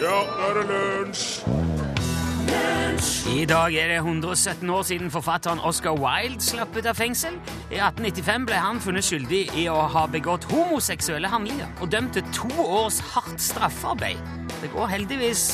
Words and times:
Ja, 0.00 0.06
nå 0.24 0.46
er 0.48 0.54
det 0.56 0.62
lunsj! 0.70 1.42
I 3.30 3.44
dag 3.44 3.74
er 3.76 3.90
det 3.92 3.98
117 4.00 4.70
år 4.72 4.82
siden 4.88 5.10
forfatteren 5.12 5.60
Oscar 5.60 5.92
Wilde 6.00 6.40
slapp 6.40 6.72
ut 6.76 6.86
av 6.88 6.96
fengsel. 6.96 7.36
I 7.68 7.76
1895 7.76 8.46
ble 8.48 8.62
han 8.64 8.80
funnet 8.80 9.04
skyldig 9.04 9.42
i 9.60 9.66
å 9.68 9.76
ha 9.92 10.06
begått 10.08 10.48
homoseksuelle 10.48 11.28
handlinger 11.28 11.68
og 11.84 11.92
dømt 11.92 12.16
til 12.16 12.24
to 12.32 12.48
års 12.64 13.02
hardt 13.12 13.44
straffarbeid. 13.44 14.24
Det 14.62 14.72
går 14.72 14.88
heldigvis 14.94 15.44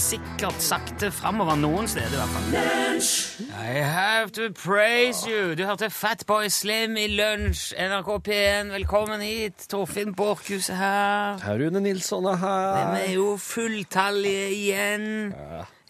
sikkert 0.00 0.62
sakte 0.64 1.10
framover 1.12 1.58
noen 1.60 1.88
steder, 1.90 2.14
i 2.14 2.20
hvert 2.20 2.32
fall. 2.34 3.50
I 3.60 3.82
have 3.84 4.32
to 4.36 4.48
praise 4.56 5.26
you. 5.28 5.54
Du 5.58 5.62
hørte 5.68 5.90
Fatboy 5.92 6.48
Slim 6.52 6.96
i 7.00 7.06
lunsj. 7.12 7.74
NRK 7.76 8.08
P1, 8.26 8.72
velkommen 8.74 9.22
hit. 9.24 9.66
Torfinn 9.70 10.14
Borchhus 10.16 10.70
er 10.72 10.80
her. 10.80 11.42
Herr 11.44 11.60
Rune 11.60 11.82
Nilsson 11.84 12.26
er 12.32 12.40
Vi 12.40 12.46
her. 12.46 12.96
er 13.02 13.12
jo 13.14 13.36
fulltallige 13.40 14.48
igjen. 14.56 15.06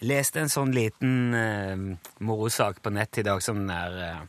Jeg 0.01 0.11
leste 0.11 0.43
en 0.43 0.51
sånn 0.53 0.75
liten 0.75 1.17
uh, 1.37 1.87
morosak 2.25 2.83
på 2.83 2.93
nett 2.95 3.21
i 3.21 3.27
dag 3.27 3.43
som 3.45 3.63
er 3.71 3.99
uh, 4.01 4.21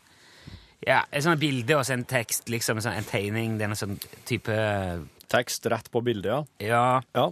Ja, 0.85 1.03
et 1.13 1.23
sånt 1.25 1.41
bilde 1.41 1.77
og 1.77 1.85
så 1.87 1.93
en 1.97 2.05
tekst, 2.09 2.49
liksom. 2.49 2.81
Sånn, 2.81 2.97
en 3.01 3.07
tegning. 3.09 3.57
Det 3.59 3.67
er 3.69 3.77
sånn 3.79 3.97
type 4.29 4.55
Tekst 5.31 5.63
rett 5.71 5.85
på 5.87 6.01
bildet, 6.03 6.27
ja. 6.27 6.41
Ja. 6.59 6.85
Ja. 7.15 7.29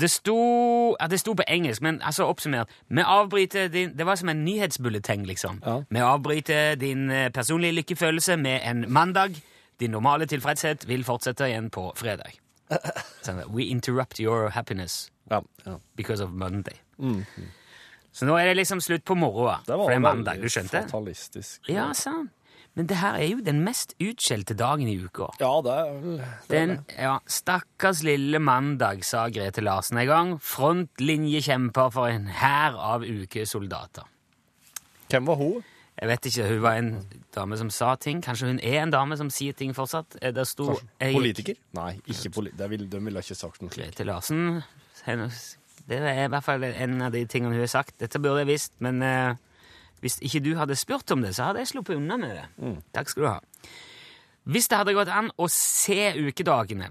Det 0.00 0.10
sto 0.10 0.96
ja, 1.00 1.06
Det 1.06 1.20
sto 1.20 1.32
på 1.38 1.42
engelsk, 1.48 1.82
men 1.82 2.00
altså 2.02 2.24
oppsummert 2.26 2.68
Vi 2.90 3.02
avbryter 3.06 3.68
din 3.70 3.92
Det 3.96 4.06
var 4.06 4.16
som 4.16 4.28
en 4.28 4.44
nyhetsbulleteng, 4.44 5.26
liksom. 5.26 5.60
Ja. 5.66 5.82
Vi 5.90 6.00
avbryter 6.00 6.74
din 6.80 7.10
eh, 7.10 7.28
personlige 7.30 7.72
lykkefølelse 7.72 8.36
med 8.36 8.60
en 8.64 8.84
mandag. 8.92 9.36
Din 9.80 9.90
normale 9.90 10.26
tilfredshet 10.26 10.88
vil 10.88 11.04
fortsette 11.04 11.46
igjen 11.48 11.70
på 11.70 11.92
fredag. 11.96 12.34
Sånn, 13.24 13.42
We 13.54 13.62
interrupt 13.70 14.20
your 14.20 14.48
happiness 14.50 15.10
ja, 15.30 15.40
because 15.96 16.24
of 16.24 16.30
Monday. 16.30 16.74
Så 18.14 18.26
nå 18.28 18.36
er 18.38 18.50
det 18.52 18.56
liksom 18.60 18.80
slutt 18.80 19.04
på 19.04 19.14
moroa. 19.18 19.56
Det 19.66 19.72
For 19.74 19.78
var 19.78 19.90
det 19.90 19.96
er 19.96 20.02
mandag, 20.04 20.42
du 20.42 20.48
skjønte? 20.48 20.84
fatalistisk. 20.86 21.68
Ja, 21.68 21.88
sant. 21.94 22.30
Men 22.74 22.88
det 22.90 22.96
her 22.98 23.14
er 23.22 23.28
jo 23.30 23.40
den 23.46 23.60
mest 23.62 23.92
utskjelte 24.02 24.56
dagen 24.58 24.88
i 24.90 24.96
uka. 24.98 25.28
Ja, 25.38 25.52
det 25.62 25.74
er 25.78 25.92
vel 25.92 26.16
det 26.18 26.48
Den, 26.50 26.72
ja, 26.98 27.18
Stakkars 27.30 28.00
lille 28.02 28.40
mandag, 28.42 29.04
sa 29.06 29.28
Grete 29.30 29.62
Larsen 29.62 29.98
en 30.02 30.08
gang. 30.10 30.32
Frontlinjekjemper 30.42 31.92
for 31.94 32.10
en 32.10 32.26
hær 32.40 32.74
av 32.74 33.04
ukesoldater. 33.06 34.08
Hvem 35.10 35.26
var 35.30 35.38
hun? 35.38 35.62
Jeg 36.00 36.08
vet 36.10 36.26
ikke, 36.26 36.48
Hun 36.48 36.62
var 36.64 36.74
en 36.80 36.90
dame 37.36 37.56
som 37.56 37.70
sa 37.70 37.94
ting. 37.94 38.20
Kanskje 38.22 38.48
hun 38.50 38.58
er 38.58 38.80
en 38.82 38.90
dame 38.90 39.16
som 39.16 39.30
sier 39.30 39.52
ting 39.54 39.72
fortsatt? 39.74 40.16
Sto 40.46 40.74
jeg- 41.00 41.14
Politiker? 41.14 41.54
Nei, 41.74 42.00
ikke 42.08 42.30
politiker. 42.34 42.58
det 42.58 42.70
vil, 42.70 42.88
de 42.90 43.00
ville 43.00 43.18
ikke 43.20 43.36
sagt 43.36 43.62
noe 43.62 43.70
slikt. 43.70 43.94
Grete 43.96 44.04
Larsen 44.06 44.62
hennes- 45.06 45.56
Det 45.86 45.98
er 46.00 46.24
i 46.24 46.28
hvert 46.28 46.42
fall 46.44 46.64
en 46.64 47.02
av 47.02 47.12
de 47.12 47.24
tingene 47.26 47.52
hun 47.52 47.60
har 47.60 47.66
sagt. 47.68 47.98
Dette 47.98 48.18
burde 48.18 48.38
jeg 48.38 48.46
visst, 48.48 48.72
men 48.80 49.02
eh, 49.02 49.34
hvis 50.04 50.18
ikke 50.20 50.42
du 50.44 50.50
hadde 50.58 50.76
spurt 50.76 51.10
om 51.14 51.22
det, 51.24 51.32
så 51.36 51.46
hadde 51.48 51.62
jeg 51.62 51.70
sluppet 51.72 51.96
unna 51.96 52.18
med 52.20 52.34
det. 52.36 52.44
Takk 52.92 53.08
skal 53.08 53.22
du 53.24 53.28
ha. 53.30 53.38
Hvis 54.44 54.68
det 54.68 54.76
hadde 54.76 54.92
gått 54.92 55.08
an 55.08 55.30
å 55.40 55.46
se 55.48 56.10
ukedagene 56.20 56.90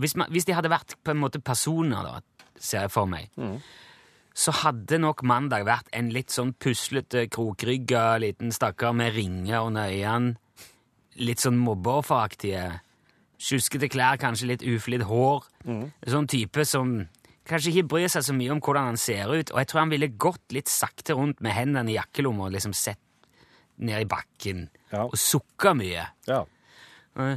Hvis, 0.00 0.16
man, 0.18 0.26
hvis 0.34 0.48
de 0.48 0.54
hadde 0.56 0.70
vært 0.72 0.96
på 1.04 1.12
en 1.12 1.20
måte 1.20 1.38
personer, 1.44 2.02
da, 2.02 2.48
ser 2.58 2.86
jeg 2.88 2.90
for 2.90 3.06
meg, 3.06 3.30
så 4.34 4.52
hadde 4.64 4.98
nok 5.02 5.22
mandag 5.26 5.66
vært 5.68 5.90
en 5.92 6.08
litt 6.14 6.30
sånn 6.32 6.54
puslete, 6.58 7.26
krokrygga 7.28 8.16
liten 8.22 8.50
stakkar 8.54 8.94
med 8.96 9.12
ringer 9.14 9.66
under 9.66 9.90
øynene. 9.90 10.34
Litt 11.20 11.42
sånn 11.42 11.58
mobbeofferaktige. 11.60 12.80
Sjuskete 13.40 13.88
klær, 13.92 14.16
kanskje 14.22 14.46
litt 14.52 14.62
uflidd 14.64 15.02
hår. 15.08 15.44
Sånn 16.08 16.26
type 16.30 16.64
som 16.64 17.06
kanskje 17.48 17.72
ikke 17.72 17.90
bryr 17.94 18.10
seg 18.12 18.24
så 18.26 18.34
mye 18.36 18.52
om 18.54 18.60
hvordan 18.62 18.92
han 18.92 19.00
ser 19.00 19.30
ut. 19.30 19.52
Og 19.52 19.58
jeg 19.60 19.70
tror 19.70 19.82
han 19.82 19.92
ville 19.92 20.16
gått 20.20 20.54
litt 20.56 20.70
sakte 20.70 21.16
rundt 21.18 21.40
med 21.44 21.56
hendene 21.56 21.92
i 21.92 21.96
jakkelomma 21.98 22.48
og 22.48 22.54
liksom 22.56 22.74
sett 22.76 23.00
ned 23.80 24.04
i 24.04 24.08
bakken. 24.08 24.66
Ja. 24.92 25.06
Og 25.06 25.16
sukka 25.18 25.74
mye. 25.78 26.04
Ja. 26.28 26.44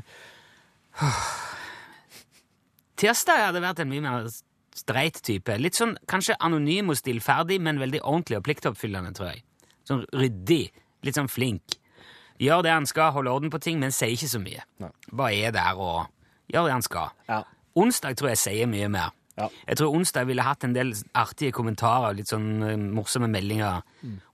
Tirsdag 3.00 3.47
hadde 3.47 3.63
vært 3.63 3.79
en 3.83 3.91
mye 3.91 4.03
mer 4.03 4.28
streit 4.75 5.22
type. 5.25 5.55
Litt 5.59 5.78
sånn 5.78 5.95
kanskje 6.09 6.38
anonym 6.44 6.91
og 6.94 6.99
stillferdig, 6.99 7.59
men 7.63 7.81
veldig 7.81 8.01
ordentlig 8.03 8.39
og 8.39 8.45
pliktoppfyllende, 8.47 9.13
tror 9.16 9.31
jeg. 9.31 9.44
Sånn 9.88 10.03
ryddig. 10.16 10.66
Litt 11.03 11.17
sånn 11.19 11.31
flink. 11.31 11.79
Gjør 12.41 12.63
det 12.66 12.73
han 12.73 12.88
skal, 12.89 13.13
holder 13.16 13.35
orden 13.35 13.51
på 13.53 13.61
ting, 13.63 13.79
men 13.79 13.94
sier 13.94 14.16
ikke 14.16 14.31
så 14.31 14.41
mye. 14.41 14.63
Nei. 14.83 14.91
Bare 15.13 15.41
er 15.47 15.51
der 15.55 15.79
og 15.79 16.07
gjør 16.51 16.67
det 16.67 16.78
han 16.78 16.85
skal. 16.85 17.13
Ja. 17.29 17.44
Onsdag 17.79 18.17
tror 18.19 18.33
jeg 18.33 18.41
sier 18.41 18.69
mye 18.69 18.89
mer. 18.91 19.13
Ja. 19.39 19.47
Jeg 19.66 19.79
tror 19.79 19.95
onsdag 19.97 20.27
ville 20.29 20.45
hatt 20.45 20.66
en 20.67 20.75
del 20.75 20.91
artige 21.17 21.53
kommentarer, 21.55 22.13
litt 22.17 22.29
sånn 22.29 22.49
eh, 22.61 22.75
morsomme 22.77 23.29
meldinger, 23.33 23.81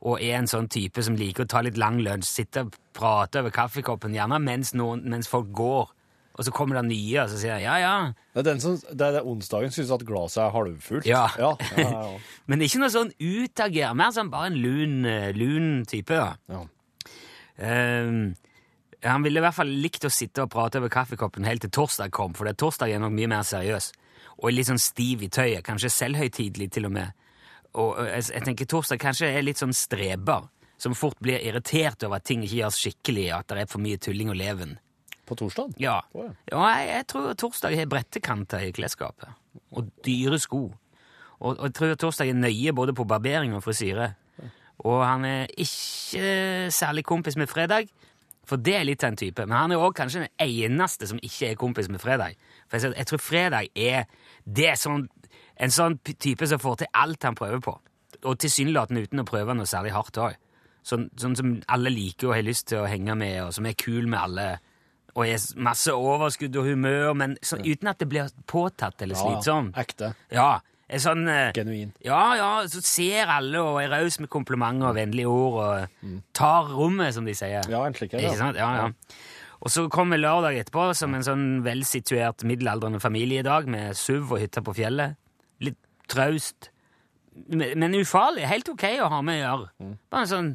og 0.03 0.19
er 0.19 0.39
en 0.41 0.49
sånn 0.51 0.67
type 0.71 1.03
som 1.05 1.15
liker 1.15 1.45
å 1.45 1.51
ta 1.53 1.61
litt 1.63 1.79
lang 1.79 2.01
lunsj, 2.03 2.27
sitte 2.41 2.65
og 2.65 2.75
prate 2.97 3.39
over 3.39 3.53
kaffekoppen, 3.55 4.17
gjerne 4.17 4.41
mens, 4.43 4.73
noen, 4.75 5.05
mens 5.07 5.31
folk 5.31 5.53
går, 5.55 5.93
og 6.39 6.45
så 6.47 6.51
kommer 6.55 6.79
det 6.79 6.85
nye, 6.87 7.15
og 7.23 7.31
så 7.31 7.39
sier 7.39 7.57
jeg 7.59 7.65
ja, 7.67 7.77
ja, 7.83 7.95
Det 8.31 8.41
er 8.41 8.47
den 8.47 8.61
som, 8.63 8.75
det 8.79 9.07
er 9.07 9.17
det 9.17 9.23
onsdagen 9.27 9.73
syns 9.75 9.89
at 9.91 10.05
glasset 10.07 10.45
er 10.45 10.53
halvfullt. 10.55 11.07
Ja. 11.07 11.25
Ja, 11.39 11.53
ja, 11.75 11.87
ja, 11.95 12.43
Men 12.47 12.63
ikke 12.63 12.79
noe 12.79 12.91
sånn 12.93 13.11
utager, 13.19 13.95
mer 13.95 14.13
sånn 14.15 14.31
bare 14.31 14.51
en 14.51 14.59
lun, 14.63 15.01
eh, 15.07 15.31
lun 15.35 15.81
type. 15.89 16.15
da. 16.15 16.35
ja. 16.47 16.61
Ehm, 17.59 18.37
han 19.03 19.23
ville 19.23 19.39
i 19.39 19.43
hvert 19.43 19.55
fall 19.55 19.71
likt 19.83 20.07
å 20.07 20.11
sitte 20.11 20.43
og 20.43 20.51
prate 20.51 20.79
over 20.79 20.91
kaffekoppen 20.91 21.47
helt 21.47 21.63
til 21.63 21.71
torsdag 21.75 22.11
kom, 22.15 22.35
for 22.35 22.47
det 22.47 22.57
torsdag 22.59 22.91
er 22.91 23.03
nok 23.03 23.15
mye 23.15 23.31
mer 23.31 23.43
seriøs. 23.47 23.91
Og 24.39 24.53
litt 24.53 24.69
sånn 24.69 24.79
stiv 24.81 25.23
i 25.25 25.29
tøyet, 25.29 25.63
kanskje 25.67 25.91
selvhøytidelig 25.91 26.69
til 26.71 26.87
og 26.87 26.93
med. 26.95 27.15
Og 27.79 27.97
jeg, 28.07 28.29
jeg 28.33 28.45
tenker 28.47 28.69
torsdag 28.71 29.01
kanskje 29.01 29.29
er 29.29 29.43
litt 29.45 29.59
sånn 29.61 29.75
streber, 29.75 30.47
som 30.79 30.95
fort 30.95 31.19
blir 31.19 31.43
irritert 31.43 32.05
over 32.07 32.21
at 32.21 32.27
ting 32.29 32.45
ikke 32.45 32.61
gjøres 32.61 32.79
skikkelig, 32.79 33.25
at 33.35 33.49
det 33.51 33.65
er 33.65 33.71
for 33.71 33.83
mye 33.83 33.99
tulling 33.99 34.31
og 34.31 34.39
leven. 34.39 34.77
På 35.27 35.35
torsdag? 35.37 35.75
Ja, 35.77 35.99
Oh, 36.15 36.23
ja. 36.23 36.31
ja 36.53 36.69
jeg, 36.79 36.87
jeg 36.93 37.07
tror 37.11 37.33
torsdag 37.37 37.75
har 37.77 37.89
brettekanter 37.91 38.63
i 38.65 38.71
klesskapet. 38.73 39.35
Og 39.75 39.91
dyre 40.05 40.39
sko. 40.41 40.63
Og, 41.39 41.51
og 41.51 41.65
jeg 41.67 41.75
tror 41.77 41.99
torsdag 41.99 42.31
er 42.31 42.39
nøye 42.39 42.73
både 42.75 42.95
på 42.95 43.05
barbering 43.07 43.53
og 43.55 43.63
frisyre. 43.67 44.13
Og 44.87 45.01
han 45.03 45.25
er 45.27 45.51
ikke 45.59 46.71
særlig 46.71 47.03
kompis 47.03 47.35
med 47.35 47.51
fredag, 47.51 47.89
for 48.47 48.57
det 48.57 48.77
er 48.79 48.87
litt 48.87 49.03
av 49.03 49.11
en 49.11 49.19
type. 49.19 49.45
Men 49.45 49.57
han 49.57 49.73
er 49.75 49.83
òg 49.83 49.93
kanskje 49.97 50.23
den 50.23 50.31
eneste 50.47 51.09
som 51.09 51.19
ikke 51.21 51.51
er 51.51 51.59
kompis 51.59 51.89
med 51.91 52.01
fredag. 52.01 52.39
For 52.69 52.77
jeg, 52.93 53.07
tror 53.09 53.21
fredag 53.23 53.69
er 53.75 54.05
det 54.45 54.67
er 54.71 54.77
sånn, 54.79 55.07
en 55.59 55.73
sånn 55.73 55.97
type 56.05 56.47
som 56.47 56.61
får 56.61 56.83
til 56.83 56.91
alt 56.93 57.25
han 57.27 57.37
prøver 57.37 57.61
på. 57.65 57.75
Og 58.23 58.37
tilsynelatende 58.41 59.03
uten 59.07 59.23
å 59.23 59.27
prøve 59.27 59.55
noe 59.57 59.69
særlig 59.69 59.93
hardt 59.95 60.17
òg. 60.21 60.37
Sånn, 60.85 61.09
sånn 61.19 61.35
som 61.37 61.53
alle 61.67 61.91
liker 61.91 62.29
og 62.31 62.37
har 62.37 62.45
lyst 62.47 62.69
til 62.71 62.81
å 62.83 62.87
henge 62.89 63.15
med, 63.19 63.35
og 63.43 63.53
som 63.57 63.67
er 63.67 63.75
kul 63.79 64.07
med 64.09 64.19
alle. 64.21 64.47
Og 65.17 65.25
er 65.27 65.41
masse 65.59 65.91
overskudd 65.91 66.55
og 66.61 66.69
humør, 66.69 67.13
men 67.17 67.35
sånn, 67.45 67.65
uten 67.67 67.89
at 67.91 67.99
det 67.99 68.07
blir 68.09 68.29
påtatt 68.49 69.01
eller 69.03 69.17
slitsomt. 69.19 69.75
Ekte. 69.81 70.13
Ja, 70.33 70.59
er 70.89 71.01
sånn... 71.03 71.27
eh, 71.29 71.51
Genuin. 71.57 71.91
ja, 72.05 72.21
ja, 72.39 72.49
så 72.71 72.81
ser 72.85 73.29
alle 73.33 73.59
og 73.61 73.81
er 73.83 73.91
raus 73.91 74.19
med 74.23 74.29
komplimenter 74.33 74.89
og 74.89 74.95
vennlige 74.97 75.29
ord 75.29 75.59
og 75.65 76.15
tar 76.37 76.71
rommet, 76.73 77.13
som 77.17 77.27
de 77.27 77.35
sier. 77.37 77.67
Ja, 77.69 77.83
en 77.85 77.97
slik 77.97 78.13
er 78.15 78.23
det. 78.23 78.31
Ikke 78.31 78.39
sant? 78.39 78.57
Ja, 78.57 78.71
ja. 78.79 78.87
Og 79.59 79.71
så 79.73 79.85
kom 79.91 80.13
vi 80.13 80.19
lørdag 80.21 80.55
etterpå 80.61 80.89
som 80.95 81.15
en 81.15 81.25
sånn 81.25 81.45
velsituert 81.65 82.45
middelaldrende 82.47 83.01
familiedag 83.03 83.67
med 83.71 83.97
SUV 83.97 84.35
og 84.37 84.43
hytte 84.43 84.63
på 84.63 84.75
fjellet. 84.77 85.17
Litt 85.63 85.79
traust, 86.07 86.69
men 87.49 87.95
ufarlig. 87.99 88.45
Helt 88.47 88.69
ok 88.71 88.85
å 89.03 89.09
ha 89.11 89.19
med 89.25 89.41
å 89.41 89.43
gjøre. 89.43 89.95
Bare 90.11 90.29
sånn 90.31 90.53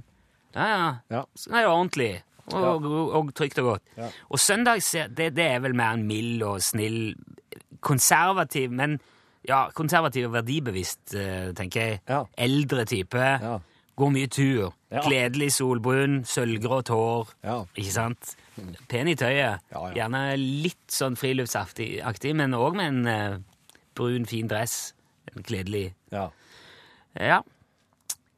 Ja, 0.55 0.69
ja. 0.71 0.89
Ja. 1.11 1.25
Sånn 1.37 1.57
er 1.59 1.67
det 1.67 1.73
ordentlig. 1.73 2.13
Og, 2.53 2.85
og, 2.85 3.13
og 3.19 3.33
trygt 3.37 3.59
og 3.63 3.71
godt. 3.73 3.85
Ja. 3.99 4.09
Og 4.31 4.41
søndag 4.41 4.81
det, 5.17 5.31
det 5.37 5.47
er 5.49 5.63
vel 5.65 5.75
mer 5.77 5.97
en 5.97 6.05
mild 6.09 6.43
og 6.45 6.61
snill, 6.63 7.15
konservativ, 7.85 8.73
men 8.73 8.99
ja, 9.49 9.67
konservativ 9.77 10.29
og 10.29 10.37
verdibevisst, 10.39 11.15
eh, 11.19 11.51
tenker 11.57 11.81
jeg. 11.89 12.01
Ja. 12.09 12.23
Eldre 12.41 12.85
type. 12.89 13.21
Ja. 13.21 13.59
Går 13.97 14.11
mye 14.11 14.31
tur. 14.33 14.73
Gledelig 15.05 15.53
solbrun, 15.59 16.23
sølvgrått 16.29 16.91
hår. 16.95 17.35
Ikke 17.77 17.93
sant? 17.95 18.35
Pen 18.89 19.09
i 19.11 19.17
tøyet. 19.19 19.63
Ja, 19.73 19.81
ja. 19.89 19.95
Gjerne 19.99 20.23
litt 20.39 20.93
sånn 20.93 21.17
friluftsaktig, 21.19 22.35
men 22.39 22.55
òg 22.57 22.77
med 22.79 22.93
en 22.93 23.09
uh, 23.09 23.41
brun, 23.97 24.27
fin 24.31 24.51
dress. 24.51 24.95
En 25.35 25.43
kledelig 25.47 25.95
Ja. 26.13 26.29
Ja. 27.15 27.43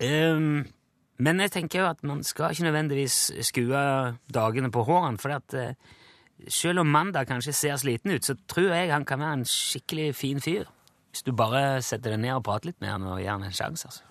Um, 0.00 0.66
men 1.16 1.40
jeg 1.40 1.52
tenker 1.54 1.80
jo 1.80 1.86
at 1.88 2.02
man 2.04 2.20
skal 2.24 2.52
ikke 2.52 2.66
nødvendigvis 2.66 3.32
skue 3.48 3.82
dagene 4.32 4.70
på 4.72 4.84
hårene, 4.84 5.20
for 5.20 5.32
at 5.38 5.56
uh, 5.56 5.72
selv 6.48 6.80
om 6.84 6.86
mandag 6.92 7.26
kanskje 7.28 7.52
ser 7.56 7.76
sliten 7.80 8.12
ut, 8.12 8.24
så 8.24 8.36
tror 8.48 8.74
jeg 8.74 8.92
han 8.92 9.04
kan 9.08 9.20
være 9.20 9.32
en 9.40 9.44
skikkelig 9.48 10.14
fin 10.14 10.40
fyr. 10.40 10.64
Hvis 11.10 11.22
du 11.24 11.32
bare 11.32 11.82
setter 11.82 12.12
deg 12.12 12.20
ned 12.26 12.36
og 12.36 12.44
prater 12.44 12.66
litt 12.70 12.80
med 12.84 12.92
han 12.92 13.08
og 13.08 13.20
gir 13.22 13.32
han 13.32 13.46
en 13.48 13.56
sjanse, 13.56 13.88
altså. 13.88 14.04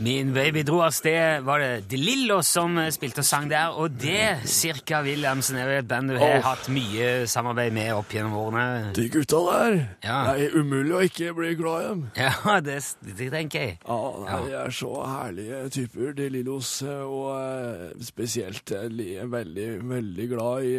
Min 0.00 0.32
baby 0.32 0.62
dro 0.64 0.78
av 0.80 0.94
sted, 0.96 1.42
var 1.44 1.60
det 1.60 1.82
De 1.90 1.98
Lillo 2.00 2.38
som 2.46 2.78
eh, 2.80 2.86
spilte 2.88 3.20
og 3.20 3.26
sang 3.28 3.50
der, 3.50 3.74
og 3.76 3.98
det, 4.00 4.46
Cirka 4.48 5.02
Williamsen, 5.04 5.58
er 5.60 5.74
et 5.82 5.88
band 5.90 6.08
du 6.08 6.14
har 6.16 6.38
oh. 6.38 6.46
hatt 6.46 6.70
mye 6.72 7.26
samarbeid 7.28 7.74
med 7.76 7.90
opp 7.92 8.14
gjennom 8.16 8.38
årene. 8.40 8.94
De 8.96 9.04
gutta 9.12 9.42
der, 9.44 9.76
Ja. 10.06 10.22
det 10.30 10.46
er 10.46 10.56
umulig 10.56 10.94
å 10.96 11.02
ikke 11.04 11.34
bli 11.36 11.50
glad 11.58 11.82
i 11.82 11.90
dem. 11.90 12.00
Ja, 12.16 12.32
det, 12.70 12.78
det 13.10 13.28
tenker 13.34 13.66
jeg. 13.66 13.76
Ja, 13.84 13.98
nei, 14.24 14.38
de 14.46 14.56
er 14.62 14.72
så 14.78 14.94
herlige 15.04 15.60
typer, 15.76 16.14
de 16.16 16.30
Lillos, 16.32 16.70
eh, 16.86 17.04
og 17.04 17.28
eh, 17.36 17.84
spesielt 18.08 18.72
jeg 18.72 19.20
er 19.20 19.28
veldig, 19.28 19.68
veldig 19.92 20.30
glad 20.32 20.70
i 20.70 20.74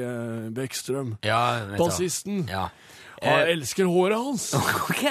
Bekkstrøm. 0.57 1.13
Ja. 1.29 1.43
Bassisten. 1.77 2.47
Ja. 2.49 2.71
Jeg 3.21 3.53
elsker 3.53 3.85
håret 3.85 4.17
hans. 4.17 4.49
Ok, 4.89 5.05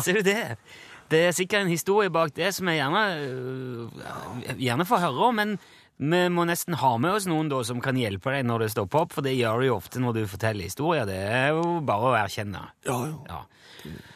ser 0.00 0.22
du 0.22 0.24
det? 0.32 0.56
Det 1.12 1.20
er 1.28 1.34
sikkert 1.36 1.64
en 1.64 1.72
historie 1.72 2.10
bak 2.12 2.34
det 2.36 2.50
som 2.56 2.68
jeg 2.70 2.80
gjerne, 2.80 3.02
øh, 3.28 4.54
gjerne 4.56 4.86
får 4.88 5.02
høre 5.04 5.26
om, 5.28 5.40
men 5.40 5.56
vi 5.96 6.22
må 6.32 6.42
nesten 6.48 6.74
ha 6.80 6.96
med 6.98 7.14
oss 7.14 7.26
noen 7.30 7.50
da 7.52 7.60
som 7.66 7.80
kan 7.82 7.98
hjelpe 7.98 8.32
deg 8.34 8.46
når 8.48 8.64
det 8.64 8.70
stopper 8.72 9.04
opp, 9.04 9.12
for 9.14 9.26
det 9.26 9.36
gjør 9.36 9.60
du 9.60 9.68
jo 9.68 9.76
ofte 9.76 10.02
når 10.02 10.16
du 10.16 10.22
forteller 10.26 10.66
historier. 10.66 11.06
Det 11.06 11.18
er 11.20 11.52
jo 11.54 11.78
bare 11.86 12.10
å 12.10 12.16
erkjenne. 12.18 12.64
Ja, 12.88 12.98
ja. 13.06 13.20
Ja. 13.30 13.42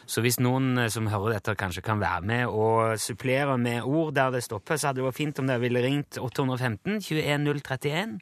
Så 0.09 0.23
hvis 0.25 0.39
noen 0.41 0.73
eh, 0.81 0.89
som 0.91 1.07
hører 1.11 1.37
dette, 1.37 1.55
kanskje 1.59 1.85
kan 1.85 2.01
være 2.01 2.25
med 2.25 2.45
og 2.49 2.99
supplere 2.99 3.57
med 3.61 3.85
ord 3.85 4.15
der 4.17 4.33
det 4.35 4.43
stopper, 4.43 4.79
så 4.79 4.89
hadde 4.89 5.03
det 5.03 5.07
vært 5.07 5.19
fint 5.21 5.39
om 5.39 5.49
dere 5.49 5.63
ville 5.63 5.83
ringt 5.85 6.19
815 6.19 6.99
21031. 7.05 8.17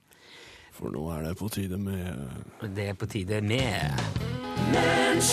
For 0.78 0.94
nå 0.94 1.08
er 1.16 1.30
det 1.30 1.38
på 1.40 1.50
tide 1.50 1.80
med 1.82 2.68
Det 2.76 2.92
er 2.92 3.00
på 3.00 3.10
tide 3.10 3.42
med 3.42 4.37
Mens 4.72 5.30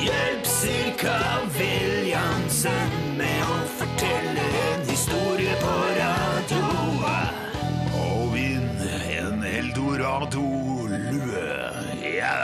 hjelp 0.00 0.46
cirka 0.48 1.16
Williamsen 1.56 2.94
med 3.18 3.42
å 3.44 3.58
fortelle 3.78 4.44
en 4.68 4.86
historie 4.88 5.54
på 5.60 5.74
radioa. 5.98 7.18
Og 7.98 8.32
vinn 8.32 8.70
en 9.18 9.44
Eldorado-lue. 9.52 11.44
Ja. 12.16 12.38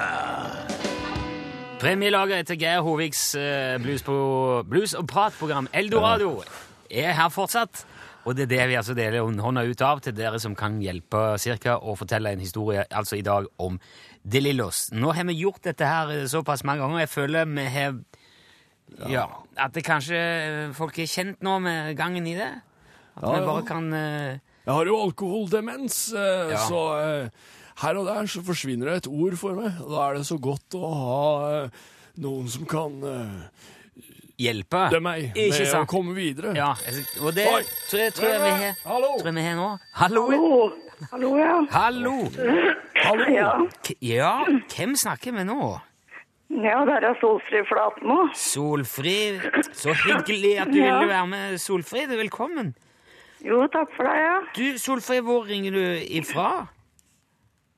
Premielaget 1.81 2.53
til 2.53 2.61
Geir 2.61 2.85
Hoviks 2.85 3.35
eh, 3.41 3.77
blues, 3.83 4.05
på, 4.05 4.15
blues 4.69 4.95
og 4.97 5.09
pratprogram 5.11 5.69
Eldorado 5.73 6.39
er 6.91 7.13
her 7.17 7.33
fortsatt. 7.33 7.85
Og 8.25 8.33
det 8.37 8.47
er 8.47 8.53
det 8.55 8.69
vi 8.71 8.77
altså 8.79 8.95
deler 8.97 9.21
hånda 9.21 9.67
ut 9.69 9.83
av 9.85 10.01
til 10.05 10.15
dere 10.17 10.39
som 10.41 10.55
kan 10.57 10.79
hjelpe 10.81 11.35
cirka 11.41 11.77
å 11.77 11.93
fortelle 11.99 12.33
en 12.33 12.41
historie, 12.41 12.87
altså 12.89 13.19
i 13.19 13.25
dag, 13.27 13.45
om 13.61 13.77
De 14.25 14.41
Lillos. 14.41 14.87
Nå 14.97 15.13
har 15.13 15.27
vi 15.29 15.37
gjort 15.43 15.65
dette 15.67 15.89
her 15.89 16.13
eh, 16.15 16.27
såpass 16.31 16.65
mange 16.65 16.85
ganger, 16.85 17.03
jeg 17.05 17.13
føler 17.13 17.49
vi 17.51 17.67
har 17.75 17.99
ja. 19.11 19.25
At 19.59 19.75
det 19.75 19.85
kanskje 19.87 20.19
eh, 20.21 20.73
folk 20.77 20.99
er 21.03 21.11
kjent 21.11 21.45
nå 21.45 21.59
med 21.65 21.93
gangen 21.99 22.27
i 22.31 22.37
det. 22.39 22.51
At 23.17 23.23
Ja, 23.23 23.35
vi 23.37 23.47
bare 23.47 23.67
kan 23.69 23.91
uh... 23.93 24.41
Jeg 24.65 24.73
har 24.73 24.89
jo 24.89 24.97
alkoholdemens, 25.05 25.99
uh, 26.17 26.51
Ja. 26.55 26.63
så 26.65 26.81
uh, 26.97 27.53
her 27.83 27.99
og 28.01 28.07
der 28.09 28.27
så 28.31 28.41
forsvinner 28.47 28.89
det 28.89 28.97
et 29.03 29.11
ord 29.13 29.37
for 29.37 29.59
meg. 29.59 29.77
Da 29.77 30.07
er 30.09 30.19
det 30.19 30.27
så 30.29 30.39
godt 30.41 30.77
å 30.79 30.93
ha 30.95 31.69
noen 32.23 32.49
som 32.49 32.65
kan 32.71 32.97
hjelpe. 34.39 34.89
det 34.91 34.97
er 34.97 35.01
meg 35.05 35.25
Ikke 35.35 35.49
med 35.51 35.61
å 35.67 35.71
sant? 35.71 35.89
komme 35.89 36.15
videre. 36.17 36.55
Ja, 36.57 36.73
og 37.23 37.35
det 37.37 37.47
Oi. 37.47 37.63
tror 37.91 38.01
jeg, 38.01 38.15
tror 38.15 38.29
jeg 38.29 38.41
vi 38.41 38.51
har 38.51 38.75
Hallo! 38.85 39.11
tror 39.19 39.27
jeg 39.31 39.35
vi 39.35 39.43
har 39.49 39.57
nå. 39.57 39.69
Hallo! 40.01 40.25
Hallo. 40.31 40.73
Hallo, 41.11 41.31
ja. 41.39 41.55
Hallo! 41.71 42.15
Hallo! 43.05 43.25
Ja, 43.35 43.51
K 43.85 43.95
ja, 44.01 44.33
hvem 44.77 44.95
snakker 44.97 45.33
vi 45.37 45.45
nå? 45.45 45.73
ja 46.55 46.85
der 46.87 47.03
er 47.09 47.17
Solfrid 47.21 47.67
Flatmo. 47.67 48.29
Solfrid. 48.39 49.41
Så 49.75 49.91
hyggelig 50.05 50.53
at 50.63 50.69
du 50.71 50.79
Ja. 50.79 50.99
ville 51.01 51.09
være 51.11 51.27
med, 51.27 51.59
Solfrid. 51.59 52.09
Velkommen. 52.15 52.75
Jo, 53.45 53.67
takk 53.67 53.91
for 53.97 54.05
deg, 54.07 54.21
ja. 54.23 54.37
Du, 54.57 54.79
Solfrid, 54.79 55.23
hvor 55.27 55.43
ringer 55.49 55.73
du 55.75 55.83
ifra? 56.21 56.69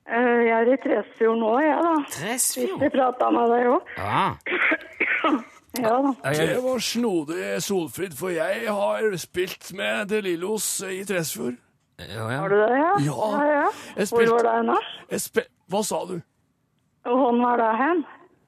Eh, 0.07 0.45
Jeg 0.47 0.53
er 0.61 0.73
i 0.75 0.77
Tresfjord 0.85 1.39
nå, 1.41 1.55
jeg, 1.59 1.79
da. 1.83 1.95
Sist 2.11 2.55
Tresfjord? 2.55 2.83
jeg 2.83 2.93
prata 2.93 3.31
med 3.31 3.51
deg 3.51 3.67
òg. 3.73 3.83
Ja. 3.97 4.35
Ja 5.83 5.97
da. 6.03 6.33
Det 6.33 6.61
var 6.65 6.83
snodig, 6.83 7.63
Solfrid, 7.63 8.17
for 8.17 8.35
jeg 8.35 8.67
har 8.73 9.17
spilt 9.21 9.73
med 9.77 10.09
De 10.13 10.21
Lillos 10.25 10.69
i 10.87 11.03
Tresfjord. 11.05 11.57
Ja, 11.99 12.33
ja. 12.33 12.41
Har 12.41 12.49
du 12.49 12.57
det, 12.57 12.71
ja? 12.77 12.93
Ja. 13.01 13.31
ja, 13.33 13.45
ja. 13.53 13.69
Jeg 13.97 14.09
Hvor 14.13 14.33
var 14.45 14.63
det? 14.63 14.81
Jeg 15.11 15.21
spe 15.25 15.47
Hva 15.73 15.83
sa 15.83 16.03
du? 16.07 16.19
Hvor 17.07 17.39
var 17.41 17.61
det 17.63 17.71
hen? 17.81 18.03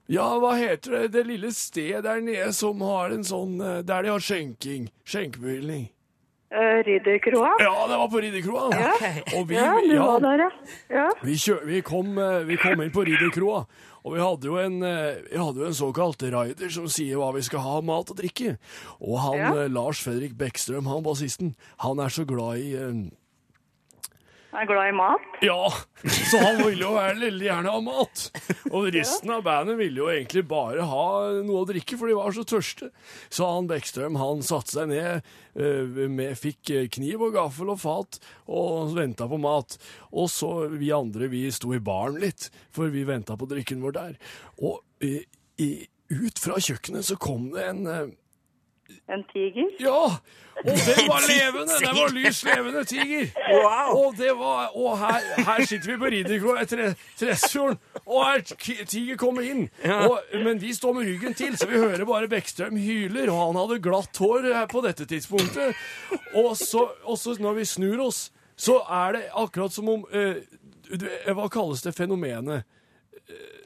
Ja, 0.09 0.27
hva 0.41 0.55
heter 0.57 0.95
det? 0.97 1.09
Det 1.13 1.23
lille 1.29 1.53
stedet 1.53 2.05
der 2.05 2.21
nede 2.25 2.53
som 2.57 2.81
har 2.81 3.13
en 3.13 3.25
sånn 3.29 3.59
eh, 3.61 3.81
Der 3.85 4.05
de 4.05 4.13
har 4.15 4.25
skjenking. 4.25 4.89
Skjenkebevilgning. 5.05 5.89
Uh, 6.49 6.81
Ridderkroa? 6.81 7.51
Ja, 7.61 7.75
det 7.91 7.97
var 8.01 8.09
på 8.09 8.21
Ridderkroa. 8.25 8.69
Ok. 8.73 9.03
Og 9.37 9.49
vi, 9.51 9.59
Ja, 9.59 9.75
du 9.85 9.93
ja, 9.93 10.07
var 10.07 10.23
der, 10.25 10.45
ja. 10.47 10.51
ja. 10.97 11.09
Vi, 11.21 11.37
vi, 11.69 11.83
kom, 11.85 12.17
eh, 12.19 12.47
vi 12.49 12.57
kom 12.57 12.81
inn 12.81 12.93
på 12.95 13.05
Ridderkroa, 13.05 13.67
og 14.09 14.15
vi 14.17 14.25
hadde 14.25 14.49
jo 14.49 14.57
en, 14.63 14.79
eh, 14.83 15.21
vi 15.31 15.39
hadde 15.39 15.61
jo 15.63 15.69
en 15.69 15.77
såkalt 15.77 16.23
rider 16.25 16.73
som 16.73 16.89
sier 16.89 17.21
hva 17.21 17.31
vi 17.37 17.43
skal 17.47 17.61
ha 17.65 17.77
av 17.79 17.85
mat 17.85 18.11
og 18.11 18.17
drikke. 18.19 18.57
Og 19.05 19.19
han 19.21 19.39
Ja. 19.39 19.53
eh, 19.63 19.69
Lars 19.69 20.01
Fredrik 20.03 20.35
Bekkstrøm, 20.41 20.89
han 20.89 21.05
bassisten, 21.05 21.55
han 21.85 22.01
er 22.01 22.09
så 22.09 22.25
glad 22.27 22.59
i 22.65 22.73
eh, 22.75 23.11
er 24.59 24.69
glad 24.69 24.91
i 24.91 24.95
mat. 24.97 25.25
Ja, 25.45 25.71
så 26.31 26.41
han 26.43 26.61
ville 26.61 26.83
jo 26.83 26.93
veldig 26.97 27.47
gjerne 27.47 27.73
ha 27.73 27.81
mat. 27.85 28.25
Og 28.71 28.89
resten 28.95 29.33
av 29.35 29.45
bandet 29.47 29.79
ville 29.81 30.03
jo 30.03 30.11
egentlig 30.13 30.45
bare 30.51 30.87
ha 30.89 31.07
noe 31.47 31.63
å 31.63 31.69
drikke, 31.69 31.99
for 31.99 32.11
de 32.11 32.17
var 32.19 32.35
så 32.37 32.45
tørste. 32.49 32.91
Så 33.31 33.49
han 33.49 33.71
Bekkstrøm 33.71 34.19
han 34.21 34.45
satte 34.47 34.77
seg 34.77 34.91
ned, 34.93 35.27
eh, 35.59 35.99
med, 36.11 36.37
fikk 36.39 36.75
eh, 36.75 36.89
kniv 36.93 37.27
og 37.29 37.37
gaffel 37.39 37.73
og 37.75 37.81
fat 37.83 38.21
og 38.47 38.95
venta 38.99 39.29
på 39.31 39.41
mat. 39.43 39.79
Og 40.13 40.31
så 40.33 40.53
vi 40.75 40.93
andre, 40.95 41.31
vi 41.33 41.47
sto 41.55 41.75
i 41.77 41.83
baren 41.83 42.21
litt, 42.23 42.51
for 42.75 42.93
vi 42.95 43.07
venta 43.09 43.39
på 43.39 43.49
drikken 43.51 43.85
vår 43.85 43.99
der. 43.99 44.17
Og 44.63 44.81
eh, 45.05 45.25
i, 45.63 45.73
ut 46.15 46.41
fra 46.41 46.61
kjøkkenet 46.63 47.07
så 47.09 47.19
kom 47.21 47.51
det 47.55 47.69
en 47.69 48.15
En 49.09 49.25
tiger. 49.33 49.69
ja! 49.81 50.17
Og 50.59 50.75
den 50.89 51.07
var 51.07 51.23
levende! 51.29 51.75
Den 51.81 51.95
var 51.97 52.13
lys 52.13 52.41
levende 52.45 52.85
tiger. 52.85 53.27
Og, 53.95 54.15
det 54.19 54.33
var, 54.39 54.73
og 54.77 54.99
her, 54.99 55.27
her 55.47 55.67
sitter 55.67 55.93
vi 55.93 55.99
på 56.01 56.11
Ridderkroa 56.15 56.65
etter 56.65 56.95
Tresfjorden, 57.19 57.79
og 58.05 58.25
her 58.27 58.43
tiger 58.91 59.17
kommer 59.21 59.47
inn. 59.47 59.69
Og, 59.85 60.19
men 60.35 60.59
vi 60.63 60.73
står 60.75 60.97
med 60.99 61.07
ryggen 61.07 61.37
til, 61.39 61.55
så 61.59 61.69
vi 61.71 61.79
hører 61.79 62.05
bare 62.09 62.31
Bekkstrøm 62.33 62.81
hyler, 62.81 63.31
og 63.31 63.45
han 63.45 63.61
hadde 63.61 63.81
glatt 63.85 64.19
hår 64.19 64.51
på 64.73 64.83
dette 64.87 65.07
tidspunktet. 65.07 65.79
Og 66.35 66.57
så, 66.59 66.89
og 67.05 67.19
så 67.19 67.37
når 67.39 67.61
vi 67.61 67.69
snur 67.69 68.03
oss, 68.09 68.29
så 68.59 68.81
er 68.91 69.15
det 69.15 69.25
akkurat 69.39 69.73
som 69.73 69.89
om 69.93 70.03
uh, 70.11 70.35
Hva 71.31 71.47
kalles 71.53 71.85
det 71.85 71.95
fenomenet? 71.95 72.67
Uh, 73.31 73.59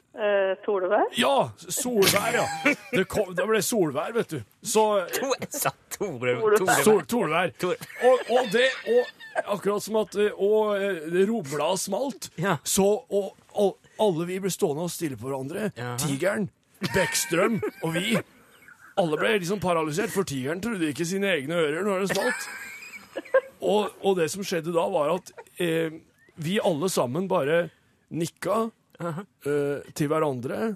Solvær. 0.65 1.07
Ja! 1.17 1.49
Solvær, 1.57 2.35
ja. 2.37 2.45
Det, 2.93 3.05
kom, 3.09 3.31
det 3.35 3.45
ble 3.49 3.61
solvær, 3.65 4.11
vet 4.13 4.35
du. 4.35 4.41
Så 4.61 4.83
To, 5.17 5.31
sa 5.49 5.71
Tore, 5.89 6.35
Tore. 6.37 6.59
Tore. 6.61 6.75
Sol, 6.85 7.01
Torvær. 7.09 7.53
Tor- 7.59 7.87
Og, 8.05 8.29
og 8.37 8.51
det 8.53 8.67
og 8.93 9.19
Akkurat 9.55 9.81
som 9.81 9.95
at 9.97 10.13
Og 10.37 10.75
det 10.77 11.09
det 11.15 11.23
robla 11.25 11.71
smalt, 11.81 12.27
Ja. 12.37 12.59
så 12.63 12.85
og, 13.09 13.31
og 13.57 13.79
alle 13.99 14.27
vi 14.29 14.35
ble 14.43 14.51
stående 14.53 14.85
og 14.85 14.91
stille 14.93 15.17
på 15.17 15.25
hverandre. 15.31 15.71
Ja. 15.73 15.95
Tigeren, 15.97 16.45
Bekkstrøm 16.93 17.57
og 17.81 17.95
vi. 17.95 18.13
Alle 19.01 19.17
ble 19.17 19.31
liksom 19.39 19.57
paralysert, 19.63 20.13
for 20.13 20.21
tigeren 20.29 20.61
trodde 20.61 20.85
ikke 20.93 21.07
sine 21.09 21.31
egne 21.33 21.57
ører 21.57 21.81
når 21.87 22.03
det 22.05 22.11
smalt. 22.13 22.45
Og, 23.63 23.89
og 24.05 24.17
det 24.21 24.29
som 24.29 24.45
skjedde 24.45 24.73
da, 24.75 24.85
var 24.93 25.15
at 25.15 25.33
eh, 25.57 25.97
vi 26.37 26.59
alle 26.61 26.89
sammen 26.93 27.25
bare 27.31 27.63
nikka 28.13 28.67
eh, 29.01 29.93
til 29.95 30.11
hverandre. 30.11 30.75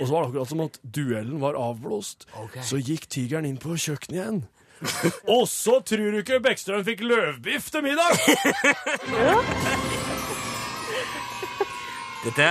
Og 0.00 0.06
så 0.06 0.10
var 0.14 0.24
det 0.24 0.28
akkurat 0.30 0.50
som 0.50 0.64
at 0.64 0.78
duellen 0.82 1.40
var 1.42 1.58
avblåst. 1.60 2.26
Okay. 2.46 2.64
Så 2.64 2.80
gikk 2.80 3.06
tigeren 3.12 3.46
inn 3.48 3.60
på 3.60 3.76
kjøkkenet 3.76 4.16
igjen. 4.16 4.42
Og 5.36 5.44
så 5.48 5.78
tror 5.86 6.10
du 6.12 6.18
ikke 6.20 6.40
Bekkstrøm 6.44 6.84
fikk 6.86 7.04
løvbiff 7.06 7.70
til 7.72 7.84
middag! 7.86 8.12
Dette, 12.24 12.44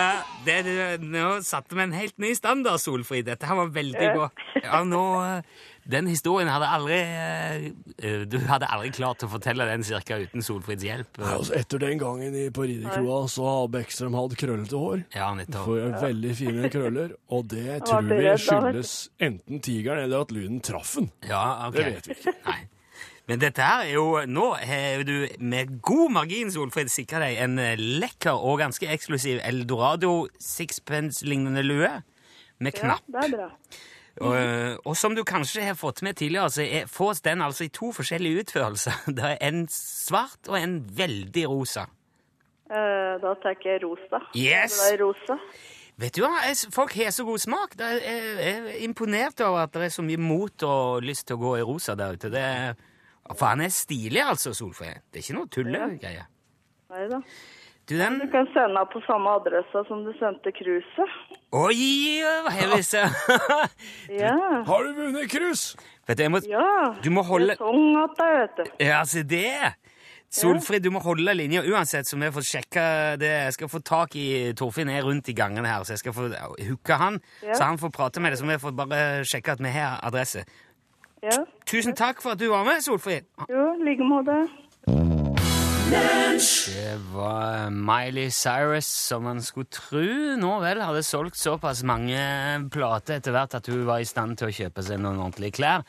det, 0.45 0.55
det, 0.67 0.75
nå 1.01 1.39
satte 1.41 1.73
vi 1.73 1.81
en 1.81 1.95
helt 1.97 2.19
ny 2.21 2.35
standard, 2.37 2.77
Solfrid. 2.77 3.25
Dette 3.25 3.47
her 3.49 3.57
var 3.57 3.71
veldig 3.73 4.09
bra. 4.13 4.27
Ja, 4.61 4.83
nå, 4.85 5.01
eh, 5.25 5.63
den 5.89 6.07
historien 6.07 6.47
hadde 6.47 6.67
aldri 6.71 6.97
eh, 6.99 8.23
Du 8.29 8.37
hadde 8.47 8.69
aldri 8.71 8.91
klart 8.95 9.23
å 9.25 9.29
fortelle 9.31 9.65
den 9.67 9.83
cirka 9.83 10.19
uten 10.21 10.45
Solfrids 10.45 10.85
hjelp. 10.85 11.19
Nei, 11.19 11.31
altså, 11.35 11.55
etter 11.59 11.81
den 11.83 11.99
gangen 12.01 12.37
på 12.55 12.67
Ridderkroa 12.69 13.23
så 13.31 13.47
har 13.49 13.71
Beckstrøm 13.73 14.15
hatt 14.17 14.35
krøllete 14.39 14.79
hår. 14.79 15.03
Ja, 15.15 15.31
nettopp. 15.37 15.67
For 15.67 15.97
Veldig 16.03 16.35
fine 16.39 16.71
krøller. 16.73 17.15
Og 17.35 17.49
det 17.51 17.81
tror 17.87 18.07
vi 18.07 18.35
skyldes 18.45 18.93
enten 19.23 19.63
tigeren 19.63 20.05
eller 20.05 20.23
at 20.23 20.31
lyden 20.35 20.63
traff 20.63 20.95
den. 20.99 21.11
Ja, 21.27 21.67
okay. 21.67 21.83
Det 21.83 21.97
vet 21.97 22.11
vi 22.11 22.19
ikke. 22.19 22.37
Nei. 22.47 22.61
Men 23.31 23.39
dette 23.39 23.63
her 23.63 23.85
er 23.85 23.93
jo 23.93 24.07
Nå 24.27 24.49
har 24.59 25.03
du 25.07 25.15
med 25.39 25.77
god 25.83 26.11
margin, 26.17 26.51
Solfrid, 26.51 26.91
sikra 26.91 27.21
deg 27.23 27.39
en 27.45 27.55
eh, 27.61 27.79
lekker 27.79 28.35
og 28.35 28.59
ganske 28.59 28.89
eksklusiv 28.91 29.39
Eldorado 29.47 30.27
sixpence-lignende 30.43 31.63
lue 31.63 31.91
med 32.63 32.75
knapp. 32.75 33.03
Ja, 33.07 33.21
det 33.21 33.29
er 33.29 33.35
bra. 33.37 33.49
Og, 34.21 34.35
eh, 34.37 34.75
og 34.85 34.93
som 34.97 35.15
du 35.17 35.23
kanskje 35.25 35.63
har 35.65 35.77
fått 35.77 36.03
med 36.05 36.19
tidligere, 36.19 36.51
så 36.53 36.61
er, 36.61 36.89
fås 36.91 37.23
den 37.25 37.41
altså 37.41 37.65
i 37.65 37.71
to 37.73 37.89
forskjellige 37.95 38.43
utførelser. 38.43 39.05
Det 39.17 39.31
er 39.31 39.37
en 39.47 39.65
svart 39.73 40.49
og 40.51 40.59
en 40.59 40.79
veldig 40.97 41.45
rosa. 41.49 41.87
Eh, 42.69 43.15
da 43.21 43.33
tar 43.41 43.57
jeg 43.65 43.81
rosa. 43.83 44.21
Yes! 44.37 44.77
Det 44.77 44.93
er 44.93 45.01
rosa. 45.01 45.39
Vet 46.01 46.15
du 46.17 46.23
hva, 46.23 46.31
folk 46.73 46.95
har 46.97 47.11
så 47.13 47.25
god 47.25 47.41
smak. 47.41 47.75
Jeg 47.77 48.01
er 48.49 48.69
imponert 48.85 49.41
over 49.45 49.65
at 49.65 49.73
det 49.75 49.89
er 49.89 49.93
så 49.93 50.05
mye 50.05 50.21
mot 50.21 50.65
og 50.65 51.05
lyst 51.05 51.27
til 51.29 51.37
å 51.37 51.43
gå 51.43 51.57
i 51.59 51.65
rosa 51.65 51.93
der 51.97 52.15
ute. 52.17 52.31
Det 52.33 52.41
er, 52.41 52.79
for 53.33 53.45
han 53.51 53.61
er 53.61 53.73
stilig, 53.73 54.23
altså, 54.25 54.55
Solfrid. 54.57 55.05
Det 55.09 55.21
er 55.21 55.25
ikke 55.27 55.37
noe 55.37 55.51
tullegreie. 55.53 56.25
Nei 56.93 57.03
da. 57.09 57.21
Du, 57.89 57.97
den 57.99 58.19
Du 58.19 58.27
kan 58.31 58.47
sende 58.53 58.79
på 58.93 59.01
samme 59.03 59.29
adresse 59.35 59.81
som 59.89 60.03
du 60.05 60.13
sendte 60.19 60.51
cruiset. 60.55 61.15
Oi, 61.51 61.75
vi 62.75 62.81
så 62.83 63.03
Ja. 64.23 64.35
Har 64.65 64.83
du 64.87 64.93
vunnet 64.97 65.29
cruise? 65.31 65.75
Vet 66.07 66.17
du, 66.17 66.23
jeg 66.23 66.31
må 66.31 66.39
Ja. 66.47 66.93
Du 67.03 67.09
må 67.11 67.23
holde- 67.27 67.57
sånn 67.59 67.97
vet 68.19 68.55
du. 68.57 68.63
Ja, 68.85 69.03
se 69.03 69.23
det! 69.23 69.73
Solfrid, 70.33 70.81
du 70.81 70.89
må 70.89 70.99
holde 71.03 71.33
linja 71.37 71.61
uansett, 71.61 72.07
så 72.09 72.17
jeg 72.17 72.33
får 72.33 72.41
sjekka 72.47 72.83
det. 73.21 73.29
Jeg 73.45 73.53
skal 73.53 73.69
få 73.69 73.83
tak 73.85 74.15
i 74.17 74.53
Torfinn 74.57 74.89
er 74.89 75.03
rundt 75.05 75.29
i 75.29 75.33
gangene 75.37 75.67
her, 75.69 75.83
så 75.85 75.93
jeg 75.93 75.99
skal 76.01 76.13
få 76.13 76.25
hooka 76.57 76.97
han, 76.97 77.19
Ja. 77.43 77.53
så 77.53 77.63
han 77.69 77.77
får 77.77 77.91
prate 77.93 78.19
med 78.19 78.31
deg, 78.33 78.39
så 78.39 78.47
vi 78.49 78.57
får 78.57 78.73
bare 78.75 79.21
sjekke 79.29 79.51
at 79.51 79.59
vi 79.61 79.69
har 79.69 79.99
adresse. 80.01 80.43
Ja. 81.21 81.45
Tusen 81.69 81.93
takk 81.93 82.21
for 82.23 82.31
at 82.31 82.39
du 82.39 82.49
var 82.49 82.63
med, 82.65 82.81
Solfrid. 82.81 83.29
Jo, 83.47 83.75
i 83.77 83.83
like 83.85 84.01
måte. 84.09 84.49
Det 85.93 86.97
var 87.13 87.69
Miley 87.69 88.31
Cyrus, 88.31 88.87
som 88.87 89.23
man 89.27 89.41
skulle 89.45 89.67
tro 89.69 90.01
nå 90.39 90.59
vel 90.63 90.81
hadde 90.81 91.03
solgt 91.05 91.37
såpass 91.37 91.83
mange 91.85 92.17
plater 92.73 93.19
etter 93.19 93.31
hvert 93.35 93.53
at 93.59 93.67
hun 93.69 93.83
var 93.85 93.99
i 94.01 94.07
stand 94.09 94.37
til 94.39 94.47
å 94.49 94.55
kjøpe 94.57 94.81
seg 94.85 94.97
noen 95.03 95.19
ordentlige 95.21 95.53
klær. 95.59 95.81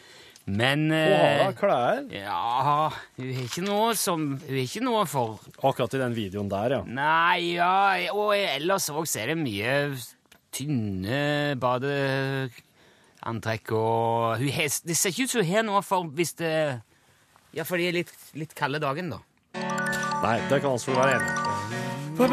Men 0.45 0.81
Hun 0.93 1.15
har 1.17 1.39
ha 1.41 1.53
klær. 1.57 2.03
Ja, 2.13 2.91
hun 3.17 3.31
har 3.33 3.45
ikke 3.47 3.65
noe 3.65 3.95
som 3.97 4.37
Hun 4.43 4.51
har 4.51 4.59
ikke 4.61 4.83
noe 4.85 5.07
for 5.09 5.41
Akkurat 5.65 5.95
i 5.97 6.03
den 6.03 6.13
videoen 6.19 6.51
der, 6.53 6.75
ja. 6.77 6.83
Nei, 6.85 7.57
ja, 7.57 7.97
og 8.13 8.37
ellers 8.37 8.91
òg 8.93 9.09
er 9.17 9.33
det 9.33 9.39
mye 9.41 9.97
tynne 10.53 11.57
badeantrekk 11.65 13.73
og 13.73 14.37
hun 14.43 14.53
har, 14.53 14.69
Det 14.85 14.93
ser 15.01 15.09
ikke 15.17 15.25
ut 15.25 15.33
som 15.33 15.41
hun 15.41 15.49
har 15.55 15.65
noe 15.71 15.81
for 15.87 16.05
hvis 16.13 16.37
det 16.43 16.53
Ja, 17.57 17.65
for 17.65 17.81
de 17.81 17.89
er 17.89 17.97
litt, 18.03 18.13
litt 18.37 18.53
kalde 18.59 18.83
dagen, 18.85 19.09
da. 19.17 19.25
Nei, 20.25 20.39
det 20.49 20.61
kan 20.63 20.73
Ansel 20.73 20.97
være 20.97 21.19
enig 21.19 21.33
hva- 22.17 22.29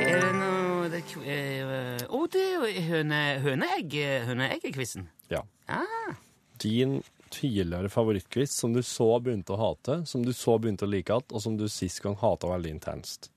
Er 0.00 0.88
det 0.90 1.02
er- 1.22 1.70
eh, 1.70 2.06
Å, 2.08 2.26
er 2.74 2.80
høne, 2.88 3.20
høneegg, 3.44 3.92
høneeggekvissen. 4.26 5.06
Ja. 5.30 5.42
Ah, 5.68 6.14
Din 6.58 7.02
tidligere 7.30 7.88
favorittquiz 7.90 8.50
som 8.50 8.72
du 8.72 8.80
så 8.82 9.20
begynte 9.22 9.54
å 9.54 9.58
hate, 9.58 10.06
som 10.06 10.22
du 10.24 10.32
så 10.32 10.58
begynte 10.58 10.86
å 10.86 10.90
like 10.90 11.10
igjen, 11.12 11.32
og 11.32 11.42
som 11.42 11.56
du 11.56 11.68
sist 11.68 12.00
gang 12.02 12.14
hata 12.16 12.46
veldig 12.48 12.70
intenst. 12.80 13.28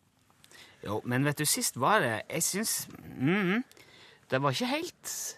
jo, 0.84 1.02
men 1.06 1.24
vet 1.24 1.38
du, 1.38 1.46
sist 1.46 1.76
var 1.78 2.00
det 2.00 2.24
Jeg 2.30 2.42
syns 2.42 2.88
mm, 3.20 3.64
Det 4.30 4.40
var 4.42 4.52
ikke 4.52 4.68
helt 4.70 5.38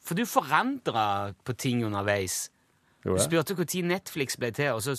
For 0.00 0.14
du 0.14 0.22
forandra 0.24 1.34
på 1.44 1.56
ting 1.56 1.82
underveis. 1.84 2.48
Du 3.04 3.16
spurte 3.18 3.54
når 3.54 3.82
Netflix 3.82 4.36
ble 4.36 4.50
til, 4.52 4.72
og 4.74 4.80
så, 4.82 4.94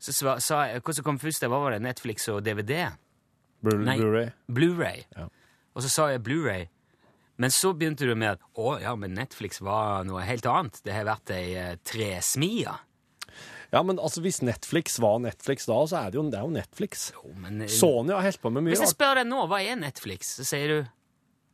så 0.00 0.34
sa 0.40 0.64
jeg 0.70 0.82
hva 0.82 0.96
som 0.96 1.06
kom 1.06 1.20
først. 1.20 1.44
Hva 1.44 1.60
var 1.60 1.76
det 1.76 1.82
Netflix 1.84 2.28
og 2.32 2.42
DVD? 2.46 2.88
Blu-ray. 3.60 3.96
Blu-ray? 4.00 4.28
Blu-ray. 4.48 5.02
Ja. 5.16 5.26
Og 5.76 5.84
så 5.84 5.90
sa 5.92 6.10
jeg 6.14 6.22
Blu-ray. 6.24 6.68
Men 7.40 7.52
så 7.52 7.72
begynte 7.72 8.04
du 8.08 8.12
med 8.16 8.36
at 8.36 8.42
å 8.60 8.74
ja, 8.82 8.92
men 9.00 9.14
Netflix 9.16 9.62
var 9.64 10.04
noe 10.08 10.24
helt 10.28 10.44
annet. 10.48 10.80
Det 10.84 10.92
har 10.92 11.06
vært 11.08 11.32
ei 11.32 11.46
eh, 11.56 11.76
tresmie. 11.88 12.72
Ja, 13.70 13.82
men 13.86 14.00
altså, 14.02 14.20
hvis 14.24 14.40
Netflix 14.42 14.98
var 15.00 15.20
Netflix 15.22 15.68
da, 15.70 15.78
så 15.88 16.00
er 16.02 16.10
det 16.10 16.18
jo, 16.18 16.24
det 16.28 16.40
er 16.40 16.44
jo 16.48 16.52
Netflix. 16.56 17.06
Jo, 17.14 17.32
men, 17.40 17.62
eh, 17.64 17.70
Sony 17.72 18.12
har 18.12 18.26
holdt 18.26 18.42
på 18.42 18.52
med 18.52 18.66
mye 18.66 18.74
Hvis 18.74 18.84
jeg 18.84 18.96
spør 18.96 19.20
deg 19.20 19.28
nå, 19.30 19.44
hva 19.48 19.60
er 19.62 19.78
Netflix, 19.80 20.34
så 20.40 20.46
sier 20.48 20.72
du 20.74 20.78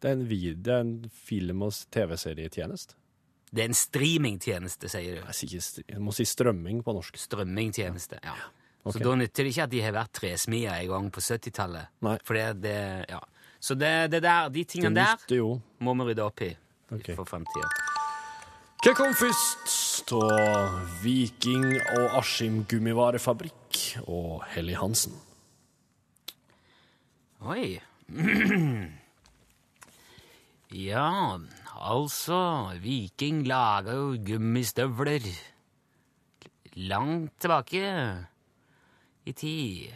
Det 0.03 0.11
er 0.11 0.17
en, 0.17 0.27
video, 0.31 0.79
en 0.81 0.95
film- 1.11 1.63
og 1.67 1.77
TV-serietjeneste. 1.95 2.97
Det 3.57 3.65
er 3.65 3.71
en 3.71 3.79
streamingtjeneste, 3.79 4.91
sier 4.93 5.19
du. 5.19 5.25
Jeg 5.33 5.39
sier 5.41 5.85
Jeg 5.95 6.03
må 6.05 6.13
si 6.13 6.27
strømming 6.29 6.83
på 6.85 6.95
norsk. 6.97 7.17
Strømmingtjeneste. 7.27 8.21
ja. 8.25 8.37
Okay. 8.87 9.01
Så 9.01 9.09
da 9.09 9.17
nytter 9.19 9.43
det 9.43 9.51
ikke 9.51 9.65
at 9.65 9.71
de 9.73 9.81
har 9.83 9.95
vært 9.97 10.13
tresmia 10.15 10.77
en 10.79 10.91
gang 10.93 11.07
på 11.11 11.23
70-tallet. 11.25 11.89
Nei. 12.07 12.13
For 12.23 12.39
det, 12.39 12.45
det 12.63 12.77
ja. 13.11 13.19
Så 13.59 13.75
det, 13.75 14.13
det 14.13 14.21
der, 14.23 14.47
de 14.47 14.63
Det 14.63 14.69
tingene 14.77 14.95
der 14.95 15.17
nytter 15.17 15.41
jo. 15.41 15.49
må 15.83 15.95
vi 15.99 16.07
rydde 16.13 16.23
opp 16.23 16.43
i 16.47 16.53
okay. 16.95 17.17
for 17.17 17.27
framtida. 17.27 17.67
Hva 18.85 18.93
kom 18.95 19.17
først 19.19 20.13
av 20.15 20.77
Viking 21.03 21.65
og 21.97 22.21
Askim 22.21 22.61
gummivarefabrikk 22.71 23.81
og 24.07 24.45
Helly 24.53 24.77
Hansen? 24.79 25.17
Oi. 27.43 27.81
ja, 30.87 31.11
altså 31.77 32.39
Viking 32.83 33.45
laga 33.47 33.93
jo 33.97 34.17
gummistøvler 34.27 35.27
langt 36.77 37.33
tilbake 37.41 37.83
i 39.27 39.33
tid. 39.33 39.93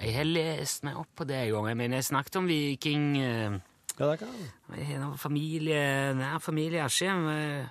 Jeg 0.00 0.14
har 0.16 0.24
lest 0.28 0.84
meg 0.86 0.96
opp 0.96 1.10
på 1.16 1.26
det 1.28 1.36
en 1.42 1.52
gang. 1.52 1.76
Mener, 1.76 2.00
jeg 2.00 2.08
snakket 2.08 2.38
om 2.40 2.48
Viking 2.48 3.16
eh, 3.20 3.58
Ja, 3.98 4.06
det 4.10 4.18
kan 4.22 4.78
Jeg 4.78 4.86
har 5.02 5.16
familie, 5.20 6.14
nær 6.16 6.38
familie 6.40 6.84
Askim. 6.84 7.26
eh, 7.28 7.66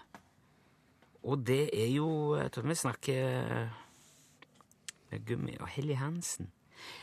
Og 1.23 1.41
det 1.45 1.69
er 1.73 1.89
jo 1.95 2.35
Jeg 2.37 2.51
tror 2.51 2.67
vi 2.69 2.75
snakker 2.75 3.69
med 5.11 5.25
Gummi 5.25 5.55
og 5.59 5.67
Helly 5.67 5.95
Hansen. 5.97 6.51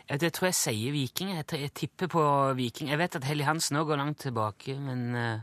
Jeg, 0.09 0.23
jeg 0.23 0.33
tror 0.33 0.47
jeg 0.47 0.55
sier 0.55 0.93
Viking. 0.95 1.31
Jeg, 1.35 1.45
jeg 1.59 1.73
tipper 1.75 2.07
på 2.07 2.23
Viking. 2.55 2.89
Jeg 2.91 2.99
vet 2.99 3.17
at 3.19 3.25
Helly 3.27 3.43
Hansen 3.43 3.77
òg 3.81 3.89
går 3.91 3.97
langt 3.99 4.21
tilbake, 4.23 4.77
men 4.79 5.15
eh, 5.19 5.41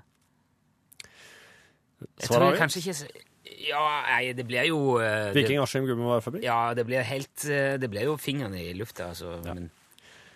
Jeg 2.22 2.29
tror 2.29 2.50
jeg 2.51 2.60
kanskje 2.62 2.83
ikke 2.83 3.24
Ja, 3.63 3.83
nei, 4.07 4.33
det 4.36 4.45
blir 4.48 4.67
jo 4.67 4.79
det, 5.00 5.33
Viking 5.36 5.62
Askim 5.63 5.86
gummivarefabrikk? 5.88 6.43
Ja, 6.45 6.74
det 6.75 6.86
blir 6.88 7.05
helt 7.07 7.45
eh, 7.45 7.75
Det 7.79 7.89
blir 7.91 8.07
jo 8.10 8.17
fingrene 8.19 8.60
i 8.62 8.74
lufta, 8.77 9.12
altså. 9.13 9.38
Men 9.45 9.69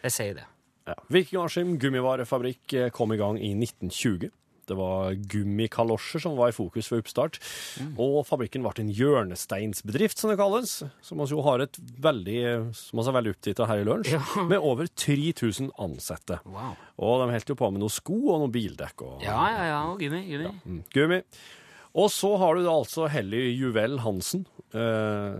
jeg 0.03 0.13
sier 0.13 0.37
det. 0.39 0.45
Ja. 0.87 0.95
Viking 1.11 1.41
Askim 1.43 1.75
gummivarefabrikk 1.81 2.75
eh, 2.77 2.89
kom 2.95 3.11
i 3.15 3.19
gang 3.19 3.39
i 3.41 3.51
1920. 3.55 4.31
Det 4.67 4.77
var 4.77 5.17
gummikalosjer 5.31 6.23
som 6.23 6.37
var 6.39 6.51
i 6.51 6.55
fokus 6.55 6.91
ved 6.91 7.03
oppstart. 7.03 7.39
Og 7.97 8.19
fabrikken 8.27 8.65
ble 8.65 8.73
en 8.83 8.91
hjørnesteinsbedrift, 8.93 10.19
som 10.19 10.31
det 10.31 10.37
kalles. 10.39 10.77
Som 11.05 11.21
vi 11.23 11.29
jo 11.31 11.43
har 11.45 11.63
et 11.65 11.79
veldig, 12.03 12.39
som 12.77 12.99
vi 13.01 13.05
er 13.07 13.17
veldig 13.19 13.35
opptatt 13.35 13.63
av 13.63 13.71
her 13.71 13.83
i 13.83 13.87
lunsj. 13.87 14.15
Med 14.51 14.59
over 14.59 14.89
3000 14.89 15.71
ansatte. 15.81 16.41
Wow. 16.45 16.75
Og 16.97 17.21
de 17.23 17.31
holdt 17.35 17.53
jo 17.53 17.59
på 17.59 17.69
med 17.71 17.83
noen 17.83 17.93
sko 17.93 18.17
og 18.33 18.41
noen 18.43 18.53
bildekk. 18.53 19.05
Og, 19.05 19.23
Ja, 19.25 19.39
ja, 19.53 19.63
ja. 19.71 19.79
Og 19.91 20.01
gummi. 20.01 20.23
gummi. 20.31 20.51
Mm, 20.65 20.83
gummi. 20.93 21.21
Og 21.97 22.11
så 22.13 22.29
har 22.37 22.57
du 22.57 22.65
da 22.65 22.73
altså 22.77 23.07
Helly 23.09 23.47
Juvel 23.57 23.97
Hansen, 24.03 24.43
eh, 24.75 25.37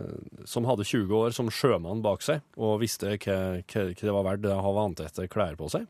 som 0.50 0.66
hadde 0.66 0.86
20 0.88 1.12
år 1.20 1.36
som 1.36 1.52
sjømann 1.54 2.02
bak 2.06 2.24
seg, 2.26 2.42
og 2.58 2.80
visste 2.82 3.12
hva, 3.14 3.38
hva, 3.62 3.84
hva 3.92 3.94
det 4.00 4.16
var 4.16 4.26
verdt 4.26 4.48
å 4.50 4.58
ha 4.66 4.72
vant 4.74 5.04
etter 5.04 5.30
klær 5.30 5.58
på 5.60 5.70
seg. 5.74 5.86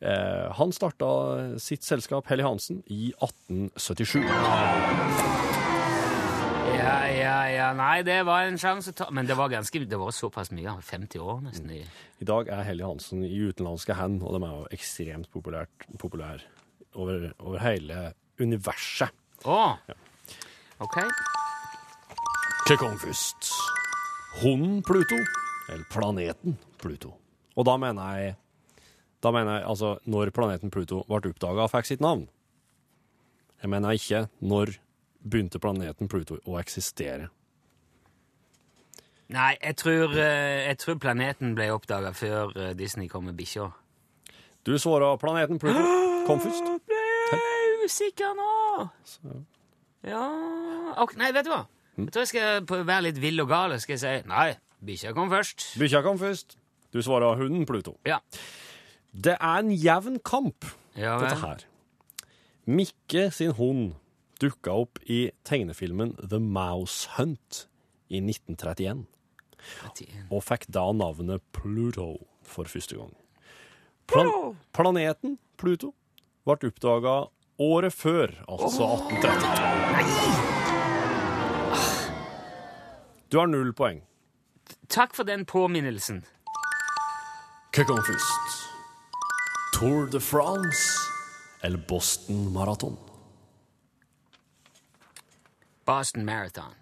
Eh, 0.00 0.52
han 0.56 0.72
starta 0.72 1.58
sitt 1.60 1.84
selskap 1.84 2.26
Helly 2.30 2.42
Hansen 2.46 2.82
i 2.88 3.12
1877. 3.20 4.24
Ja, 6.80 6.94
ja, 7.12 7.36
ja. 7.50 7.66
Nei, 7.76 8.00
det 8.06 8.20
var 8.24 8.46
en 8.48 8.56
sjanse 8.60 8.92
å 8.92 8.96
ta 8.96 9.08
Men 9.12 9.26
det 9.28 9.36
var 9.36 9.50
ganske, 9.52 9.82
det 9.88 9.98
var 10.00 10.10
såpass 10.14 10.50
mye. 10.54 10.72
50 10.82 11.18
år 11.20 11.42
nesten. 11.44 11.70
i- 11.70 11.84
I 12.20 12.24
dag 12.24 12.48
er 12.48 12.62
Helly 12.64 12.82
Hansen 12.84 13.24
i 13.24 13.28
utenlandske 13.50 13.94
hand, 13.94 14.22
og 14.22 14.32
de 14.40 14.46
er 14.46 14.50
jo 14.50 14.66
ekstremt 14.72 15.28
populært, 15.32 15.68
populær 15.98 16.40
over, 16.94 17.32
over 17.40 17.58
hele 17.58 18.14
universet. 18.38 19.10
Å! 19.44 19.78
Ok. 20.80 20.96
Til 22.66 22.76
kong 22.76 22.96
først? 22.98 23.50
Hunden 24.42 24.82
Pluto 24.82 25.16
eller 25.70 25.84
planeten 25.90 26.56
Pluto? 26.78 27.12
Og 27.56 27.64
da 27.66 27.76
mener 27.76 28.16
jeg 28.16 28.36
da 29.20 29.32
mener 29.34 29.60
jeg 29.60 29.68
altså 29.68 29.96
når 30.08 30.32
planeten 30.36 30.72
Pluto 30.72 31.02
ble 31.08 31.32
oppdaga 31.32 31.66
og 31.66 31.72
fikk 31.72 31.90
sitt 31.90 32.04
navn. 32.04 32.26
Jeg 33.60 33.70
mener 33.70 33.92
ikke 33.96 34.24
når 34.40 34.78
begynte 35.20 35.60
planeten 35.60 36.08
Pluto 36.08 36.38
å 36.48 36.56
eksistere. 36.60 37.28
Nei, 39.30 39.52
jeg 39.60 39.76
tror, 39.78 40.16
eh, 40.18 40.66
jeg 40.66 40.78
tror 40.82 40.96
planeten 40.98 41.52
ble 41.54 41.68
oppdaga 41.70 42.10
før 42.16 42.56
eh, 42.56 42.72
Disney 42.74 43.06
kom 43.08 43.28
med 43.28 43.36
bikkja. 43.38 43.68
Du 44.66 44.72
svarer 44.78 45.20
planeten 45.20 45.60
Pluto 45.60 45.84
kom 46.26 46.40
først. 46.42 46.72
Jeg 47.30 47.38
er 47.38 47.84
usikker 47.84 48.34
nå! 48.34 48.48
Ja 50.08 50.24
ok, 50.96 51.14
Nei, 51.20 51.28
vet 51.36 51.44
du 51.44 51.52
hva? 51.52 51.66
Jeg 52.00 52.08
tror 52.14 52.24
jeg 52.24 52.30
skal 52.32 52.86
være 52.88 53.04
litt 53.10 53.20
vill 53.20 53.44
og 53.44 53.50
gal. 53.52 53.76
Skal 53.82 53.98
jeg 53.98 54.02
si 54.02 54.28
nei, 54.30 54.48
bikkja 54.80 55.12
kom 55.14 55.30
først. 55.30 55.68
Bikkja 55.78 56.02
kom 56.06 56.18
først. 56.18 56.56
Du 56.90 56.98
svarer 57.04 57.38
hunden 57.38 57.68
Pluto. 57.68 57.98
Ja. 58.08 58.18
Det 59.12 59.34
er 59.40 59.58
en 59.58 59.70
jevn 59.74 60.18
kamp, 60.22 60.64
Ja 60.96 61.18
dette 61.18 61.40
her. 61.40 61.64
Mikke 62.70 63.30
sin 63.34 63.52
hund 63.58 63.94
dukka 64.40 64.70
opp 64.84 64.98
i 65.10 65.30
tegnefilmen 65.44 66.14
The 66.22 66.38
Mouse 66.40 67.08
Hunt 67.16 67.66
i 68.08 68.20
1931, 68.22 69.06
og 70.30 70.44
fikk 70.46 70.68
da 70.72 70.92
navnet 70.94 71.42
Pluto 71.52 72.18
for 72.46 72.64
første 72.70 72.96
gang. 72.96 73.12
Plan 74.10 74.56
planeten 74.74 75.38
Pluto 75.60 75.92
ble 76.46 76.70
oppdaga 76.70 77.28
året 77.60 77.92
før, 77.92 78.32
altså 78.48 78.86
1832. 79.10 80.60
Du 83.30 83.38
har 83.38 83.46
null 83.46 83.72
poeng. 83.74 84.02
Takk 84.90 85.14
for 85.14 85.22
den 85.26 85.44
påminnelsen. 85.46 86.24
Hva 87.70 87.84
kom 87.86 88.02
først? 88.02 88.69
Tour 89.80 90.06
de 90.06 90.20
France 90.20 90.98
eller 91.62 91.78
Boston 91.88 92.52
Marathon? 92.52 92.96
Boston 95.84 96.24
Marathon. 96.24 96.74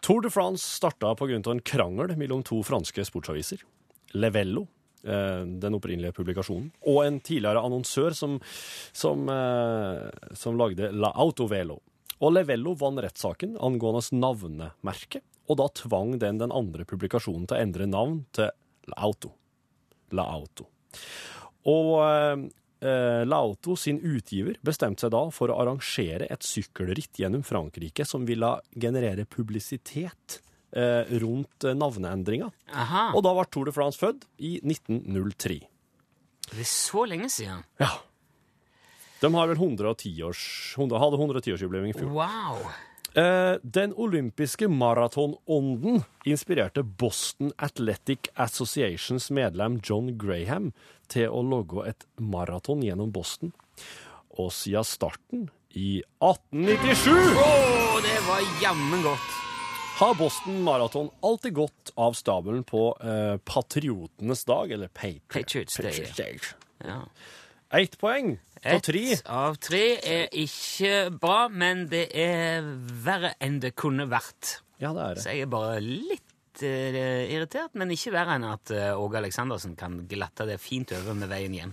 Tour 0.00 0.22
de 0.22 0.30
France 0.30 0.62
starta 0.62 1.14
pga. 1.14 1.50
en 1.50 1.60
krangel 1.60 2.16
mellom 2.16 2.42
to 2.42 2.62
franske 2.62 3.04
sportsaviser. 3.04 3.58
Levello, 4.12 4.68
eh, 5.02 5.42
den 5.42 5.74
opprinnelige 5.74 6.12
publikasjonen, 6.12 6.70
og 6.86 7.04
en 7.04 7.20
tidligere 7.20 7.58
annonsør 7.58 8.14
som, 8.14 8.40
som, 8.92 9.28
eh, 9.28 10.10
som 10.32 10.56
lagde 10.56 10.92
La 10.92 11.10
Autovelo. 11.10 11.80
Og 12.20 12.32
Levello 12.32 12.74
vant 12.74 13.02
rettssaken 13.02 13.58
angående 13.58 14.06
navnemerke, 14.14 15.22
og 15.48 15.56
da 15.58 15.72
tvang 15.74 16.20
den 16.20 16.38
den 16.38 16.52
andre 16.52 16.84
publikasjonen 16.84 17.48
til 17.48 17.56
å 17.56 17.62
endre 17.66 17.86
navn 17.86 18.26
til 18.30 18.52
La 18.86 19.08
Auto. 19.08 19.34
La 20.12 20.30
Auto. 20.30 20.70
Og 21.70 21.92
eh, 22.00 23.22
Lauto 23.28 23.76
sin 23.76 24.00
utgiver 24.00 24.56
bestemte 24.64 25.04
seg 25.06 25.14
da 25.14 25.24
for 25.34 25.52
å 25.52 25.58
arrangere 25.62 26.28
et 26.32 26.46
sykkelritt 26.46 27.20
gjennom 27.20 27.44
Frankrike 27.46 28.06
som 28.08 28.24
ville 28.28 28.54
generere 28.72 29.26
publisitet 29.28 30.40
eh, 30.72 31.04
rundt 31.22 31.66
eh, 31.68 31.76
navneendringa. 31.76 32.50
Og 33.14 33.24
da 33.26 33.34
ble 33.36 33.48
Tour 33.50 33.68
de 33.68 33.76
France 33.76 34.00
født 34.00 34.26
i 34.38 34.56
1903. 34.64 35.60
Det 36.50 36.64
er 36.64 36.70
så 36.70 37.04
lenge 37.06 37.28
siden. 37.30 37.62
Ja. 37.80 37.92
De 39.20 39.28
har 39.34 39.50
vel 39.50 39.58
110-års, 39.60 40.44
100, 40.78 40.96
hadde 41.02 41.18
110-årsjubileum 41.20 41.90
i 41.90 41.92
fjor. 41.92 42.14
Wow. 42.16 42.62
Eh, 43.14 43.56
den 43.62 43.94
olympiske 43.94 44.68
maratonånden 44.68 46.02
inspirerte 46.24 46.82
Boston 46.82 47.52
Athletic 47.56 48.30
Associations 48.34 49.30
medlem 49.30 49.80
John 49.84 50.12
Graham 50.18 50.70
til 51.10 51.26
å 51.26 51.42
logge 51.42 51.88
et 51.90 52.06
maraton 52.22 52.84
gjennom 52.86 53.10
Boston. 53.10 53.50
Og 54.38 54.52
siden 54.54 54.86
starten 54.86 55.48
i 55.74 56.02
1897 56.22 57.10
oh, 57.10 57.98
det 58.02 58.18
var 58.28 58.46
jammen 58.62 59.02
godt. 59.02 59.34
har 60.00 60.14
Boston 60.14 60.62
Marathon 60.62 61.10
alltid 61.20 61.54
gått 61.54 61.92
av 61.94 62.14
stabelen 62.16 62.62
på 62.64 62.96
eh, 63.02 63.36
patriotenes 63.44 64.44
dag, 64.44 64.70
eller 64.72 64.88
Patriots 64.88 65.76
Day, 65.76 66.06
ja. 66.06 66.14
Day. 66.16 66.38
Ja. 66.78 67.02
Ett 67.78 67.98
poeng. 67.98 68.38
Ett 68.60 69.22
av 69.24 69.54
tre 69.56 69.84
er 70.04 70.26
ikke 70.36 71.08
bra, 71.16 71.46
men 71.48 71.86
det 71.88 72.10
er 72.12 72.66
verre 73.04 73.32
enn 73.40 73.56
det 73.62 73.72
kunne 73.72 74.04
vært. 74.10 74.60
Ja, 74.82 74.92
det 74.92 75.00
er 75.00 75.14
det. 75.16 75.22
Så 75.24 75.32
jeg 75.32 75.46
er 75.46 75.52
bare 75.52 75.78
litt 75.80 76.60
uh, 76.60 77.24
irritert, 77.24 77.72
men 77.80 77.94
ikke 77.96 78.12
verre 78.12 78.36
enn 78.36 78.44
at 78.50 78.68
Åge 78.70 78.92
Åge 79.00 79.22
Aleksandersen 79.22 79.78
kan 79.80 80.02
glatte 80.10 80.44
det 80.48 80.60
fint 80.60 80.92
over 80.92 81.16
med 81.16 81.32
veien 81.32 81.56
hjem. 81.56 81.72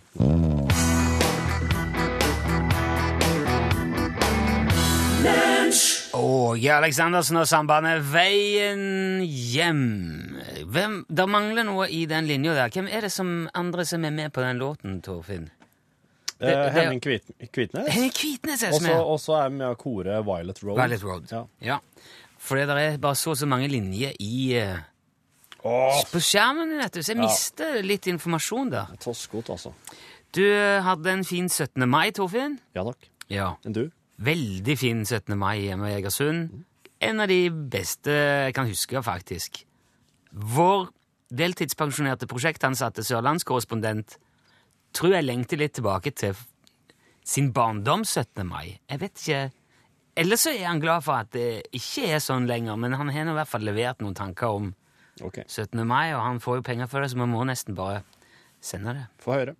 Åge 6.17 6.71
Aleksandersen 6.71 7.37
og 7.41 7.47
sambandet 7.49 8.05
Veien 8.13 9.19
hjem. 9.27 9.83
Hvem, 10.71 11.01
det 11.11 11.27
mangler 11.29 11.67
noe 11.67 11.89
i 11.91 12.05
den 12.09 12.31
linja 12.31 12.55
der. 12.55 12.71
Hvem 12.71 12.87
er 12.87 13.05
det 13.05 13.11
som 13.13 13.49
andre 13.53 13.85
som 13.85 14.07
er 14.07 14.15
med 14.15 14.31
på 14.31 14.41
den 14.45 14.63
låten, 14.63 15.01
Torfinn? 15.03 15.49
Eh, 16.39 16.47
det- 16.47 16.73
Henning 16.73 17.01
Kvit 17.01 17.23
Kvitnes. 17.51 17.87
Henning 17.89 18.11
Kvitnes 18.13 18.63
er 18.63 18.71
som 18.71 18.85
er 18.85 18.99
og 18.99 19.19
så 19.19 19.37
er 19.45 19.49
vi 19.49 19.55
med 19.57 19.67
å 19.67 19.77
kore 19.77 20.19
Violet 20.23 20.63
Road. 20.63 20.77
Violet 20.77 21.03
Road. 21.03 21.31
Ja. 21.31 21.45
Ja. 21.61 21.79
For 22.37 22.55
det 22.55 22.69
er 22.69 22.97
bare 22.97 23.15
så 23.15 23.31
og 23.31 23.37
så 23.37 23.47
mange 23.47 23.67
linjer 23.67 24.13
i 24.19 24.53
eh, 24.55 24.77
På 25.63 26.19
skjermen, 26.21 26.77
vet 26.77 26.93
du, 26.93 27.01
så 27.01 27.13
jeg 27.13 27.17
mister 27.17 27.81
litt 27.83 28.05
informasjon 28.07 28.69
der. 28.71 28.85
Toskot, 29.01 29.49
altså. 29.49 29.73
Du 30.31 30.43
eh, 30.45 30.81
hadde 30.83 31.09
en 31.11 31.23
fin 31.25 31.49
17. 31.49 31.87
mai, 31.89 32.11
Torfinn. 32.11 32.59
Ja 32.75 32.83
takk. 32.83 33.09
Ja. 33.29 33.55
Enn 33.65 33.73
du? 33.73 33.91
Veldig 34.19 34.77
fin 34.77 35.03
17. 35.05 35.35
mai 35.37 35.57
hjemme 35.65 35.89
i 35.89 35.97
Egersund. 36.01 36.63
En 37.01 37.19
av 37.19 37.27
de 37.27 37.49
beste 37.49 38.09
jeg 38.13 38.53
kan 38.57 38.67
huske, 38.69 39.01
faktisk. 39.03 39.63
Vår 40.31 40.87
deltidspensjonerte 41.33 42.27
prosjektansatte 42.29 43.03
sørlandskorrespondent 43.03 44.17
tror 44.97 45.13
jeg 45.13 45.27
lengter 45.27 45.61
litt 45.61 45.75
tilbake 45.77 46.13
til 46.17 46.37
sin 47.27 47.51
barndom 47.53 48.05
17. 48.05 48.43
mai. 48.47 48.79
Jeg 48.89 49.01
vet 49.03 49.23
ikke 49.23 49.45
Eller 50.17 50.39
så 50.41 50.49
er 50.49 50.65
han 50.65 50.79
glad 50.81 51.03
for 51.05 51.13
at 51.13 51.29
det 51.35 51.67
ikke 51.77 52.07
er 52.09 52.21
sånn 52.23 52.47
lenger, 52.49 52.75
men 52.75 52.95
han 52.97 53.11
har 53.13 53.27
nå 53.27 53.35
i 53.35 53.37
hvert 53.37 53.51
fall 53.51 53.67
levert 53.67 53.99
noen 54.01 54.15
tanker 54.17 54.49
om 54.49 54.71
okay. 55.21 55.43
17. 55.45 55.83
mai, 55.85 56.09
og 56.15 56.23
han 56.25 56.39
får 56.41 56.55
jo 56.57 56.63
penger 56.65 56.89
for 56.89 57.05
det, 57.05 57.11
så 57.11 57.19
vi 57.19 57.27
må 57.29 57.43
nesten 57.45 57.77
bare 57.77 57.99
sende 58.57 58.95
det. 58.97 59.03
Få 59.21 59.35
høre. 59.37 59.53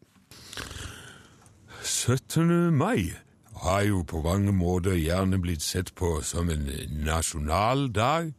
17. 1.84 2.74
mai 2.74 3.14
har 3.62 3.84
jo 3.86 4.02
på 4.02 4.24
mange 4.26 4.52
måter 4.52 4.98
gjerne 4.98 5.38
blitt 5.42 5.62
sett 5.62 5.94
på 5.94 6.18
som 6.26 6.50
en 6.50 6.66
nasjonaldag, 7.06 8.34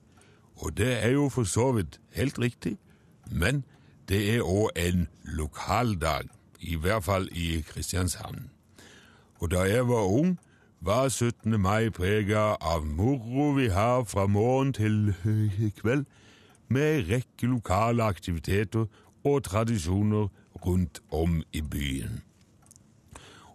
og 0.58 0.74
det 0.74 0.90
er 0.98 1.14
jo 1.14 1.28
for 1.30 1.46
så 1.46 1.70
vidt 1.78 2.00
helt 2.18 2.38
riktig, 2.42 2.74
men 3.30 3.62
det 4.08 4.24
er 4.34 4.42
òg 4.42 4.74
en 4.74 5.06
lokaldag, 5.38 6.30
i 6.60 6.76
hvert 6.76 7.04
fall 7.04 7.28
i 7.32 7.64
Kristiansand. 7.68 8.48
Og 9.40 9.50
da 9.50 9.60
jeg 9.60 9.88
var 9.88 10.02
ung, 10.02 10.38
var 10.80 11.08
17. 11.08 11.60
mai 11.60 11.90
prega 11.90 12.54
av 12.60 12.86
moro 12.86 13.50
vi 13.52 13.68
har 13.68 14.04
fra 14.04 14.26
morgen 14.26 14.72
til 14.72 15.14
kveld, 15.80 16.04
med 16.68 16.98
en 16.98 17.08
rekke 17.10 17.46
lokale 17.46 18.02
aktiviteter 18.02 18.84
og 19.24 19.44
tradisjoner 19.44 20.28
rundt 20.66 21.00
om 21.10 21.42
i 21.52 21.60
byen. 21.60 22.22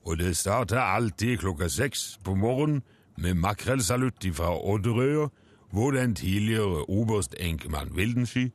Og 0.05 0.17
det 0.17 0.37
starta 0.37 0.79
alltid 0.79 1.37
klokka 1.37 1.67
seks 1.67 2.19
på 2.23 2.35
morgenen 2.35 2.83
med 3.17 3.33
makrellsalutt 3.33 4.25
fra 4.33 4.57
Odderøya, 4.73 5.27
hvor 5.71 5.91
den 5.91 6.15
tidligere 6.15 6.89
oberst 6.89 7.35
enkemann 7.39 7.91
Wildenski 7.95 8.51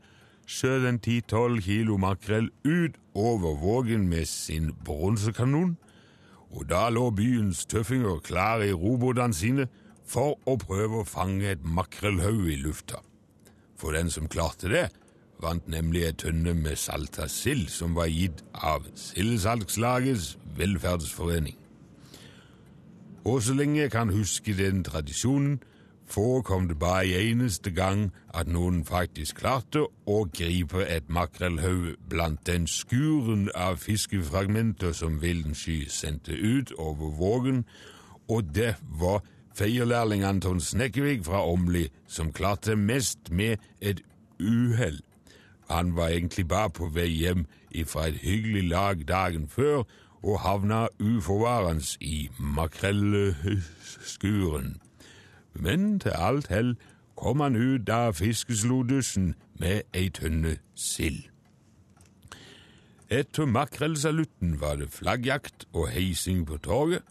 skjøt 0.49 0.87
en 0.89 0.99
ti-tolv 1.05 1.61
kilo 1.67 1.99
makrell 2.01 2.49
ut 2.65 2.97
over 3.15 3.59
Vågen 3.61 4.09
med 4.09 4.25
sin 4.31 4.73
bronsekanon, 4.85 5.77
og 6.49 6.65
da 6.71 6.87
lå 6.89 7.11
byens 7.13 7.67
tøffinger 7.69 8.23
klare 8.25 8.71
i 8.71 8.77
robåtene 8.77 9.37
sine 9.37 9.69
for 10.09 10.39
å 10.49 10.57
prøve 10.61 11.03
å 11.03 11.09
fange 11.09 11.53
et 11.53 11.65
makrellhaug 11.65 12.49
i 12.49 12.57
lufta. 12.63 13.03
For 13.77 13.93
den 13.93 14.09
som 14.11 14.31
klarte 14.33 14.73
det, 14.73 14.87
vant 15.39 15.69
nemlig 15.71 16.07
ei 16.09 16.17
tønne 16.17 16.55
med 16.57 16.81
salta 16.81 17.29
sild 17.31 17.69
som 17.71 17.95
var 17.95 18.09
gitt 18.11 18.41
av 18.55 18.89
Sildesalgslagets 18.99 20.33
velferdsforening. 20.59 21.59
Og 23.29 23.43
så 23.45 23.55
lenge 23.55 23.83
jeg 23.83 23.93
kan 23.93 24.11
huske 24.15 24.57
den 24.57 24.81
tradisjonen, 24.87 25.61
forekom 26.09 26.69
det 26.69 26.79
bare 26.79 27.07
en 27.07 27.41
eneste 27.41 27.71
gang 27.71 28.13
at 28.35 28.49
noen 28.49 28.85
faktisk 28.85 29.37
klarte 29.43 29.85
å 30.07 30.25
gripe 30.33 30.87
et 30.89 31.09
makrellhaug 31.09 31.97
blant 32.09 32.47
den 32.47 32.67
skuren 32.67 33.51
av 33.55 33.77
fiskefragmenter 33.83 34.93
som 34.97 35.21
Vildensky 35.23 35.85
sendte 35.89 36.33
ut 36.33 36.73
over 36.79 37.11
Vågen, 37.19 37.65
og 38.29 38.55
det 38.55 38.75
var 39.01 39.23
feierlærling 39.59 40.25
Anton 40.25 40.61
Snekkevik 40.61 41.25
fra 41.27 41.45
Åmli 41.45 41.89
som 42.09 42.33
klarte 42.33 42.77
mest 42.77 43.31
med 43.31 43.57
et 43.81 44.01
uhell. 44.41 45.01
Han 45.71 45.97
var 45.97 46.09
egentlig 46.09 46.49
bare 46.49 46.71
på 46.71 46.89
vei 46.95 47.09
hjem 47.13 47.47
ifra 47.71 48.07
et 48.09 48.17
hyggelig 48.25 48.69
lag 48.69 49.09
dagen 49.09 49.49
før 49.49 49.85
og 50.23 50.41
havna 50.41 50.89
uforvarende 50.99 51.85
i 52.01 52.31
makrellskuren. 52.39 54.81
Men 55.59 55.99
til 56.01 56.15
alt 56.15 56.49
hell 56.53 56.77
kom 57.19 57.41
han 57.41 57.57
ut 57.57 57.89
av 57.91 58.15
fiskeslodusjen 58.19 59.35
med 59.59 59.83
ei 59.97 60.09
tønne 60.15 60.59
sild. 60.79 61.27
Etter 63.09 63.49
makrellsalutten 63.49 64.61
var 64.61 64.77
det 64.77 64.91
flaggjakt 64.93 65.65
og 65.73 65.89
heising 65.95 66.47
på 66.47 66.59
torget, 66.63 67.03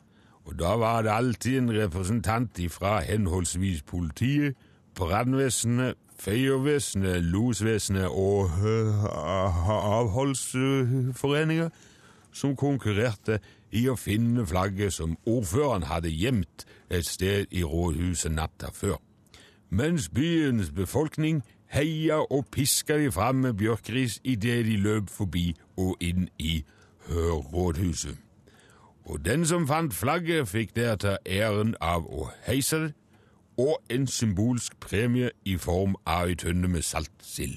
og 0.46 0.60
da 0.60 0.76
var 0.80 1.02
det 1.04 1.12
alltid 1.12 1.58
en 1.58 1.72
representant 1.76 2.60
fra 2.72 3.00
henholdsvis 3.04 3.82
politiet, 3.84 4.56
brannvesenet, 4.96 5.98
feiervesenet, 6.18 7.24
losvesenet 7.24 8.08
og 8.08 8.50
avholdsforeninger 9.98 11.70
som 12.34 12.56
konkurrerte 12.56 13.40
i 13.72 13.88
å 13.90 13.96
finne 14.00 14.46
flagget 14.48 14.94
som 14.94 15.18
ordføreren 15.26 15.88
hadde 15.90 16.12
gjemt 16.14 16.66
et 16.90 17.06
sted 17.06 17.52
i 17.52 17.64
rådhuset 17.64 18.32
natta 18.32 18.72
før, 18.74 18.98
mens 19.70 20.10
byens 20.10 20.72
befolkning 20.72 21.44
heia 21.74 22.22
og 22.32 22.48
piska 22.52 22.98
de 22.98 23.12
fram 23.12 23.36
med 23.36 23.54
bjørkris 23.54 24.22
idet 24.24 24.66
de 24.66 24.78
løp 24.78 25.10
forbi 25.10 25.52
og 25.78 25.98
inn 26.00 26.30
i 26.40 26.64
rådhuset. 27.10 28.18
Og 29.08 29.26
den 29.26 29.46
som 29.46 29.68
fant 29.68 29.94
flagget, 29.94 30.48
fikk 30.48 30.76
deretter 30.76 31.18
æren 31.26 31.76
av 31.82 32.08
å 32.12 32.28
heise 32.44 32.80
det, 32.82 32.94
og 33.58 33.80
en 33.90 34.08
symbolsk 34.08 34.76
premie 34.80 35.32
i 35.46 35.56
form 35.58 35.96
av 36.06 36.28
ei 36.28 36.36
tønne 36.36 36.68
med 36.68 36.84
saltsild. 36.86 37.56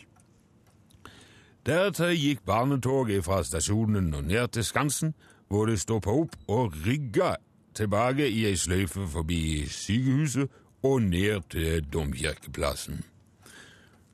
Deretter 1.66 2.14
gikk 2.14 2.40
barnetoget 2.46 3.24
fra 3.24 3.42
stasjonen 3.44 4.14
og 4.14 4.24
ned 4.24 4.48
til 4.54 4.64
Skansen, 4.64 5.12
hvor 5.50 5.66
det 5.66 5.80
stoppa 5.80 6.10
opp 6.10 6.36
og 6.48 6.74
rygga 6.86 7.34
tilbake 7.74 8.28
i 8.30 8.44
ei 8.46 8.56
sløyfe 8.56 9.08
forbi 9.08 9.66
sykehuset 9.66 10.48
og 10.82 11.02
ned 11.02 11.40
til 11.50 11.84
domkirkeplassen. 11.92 13.02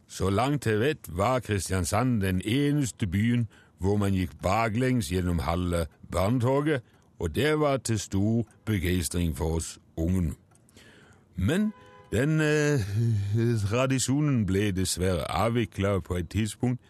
Så 0.08 0.30
langt 0.30 0.66
jeg 0.66 0.80
vet, 0.80 0.98
var 1.08 1.40
Kristiansand 1.40 2.20
den 2.20 2.40
eneste 2.44 3.06
byen 3.06 3.48
hvor 3.78 3.96
man 3.96 4.14
gikk 4.16 4.32
baklengs 4.42 5.10
gjennom 5.12 5.38
halve 5.38 5.86
barnetoget, 6.12 6.82
og 7.18 7.34
det 7.34 7.60
var 7.60 7.76
til 7.76 7.98
stor 7.98 8.46
begeistring 8.64 9.36
for 9.36 9.44
oss 9.44 9.78
ungen. 9.96 10.36
Men 11.34 11.72
den 12.12 12.40
eh, 12.40 12.80
tradisjonen 13.68 14.46
ble 14.46 14.70
dessverre 14.72 15.28
avvikla 15.30 15.98
på 16.00 16.16
et 16.16 16.28
tidspunkt, 16.28 16.80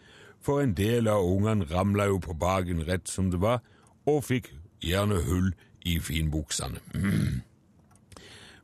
for 0.41 0.61
en 0.61 0.73
del 0.73 1.07
av 1.07 1.25
ungene 1.25 1.65
ramla 1.71 2.05
jo 2.07 2.21
på 2.23 2.33
baken 2.33 2.87
rett 2.87 3.09
som 3.09 3.31
det 3.31 3.41
var, 3.41 3.59
og 4.07 4.23
fikk 4.23 4.51
gjerne 4.81 5.21
hull 5.27 5.51
i 5.85 5.99
finbuksene. 5.99 6.79
Mm. 6.93 7.41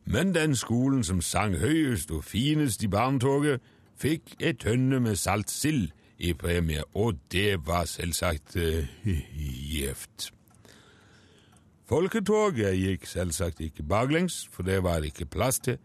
Men 0.05 0.35
den 0.35 0.55
skolen 0.55 1.03
som 1.03 1.21
sang 1.21 1.57
høyest 1.57 2.11
og 2.11 2.23
finest 2.23 2.83
i 2.83 2.87
barnetoget, 2.87 3.61
fikk 3.99 4.35
ei 4.41 4.53
tønne 4.59 4.99
med 4.99 5.15
saltsild 5.15 5.91
i 6.19 6.33
premie, 6.33 6.83
og 6.93 7.19
det 7.31 7.67
var 7.67 7.85
selvsagt 7.85 8.55
uh, 8.55 8.83
gjevt. 9.73 10.31
Folketoget 11.87 12.77
gikk 12.79 13.05
selvsagt 13.07 13.61
ikke 13.61 13.83
baklengs, 13.83 14.47
for 14.51 14.63
det 14.63 14.83
var 14.83 14.99
det 14.99 15.13
ikke 15.13 15.25
plass 15.25 15.59
til, 15.59 15.77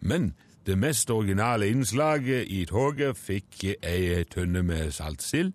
men 0.00 0.32
det 0.66 0.78
mest 0.78 1.10
originale 1.10 1.68
innslaget 1.68 2.48
i 2.48 2.64
toget 2.64 3.16
fikk 3.16 3.64
ei 3.82 4.24
tønne 4.24 4.62
med 4.62 4.90
saltsild, 4.92 5.52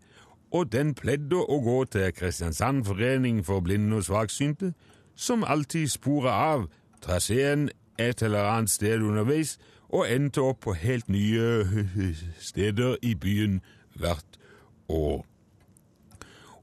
og 0.52 0.72
den 0.72 0.94
pleide 0.98 1.38
å 1.38 1.60
gå 1.62 1.84
til 1.94 2.14
Kristiansand 2.16 2.86
forening 2.86 3.44
for 3.46 3.62
blinde 3.62 4.00
og 4.00 4.08
svaksynte, 4.08 4.74
som 5.16 5.44
alltid 5.44 5.88
sporet 5.92 6.32
av 6.32 6.68
traseen 7.04 7.70
et 8.00 8.24
eller 8.24 8.48
annet 8.50 8.72
sted 8.72 9.04
underveis 9.04 9.58
og 9.90 10.08
endte 10.10 10.42
opp 10.42 10.64
på 10.66 10.74
helt 10.80 11.10
nye 11.10 11.66
steder 12.50 12.98
i 13.02 13.16
byen 13.16 13.60
hvert 14.00 14.40
år. 14.90 15.26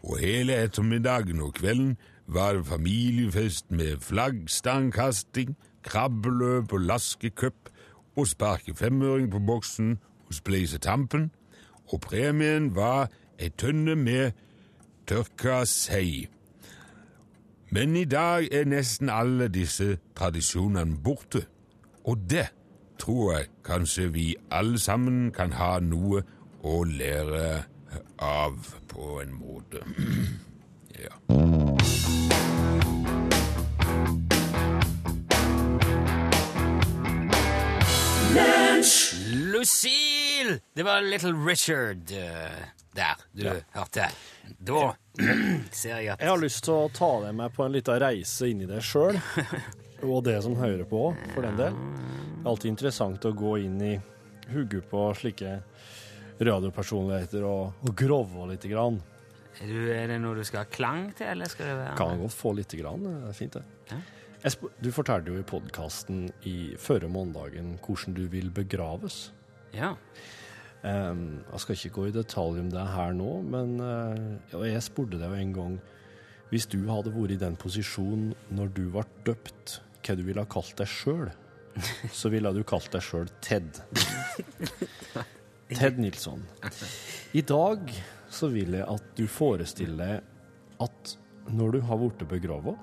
Og 0.06 0.18
hele 0.22 0.54
ettermiddagen 0.62 1.40
og 1.42 1.54
kvelden 1.58 1.96
var 2.26 2.54
det 2.54 2.66
familiefest 2.66 3.70
med 3.70 4.02
flaggstangkasting, 4.02 5.56
krabbeløp 5.82 6.72
og 6.72 6.80
laskecup 6.80 7.70
og 8.16 8.26
sparke 8.26 8.74
femøring 8.74 9.30
på 9.30 9.38
boksen 9.38 9.98
og 10.26 10.34
spleise 10.34 10.78
Tampen, 10.78 11.30
og 11.92 12.00
premien 12.00 12.74
var 12.74 13.10
ei 13.38 13.50
tønne 13.58 13.96
med 13.96 14.32
tørka 15.06 15.64
sei. 15.64 16.28
Men 17.70 17.96
i 17.96 18.04
dag 18.04 18.48
er 18.52 18.64
nesten 18.64 19.10
alle 19.10 19.48
disse 19.48 19.98
tradisjonene 20.16 20.96
borte, 21.04 21.46
og 22.04 22.18
det 22.30 22.46
tror 22.98 23.32
jeg 23.32 23.48
kanskje 23.64 24.12
vi 24.12 24.34
alle 24.50 24.78
sammen 24.78 25.30
kan 25.34 25.52
ha 25.52 25.78
noe 25.80 26.22
å 26.62 26.82
lære 26.84 27.62
av, 28.22 28.56
på 28.88 29.20
en 29.22 29.34
måte. 29.36 29.82
ja. 31.04 31.14
Lucille! 39.52 40.60
Det 40.76 40.84
var 40.84 41.00
Little 41.00 41.34
Richard 41.50 42.12
uh, 42.12 42.75
der 42.96 43.22
du 43.32 43.46
hørte. 43.76 44.08
Da 44.58 44.82
ser 45.72 46.00
jeg 46.00 46.12
at 46.14 46.22
Jeg 46.22 46.32
har 46.32 46.42
lyst 46.42 46.64
til 46.66 46.74
å 46.76 46.90
ta 46.94 47.10
deg 47.26 47.36
med 47.38 47.54
på 47.56 47.66
en 47.66 47.74
liten 47.76 48.00
reise 48.02 48.50
inn 48.50 48.64
i 48.64 48.68
det 48.70 48.82
sjøl, 48.84 49.18
og 50.10 50.24
det 50.26 50.38
som 50.44 50.56
hører 50.58 50.84
på, 50.88 51.08
for 51.34 51.46
den 51.46 51.58
del. 51.60 51.76
Det 51.76 52.42
er 52.44 52.50
alltid 52.52 52.72
interessant 52.74 53.24
å 53.26 53.34
gå 53.36 53.56
inn 53.64 53.80
i 53.82 53.94
hodet 54.52 54.84
på 54.90 55.08
slike 55.18 55.58
radiopersonligheter 56.46 57.46
og, 57.48 57.78
og 57.82 57.94
grove 57.96 58.50
lite 58.52 58.70
grann. 58.70 59.00
er, 59.60 59.70
du, 59.70 59.80
er 59.94 60.12
det 60.12 60.20
noe 60.22 60.36
du 60.36 60.44
skal 60.44 60.64
ha 60.64 60.70
klang 60.70 61.08
til, 61.16 61.30
eller 61.32 61.50
skal 61.50 61.70
det 61.70 61.78
være 61.80 61.96
Kan 61.98 62.22
godt 62.22 62.36
få 62.36 62.52
lite 62.58 62.78
grann, 62.80 63.06
det 63.06 63.16
er 63.30 63.38
fint 63.40 63.58
det. 63.58 63.64
Ja. 63.90 64.02
Du 64.78 64.92
fortalte 64.94 65.32
jo 65.32 65.40
i 65.40 65.46
podkasten 65.48 66.26
i 66.46 66.76
førre 66.78 67.08
måndagen 67.10 67.72
hvordan 67.82 68.14
du 68.14 68.26
vil 68.30 68.52
begraves. 68.54 69.30
Ja. 69.74 69.94
Ehm, 70.86 71.42
jeg 71.50 71.62
skal 71.62 71.78
ikke 71.78 71.94
gå 71.96 72.04
i 72.08 72.14
detalj 72.14 72.60
om 72.62 72.68
det 72.70 72.84
her 72.92 73.14
nå, 73.16 73.30
men 73.42 73.78
uh, 73.82 74.66
jeg 74.68 74.84
spurte 74.86 75.18
deg 75.18 75.32
jo 75.32 75.40
en 75.40 75.54
gang 75.56 75.78
Hvis 76.52 76.68
du 76.70 76.78
hadde 76.86 77.10
vært 77.14 77.34
i 77.34 77.40
den 77.40 77.56
posisjonen 77.58 78.36
når 78.54 78.70
du 78.76 78.84
ble 78.94 79.02
døpt, 79.26 79.80
hva 80.06 80.14
du 80.14 80.22
ville 80.28 80.44
ha 80.44 80.50
kalt 80.50 80.76
deg 80.78 80.90
sjøl, 80.90 81.32
så 82.18 82.30
ville 82.30 82.52
du 82.54 82.62
kalt 82.62 82.92
deg 82.94 83.02
sjøl 83.02 83.26
Ted. 83.42 83.80
Ted 85.74 85.98
Nilsson. 85.98 86.44
I 87.34 87.42
dag 87.42 87.90
så 88.30 88.52
vil 88.52 88.78
jeg 88.78 88.86
at 88.86 89.10
du 89.18 89.24
forestiller 89.26 89.98
deg 89.98 90.86
at 90.86 91.16
når 91.50 91.74
du 91.74 91.80
har 91.88 91.98
blitt 91.98 92.22
begravet, 92.30 92.78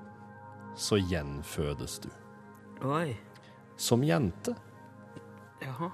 så 0.76 0.98
gjenfødes 1.00 2.00
du. 2.04 2.10
Oi. 2.84 3.14
Som 3.80 4.04
jente. 4.04 4.52
Jaha. 5.62 5.88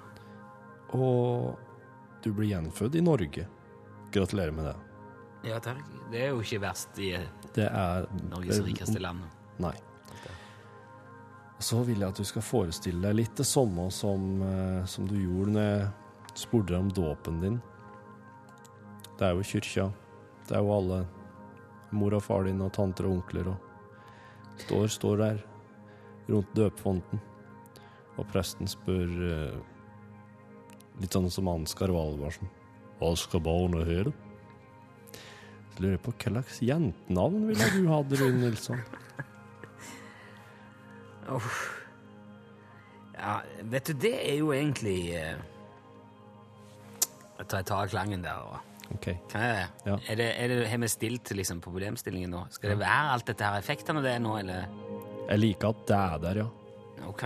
Og 0.98 1.69
du 2.24 2.32
blir 2.32 2.50
gjenfødt 2.52 2.94
i 2.94 3.02
Norge. 3.04 3.46
Gratulerer 4.12 4.54
med 4.54 4.70
det. 4.70 4.76
Ja 5.50 5.60
takk. 5.62 5.84
Det 6.12 6.20
er 6.24 6.34
jo 6.34 6.42
ikke 6.44 6.60
verst 6.60 6.98
i 7.00 7.14
eh, 7.16 7.28
Det 7.56 7.68
er 7.68 8.08
Norges 8.28 8.60
rikeste 8.66 9.00
land. 9.00 9.22
Nei. 9.62 9.74
Så 11.60 11.82
vil 11.84 12.00
jeg 12.00 12.08
at 12.08 12.20
du 12.20 12.24
skal 12.24 12.44
forestille 12.44 13.02
deg 13.04 13.18
litt 13.18 13.36
det 13.36 13.46
samme 13.48 13.90
som, 13.92 14.42
eh, 14.42 14.84
som 14.88 15.08
du 15.08 15.16
gjorde 15.20 15.54
når 15.56 15.66
jeg 15.68 15.88
spurte 16.44 16.78
om 16.78 16.92
dåpen 16.92 17.40
din. 17.42 17.58
Det 19.18 19.28
er 19.28 19.36
jo 19.36 19.44
kyrkja. 19.44 19.90
Det 20.48 20.56
er 20.56 20.64
jo 20.64 20.76
alle 20.76 21.02
mor 21.90 22.14
og 22.16 22.22
far 22.24 22.46
din 22.46 22.62
og 22.64 22.72
tanter 22.72 23.08
og 23.08 23.18
onkler 23.18 23.50
og 23.52 23.66
står, 24.60 24.86
står 24.92 25.20
der 25.20 25.42
rundt 26.30 26.54
døpefonten, 26.54 27.20
Og 28.18 28.26
presten 28.28 28.68
spør 28.68 29.12
eh, 29.24 29.58
litt 31.00 31.14
sånn 31.16 31.30
som 31.32 31.48
Ansgar 31.52 31.92
Valvarsen. 31.94 32.48
Hva 33.00 33.14
skal 33.16 33.40
barnet 33.44 33.88
høre? 33.88 34.12
Jeg 35.76 35.84
lurer 35.86 36.00
på 36.04 36.12
hva 36.12 36.32
slags 36.34 36.58
jentenavn 36.60 37.46
ville 37.48 37.68
du 37.72 37.86
hatt, 37.88 38.16
Rune 38.20 38.42
Nilsson? 38.44 38.82
Ja, 43.20 43.34
vet 43.68 43.86
du, 43.90 43.92
det 44.00 44.14
er 44.16 44.38
jo 44.40 44.48
egentlig 44.56 45.12
eh, 45.14 45.36
Jeg 47.36 47.46
tar, 47.46 47.60
jeg 47.60 47.66
tar 47.68 47.90
klangen 47.92 48.24
der. 48.24 48.40
Og, 48.48 48.66
Ok. 48.96 49.06
kan 49.30 49.44
jeg? 49.44 49.66
Ja. 49.86 49.96
Er 50.10 50.16
det, 50.18 50.28
er 50.40 50.48
det, 50.50 50.56
har 50.72 50.80
vi 50.82 50.88
stilt 50.90 51.30
liksom, 51.36 51.60
på 51.62 51.70
problemstillingen 51.70 52.32
nå? 52.34 52.40
Skal 52.50 52.72
det 52.72 52.80
være 52.80 53.12
alt 53.14 53.28
dette 53.28 53.46
her 53.46 53.60
effektene 53.62 54.02
det 54.02 54.16
er 54.16 54.24
nå, 54.24 54.32
eller? 54.40 54.64
Jeg 55.28 55.38
liker 55.44 55.70
at 55.70 55.84
det 55.86 55.98
er 56.00 56.24
der, 56.24 56.40
ja. 56.42 56.48
Ok. 57.06 57.22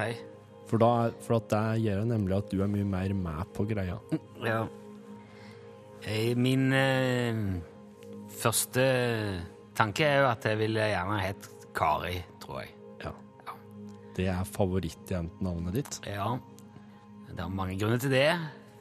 For, 0.74 0.82
da, 0.82 1.12
for 1.22 1.36
at 1.38 1.52
det 1.52 1.84
gjør 1.84 2.00
nemlig 2.10 2.34
at 2.34 2.48
du 2.50 2.58
er 2.64 2.70
mye 2.72 2.86
mer 2.88 3.12
med 3.14 3.50
på 3.54 3.62
greia. 3.70 3.94
Ja. 4.42 4.64
Eh, 6.02 6.32
Min 6.34 6.64
eh, 6.74 7.38
første 8.34 8.86
tanke 9.78 10.08
er 10.08 10.24
jo 10.24 10.26
at 10.32 10.48
jeg 10.50 10.58
ville 10.58 10.88
gjerne 10.90 11.20
hett 11.22 11.48
Kari, 11.78 12.18
tror 12.42 12.64
jeg. 12.64 12.74
Ja. 13.04 13.14
Det 14.18 14.28
er 14.34 14.50
favorittjentenavnet 14.50 15.78
ditt. 15.78 16.02
Ja, 16.10 16.32
det 17.30 17.38
er 17.46 17.56
mange 17.62 17.78
grunner 17.78 18.02
til 18.02 18.10
det, 18.10 18.28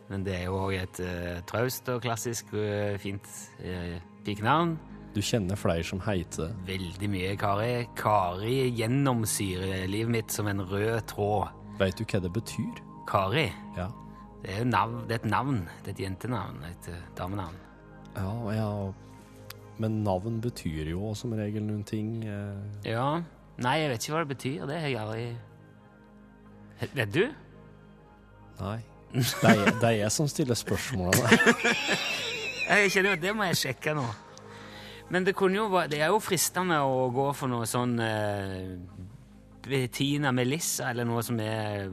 men 0.10 0.26
det 0.26 0.40
er 0.42 0.48
jo 0.50 0.66
òg 0.66 0.80
et 0.82 1.06
uh, 1.06 1.40
traust 1.46 1.94
og 1.94 2.02
klassisk 2.02 2.58
uh, 2.58 2.98
fint 3.02 3.30
uh, 3.62 4.00
pikenavn. 4.26 4.80
Du 5.14 5.22
kjenner 5.22 5.62
flere 5.62 5.86
som 5.86 6.02
heter 6.10 6.48
det. 6.48 6.54
Veldig 6.74 7.16
mye 7.20 7.34
Kari. 7.38 7.74
Kari 8.02 8.64
gjennomsyrer 8.82 9.86
livet 9.86 10.18
mitt 10.18 10.34
som 10.34 10.50
en 10.50 10.66
rød 10.74 11.06
tråd. 11.14 11.60
Veit 11.80 11.98
du 12.00 12.04
hva 12.06 12.20
det 12.22 12.32
betyr? 12.36 12.82
Kari, 13.10 13.48
Ja. 13.78 13.88
det 14.44 14.52
er, 14.54 14.60
jo 14.60 14.66
nav 14.70 14.94
det 15.08 15.12
er 15.18 15.22
et 15.24 15.30
navn. 15.32 15.64
Det 15.84 15.88
er 15.92 15.96
et 15.98 16.04
jentenavn, 16.06 16.64
et 16.70 16.90
uh, 16.92 17.00
damenavn. 17.18 17.56
Ja, 18.16 18.34
ja. 18.54 18.70
Men 19.82 20.04
navn 20.06 20.40
betyr 20.42 20.92
jo 20.92 21.14
som 21.18 21.34
regel 21.34 21.64
noen 21.66 21.84
ting. 21.84 22.24
eh, 22.24 22.92
Ja. 22.92 23.22
Nei, 23.58 23.76
jeg 23.82 23.90
vet 23.90 24.04
ikke 24.06 24.14
hva 24.14 24.20
det 24.24 24.28
betyr. 24.38 24.66
Det 24.70 24.80
har 24.82 24.88
jeg 24.88 25.00
aldri 25.02 25.38
Vet 26.94 27.12
du? 27.14 27.24
Nei. 28.60 28.80
Det 29.14 29.44
er, 29.50 29.66
det 29.80 29.84
er 29.88 29.98
jeg 30.04 30.12
som 30.12 30.28
stiller 30.28 30.56
spørsmålene. 30.58 31.30
Jeg 32.74 32.90
kjenner 32.94 33.10
jo 33.12 33.16
at 33.18 33.22
Det 33.22 33.34
må 33.36 33.44
jeg 33.44 33.58
sjekke 33.60 33.94
nå. 33.94 34.04
Men 35.12 35.26
det, 35.28 35.36
kunne 35.38 35.56
jo, 35.60 35.68
det 35.92 36.00
er 36.02 36.08
jo 36.10 36.18
fristende 36.24 36.80
å 36.82 37.10
gå 37.14 37.26
for 37.38 37.52
noe 37.52 37.68
sånn 37.70 37.98
eh, 38.02 38.72
Bettina 39.68 40.32
Melissa, 40.36 40.90
eller 40.92 41.08
noe 41.08 41.24
som 41.26 41.40
er 41.40 41.90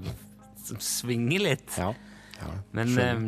Som 0.60 0.80
svinger 0.84 1.42
litt. 1.42 1.78
Ja. 1.80 1.92
ja 2.40 2.52
Men, 2.76 2.92
eh, 2.98 3.24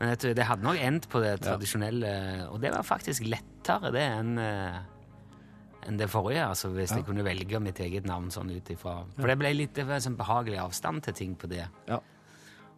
men 0.00 0.14
du, 0.16 0.30
det 0.32 0.46
hadde 0.48 0.64
nok 0.64 0.78
endt 0.80 1.08
på 1.12 1.20
det 1.20 1.34
tradisjonelle, 1.44 2.12
og 2.48 2.60
det 2.62 2.70
var 2.72 2.86
faktisk 2.86 3.26
lettere 3.28 3.90
det 3.92 4.06
enn 4.06 4.38
eh, 4.40 4.78
enn 5.88 5.96
det 5.96 6.10
forrige, 6.12 6.44
altså 6.44 6.68
hvis 6.74 6.92
jeg 6.92 7.04
kunne 7.06 7.24
velge 7.24 7.60
mitt 7.62 7.78
eget 7.80 8.04
navn 8.08 8.28
sånn 8.32 8.50
ut 8.52 8.68
ifra. 8.72 8.98
For 9.16 9.30
det 9.30 9.36
ble 9.40 9.52
litt 9.56 9.76
det 9.76 9.86
var 9.88 10.02
sånn 10.04 10.18
behagelig 10.18 10.58
avstand 10.60 11.04
til 11.06 11.16
ting 11.16 11.36
på 11.40 11.48
det. 11.50 11.66
ja. 11.88 12.00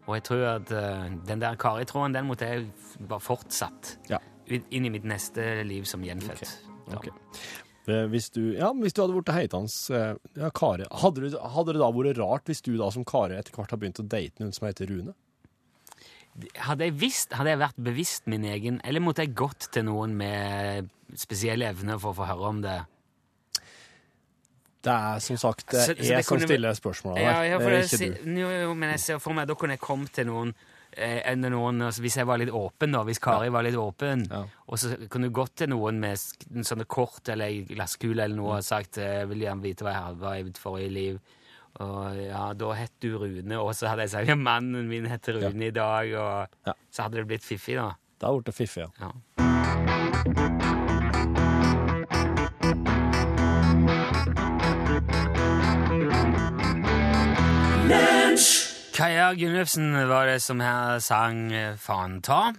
Og 0.03 0.17
jeg 0.17 0.25
tror 0.27 0.41
at 0.49 0.71
uh, 0.75 1.05
den 1.29 1.43
der 1.43 1.55
Kari-tråden, 1.55 2.15
den 2.17 2.27
måtte 2.27 2.49
jeg 2.49 2.65
bare 3.07 3.23
fortsatt 3.23 3.97
Ja. 4.11 4.19
inn 4.51 4.87
i 4.87 4.91
mitt 4.91 5.05
neste 5.07 5.63
liv 5.63 5.85
som 5.87 6.03
gjenfødt. 6.03 6.57
Okay. 6.91 7.13
Ok. 7.13 7.39
Eh, 7.89 8.05
Hvis 8.13 8.31
du, 8.31 8.53
ja, 8.55 8.69
hvis 8.79 8.95
du 8.95 9.01
hadde 9.03 9.17
blitt 9.17 9.33
heitans 9.35 9.75
eh, 9.91 10.15
ja, 10.39 10.51
Kare, 10.55 10.87
hadde, 11.03 11.25
du, 11.33 11.39
hadde 11.39 11.73
det 11.75 11.81
da 11.83 11.89
vært 11.91 12.19
rart 12.21 12.45
hvis 12.47 12.63
du 12.63 12.77
da 12.79 12.91
som 12.95 13.05
Kare 13.05 13.41
etter 13.41 13.51
hvert 13.57 13.71
har 13.75 13.79
begynt 13.83 13.99
å 13.99 14.07
date 14.07 14.39
noen 14.39 14.53
som 14.55 14.69
heter 14.69 14.87
Rune? 14.87 15.15
Hadde 16.63 16.87
jeg 16.87 16.95
visst, 16.97 17.35
hadde 17.37 17.51
jeg 17.53 17.59
vært 17.61 17.77
bevisst 17.83 18.27
min 18.31 18.45
egen, 18.49 18.79
eller 18.89 19.03
måtte 19.05 19.25
jeg 19.27 19.35
gått 19.37 19.67
til 19.75 19.85
noen 19.85 20.15
med 20.17 20.89
spesielle 21.21 21.67
evner 21.75 21.99
for 22.01 22.15
å 22.15 22.21
få 22.23 22.29
høre 22.31 22.49
om 22.55 22.63
det? 22.65 22.79
Det 24.83 24.91
er 24.95 25.19
som 25.23 25.37
sagt 25.39 25.67
det 25.71 25.81
Så- 25.83 25.93
så 25.93 25.99
det 25.99 26.07
jeg 26.09 26.25
som 26.25 26.41
stiller 26.41 26.75
spørsmålene 26.75 27.21
Ja, 27.23 27.43
ja, 27.43 27.59
for 27.59 27.71
det 27.71 27.83
er 27.83 27.85
ikke 27.85 28.25
du. 28.25 28.41
jo, 28.41 28.75
men 28.75 28.91
jeg 28.91 29.01
ser 29.01 29.19
for 29.19 29.33
meg 29.35 29.47
da 29.47 29.55
kunne 29.55 29.75
jeg 29.77 29.81
kommet 29.81 30.11
til 30.13 30.27
noen 30.27 30.49
eh, 30.55 30.72
enn 30.97 31.41
noen, 31.41 31.81
altså, 31.83 32.03
Hvis 32.03 32.17
jeg 32.17 32.27
var 32.27 32.39
litt 32.39 32.51
åpen, 32.51 32.93
da, 32.93 33.03
hvis 33.05 33.19
Kari 33.23 33.49
var 33.51 33.63
litt 33.65 33.77
åpen, 33.77 34.27
Ja. 34.31 34.43
og 34.69 34.79
så 34.79 34.95
kunne 35.09 35.29
du 35.31 35.35
gått 35.35 35.55
til 35.57 35.69
noen 35.69 35.99
med 36.01 36.17
sånne 36.19 36.85
kort 36.87 37.29
eller 37.29 37.47
ei 37.47 37.63
glasskule 37.65 38.23
eller 38.25 38.37
noe 38.37 38.57
og 38.59 38.63
sagt 38.65 38.99
eh, 38.99 39.21
jeg 39.23 39.29
vil 39.29 39.39
gjerne 39.47 39.63
vite 39.63 39.85
hva 39.85 39.93
jeg 39.95 40.03
hadde 40.11 40.35
i 40.41 40.43
mitt 40.45 40.59
forrige 40.59 40.91
liv. 40.93 41.21
Og 41.81 42.17
ja, 42.21 42.53
da 42.53 42.73
het 42.77 42.93
du 43.01 43.17
Rune, 43.17 43.57
og 43.59 43.73
så 43.75 43.89
hadde 43.89 44.03
jeg 44.05 44.11
sagt 44.11 44.29
ja, 44.29 44.35
mannen 44.37 44.89
min 44.89 45.07
heter 45.09 45.41
Rune 45.41 45.67
i 45.67 45.71
dag, 45.71 46.13
og 46.13 46.49
Ja. 46.67 46.75
så 46.93 47.03
hadde 47.09 47.17
det 47.23 47.27
blitt 47.29 47.43
fiffig, 47.45 47.77
da. 47.77 47.95
Det 48.21 48.29
har 48.29 48.41
blitt 48.43 48.55
fiffig, 48.55 48.85
ja. 49.01 49.13
Ja. 49.39 50.72
Kaja 58.93 59.31
Gunnløfsen 59.33 59.95
var 60.09 60.27
det 60.29 60.43
som 60.45 60.61
her 60.61 60.99
sang 61.01 61.47
eh, 61.57 61.77
Faen 61.81 62.19
ta. 62.25 62.51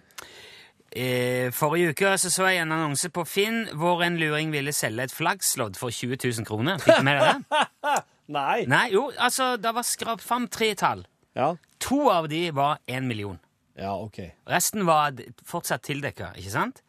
Eh, 0.94 1.52
forrige 1.54 1.94
uke 1.94 2.14
så, 2.22 2.30
så 2.34 2.48
jeg 2.50 2.64
en 2.64 2.74
annonse 2.74 3.10
på 3.14 3.26
Finn 3.26 3.68
hvor 3.78 4.02
en 4.06 4.18
luring 4.22 4.54
ville 4.54 4.74
selge 4.74 5.08
et 5.08 5.14
flaggslådd 5.14 5.78
for 5.78 5.94
20 5.94 6.18
000 6.24 6.48
kroner. 6.48 6.82
Fikk 6.82 7.02
du 7.02 7.06
med 7.06 7.22
deg 7.22 7.46
det? 7.54 7.94
Nei! 8.38 8.64
Nei, 8.70 8.88
jo, 8.96 9.08
altså, 9.18 9.54
det 9.62 9.74
var 9.76 9.86
skrapt 9.86 10.26
fram 10.26 10.48
tre 10.50 10.72
tall. 10.80 11.04
Ja. 11.38 11.52
To 11.86 12.08
av 12.14 12.30
de 12.32 12.48
var 12.56 12.80
én 12.88 13.06
million. 13.10 13.38
ja, 13.78 13.94
OK. 13.98 14.20
Resten 14.50 14.86
var 14.86 15.18
fortsatt 15.46 15.84
tildekka, 15.86 16.32
ikke 16.38 16.54
sant? 16.54 16.82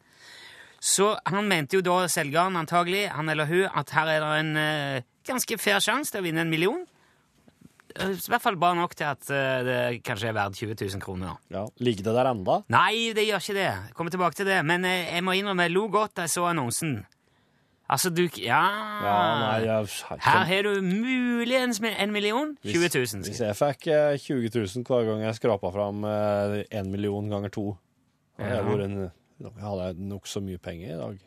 Så 0.79 1.15
han 1.25 1.47
mente 1.49 1.77
jo 1.77 1.83
da, 1.85 2.05
selgeren 2.09 2.57
antagelig, 2.59 3.07
han 3.09 3.29
eller 3.29 3.49
hun, 3.49 3.65
at 3.73 3.93
her 3.97 4.09
er 4.13 4.21
det 4.21 4.33
en 4.39 4.57
eh, 4.61 5.07
ganske 5.25 5.57
fair 5.57 5.81
sjanse 5.81 6.13
til 6.13 6.21
å 6.21 6.27
vinne 6.27 6.45
en 6.45 6.53
million. 6.53 6.85
Eh, 7.95 8.11
I 8.11 8.29
hvert 8.31 8.43
fall 8.43 8.57
bra 8.59 8.73
nok 8.75 8.95
til 8.97 9.07
at 9.07 9.29
eh, 9.31 9.63
det 9.67 9.79
kanskje 10.05 10.29
er 10.31 10.35
verdt 10.35 10.57
20 10.59 10.75
000 10.81 11.03
kroner. 11.03 11.37
Ja. 11.53 11.65
Ligger 11.79 12.09
det 12.09 12.15
der 12.17 12.29
enda? 12.31 12.59
Nei, 12.73 13.11
det 13.15 13.27
gjør 13.27 13.43
ikke 13.43 13.57
det. 13.57 13.67
Jeg 13.71 13.95
kommer 13.97 14.15
tilbake 14.15 14.39
til 14.39 14.49
det. 14.49 14.61
Men 14.67 14.85
eh, 14.87 15.11
jeg 15.15 15.23
må 15.25 15.35
innrømme, 15.37 15.67
jeg 15.69 15.75
lo 15.75 15.85
godt 15.93 16.15
da 16.17 16.25
jeg 16.27 16.35
så 16.35 16.47
annonsen. 16.51 16.97
Altså, 17.85 18.09
du 18.09 18.23
Ja, 18.41 18.63
Ja, 19.05 19.17
nei, 19.39 19.57
jeg, 19.67 19.89
Her 20.25 20.45
har 20.49 20.63
du 20.65 20.81
muligens 20.81 21.79
en 21.85 22.11
million. 22.11 22.55
20 22.65 22.89
000. 22.89 23.03
Hvis, 23.05 23.13
hvis 23.29 23.43
jeg 23.45 23.55
fikk 23.59 23.87
eh, 23.93 24.17
20 24.17 24.49
000 24.55 24.87
hver 24.89 25.05
gang 25.11 25.21
jeg 25.27 25.37
skrapa 25.37 25.71
fram 25.71 26.01
én 26.05 26.89
million 26.89 27.29
ganger 27.29 27.53
to, 27.53 27.67
hadde 28.39 28.57
jeg 28.57 28.65
vært 28.71 28.85
en 28.89 28.97
jeg 29.35 29.51
hadde 29.59 30.07
nokså 30.07 30.39
mye 30.43 30.59
penger 30.63 30.93
i 30.93 30.99
dag. 30.99 31.23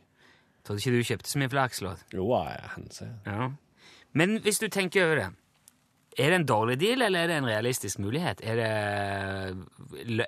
Trodde 0.64 0.80
ikke 0.80 0.92
du 0.96 1.04
kjøpte 1.10 1.30
så 1.30 1.40
mye 1.40 1.50
flakslodd. 1.52 2.04
Jo, 2.16 2.24
jeg 2.40 2.70
henser. 2.74 3.10
Ja. 3.26 3.50
Men 4.16 4.38
hvis 4.44 4.60
du 4.62 4.68
tenker 4.72 5.04
over 5.06 5.20
det, 5.20 5.28
er 6.18 6.32
det 6.32 6.36
en 6.40 6.46
dårlig 6.48 6.74
deal, 6.80 7.02
eller 7.06 7.24
er 7.24 7.30
det 7.30 7.36
en 7.38 7.46
realistisk 7.46 8.00
mulighet? 8.02 8.40
Er 8.42 8.56
det, 8.58 8.68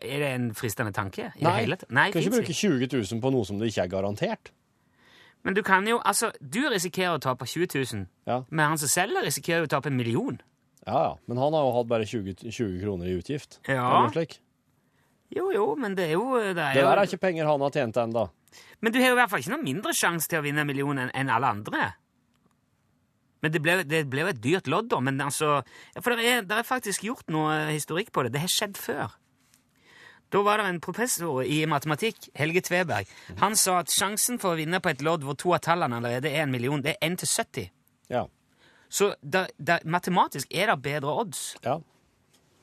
er 0.00 0.18
det 0.22 0.28
en 0.36 0.48
fristende 0.54 0.92
tanke? 0.94 1.30
I 1.36 1.44
det 1.44 1.54
hele 1.56 1.76
tatt? 1.80 1.90
Nei, 1.96 2.08
kan 2.14 2.22
ikke 2.22 2.36
bruke 2.38 2.54
20 2.56 2.86
000 2.94 3.22
på 3.24 3.32
noe 3.34 3.46
som 3.48 3.58
det 3.60 3.70
ikke 3.72 3.84
er 3.88 3.92
garantert. 3.96 4.52
Men 5.42 5.56
du 5.56 5.62
kan 5.64 5.86
jo, 5.88 5.96
altså, 6.04 6.30
du 6.40 6.60
risikerer 6.68 7.16
å 7.16 7.22
tape 7.24 7.46
20 7.48 7.70
000, 7.96 8.06
Ja, 8.28 8.42
men 8.50 8.74
han 8.74 8.78
som 8.82 8.90
selger 8.92 9.24
risikerer 9.24 9.64
å 9.64 9.70
tape 9.72 9.88
en 9.88 9.96
million. 9.96 10.36
ja, 10.86 11.00
ja. 11.08 11.14
Men 11.26 11.38
han 11.40 11.52
har 11.56 11.64
jo 11.64 11.72
hatt 11.78 11.88
bare 11.88 12.04
20, 12.06 12.34
20 12.50 12.80
kroner 12.82 13.08
i 13.08 13.16
utgift. 13.18 13.60
Ja. 13.66 13.86
Eller 14.02 14.12
slik. 14.12 14.38
Jo, 15.30 15.48
jo, 15.54 15.64
men 15.78 15.94
det 15.94 16.08
er 16.10 16.16
jo... 16.18 16.26
Det 16.40 16.58
er 16.58 16.74
Det 16.74 16.82
jo 16.82 16.88
der 16.90 16.98
er 16.98 17.06
ikke 17.08 17.22
penger 17.22 17.46
han 17.46 17.60
har 17.62 17.70
tjent 17.70 17.96
ennå. 18.02 18.28
Men 18.82 18.92
du 18.92 18.98
har 18.98 19.12
jo 19.12 19.14
i 19.14 19.18
hvert 19.20 19.30
fall 19.30 19.40
ikke 19.44 19.52
noe 19.54 19.62
mindre 19.62 19.92
sjanse 19.94 20.26
til 20.28 20.40
å 20.40 20.42
vinne 20.42 20.64
en 20.64 20.66
million 20.66 20.98
enn 21.06 21.30
alle 21.30 21.46
andre. 21.54 21.92
Men 23.40 23.54
det 23.54 23.62
ble, 23.64 23.78
det 23.88 24.04
ble 24.12 24.26
jo 24.26 24.32
et 24.32 24.42
dyrt 24.44 24.68
lodd, 24.68 24.90
da. 24.92 25.00
Men 25.04 25.20
altså, 25.24 25.60
ja, 25.94 26.02
for 26.02 26.16
det 26.16 26.28
er, 26.28 26.44
det 26.46 26.58
er 26.60 26.68
faktisk 26.68 27.06
gjort 27.06 27.32
noe 27.32 27.70
historikk 27.70 28.12
på 28.12 28.24
det. 28.26 28.34
Det 28.34 28.44
har 28.44 28.52
skjedd 28.52 28.80
før. 28.80 29.16
Da 30.30 30.42
var 30.46 30.60
det 30.60 30.68
en 30.70 30.80
professor 30.82 31.42
i 31.42 31.64
matematikk, 31.66 32.28
Helge 32.38 32.62
Tveberg. 32.68 33.08
Han 33.40 33.56
sa 33.58 33.80
at 33.80 33.90
sjansen 33.90 34.38
for 34.38 34.54
å 34.54 34.60
vinne 34.60 34.78
på 34.82 34.92
et 34.92 35.02
lodd 35.02 35.24
hvor 35.26 35.38
to 35.38 35.54
av 35.56 35.64
tallene 35.64 35.98
allerede 35.98 36.30
er 36.30 36.44
en 36.44 36.52
million, 36.52 36.82
det 36.82 36.94
er 36.94 37.08
1 37.08 37.18
til 37.22 37.32
70. 37.32 37.72
Ja. 38.14 38.26
Så 38.90 39.12
da, 39.22 39.46
da, 39.58 39.80
matematisk 39.86 40.50
er 40.50 40.70
det 40.70 40.82
bedre 40.84 41.14
odds 41.22 41.42
ja. 41.64 41.76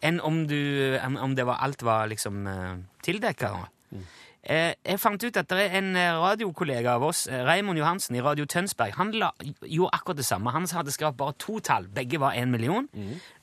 enn 0.03 0.21
om, 0.23 0.45
du, 0.47 0.59
om 1.03 1.35
det 1.35 1.47
var, 1.47 1.59
alt 1.63 1.83
var 1.87 2.07
liksom 2.11 2.47
uh, 2.47 2.79
tildekka. 3.03 3.51
da. 3.55 3.99
Eh, 4.47 4.73
jeg 4.85 4.99
fant 5.03 5.23
ut 5.23 5.37
at 5.37 5.49
det 5.51 5.57
er 5.59 5.73
en 5.81 5.89
eh, 5.99 6.13
radiokollega 6.15 6.93
av 6.95 7.03
oss, 7.03 7.25
eh, 7.27 7.41
Raymond 7.43 7.79
Johansen 7.79 8.15
i 8.15 8.21
Radio 8.23 8.45
Tønsberg, 8.47 8.93
han 8.95 9.11
la, 9.11 9.33
gjorde 9.61 9.91
akkurat 9.97 10.21
det 10.21 10.25
samme. 10.25 10.53
Han 10.55 10.67
hadde 10.71 10.93
skrevet 10.95 11.17
bare 11.19 11.35
to 11.39 11.59
tall, 11.59 11.89
begge 11.91 12.19
var 12.23 12.37
én 12.39 12.53
million. 12.53 12.87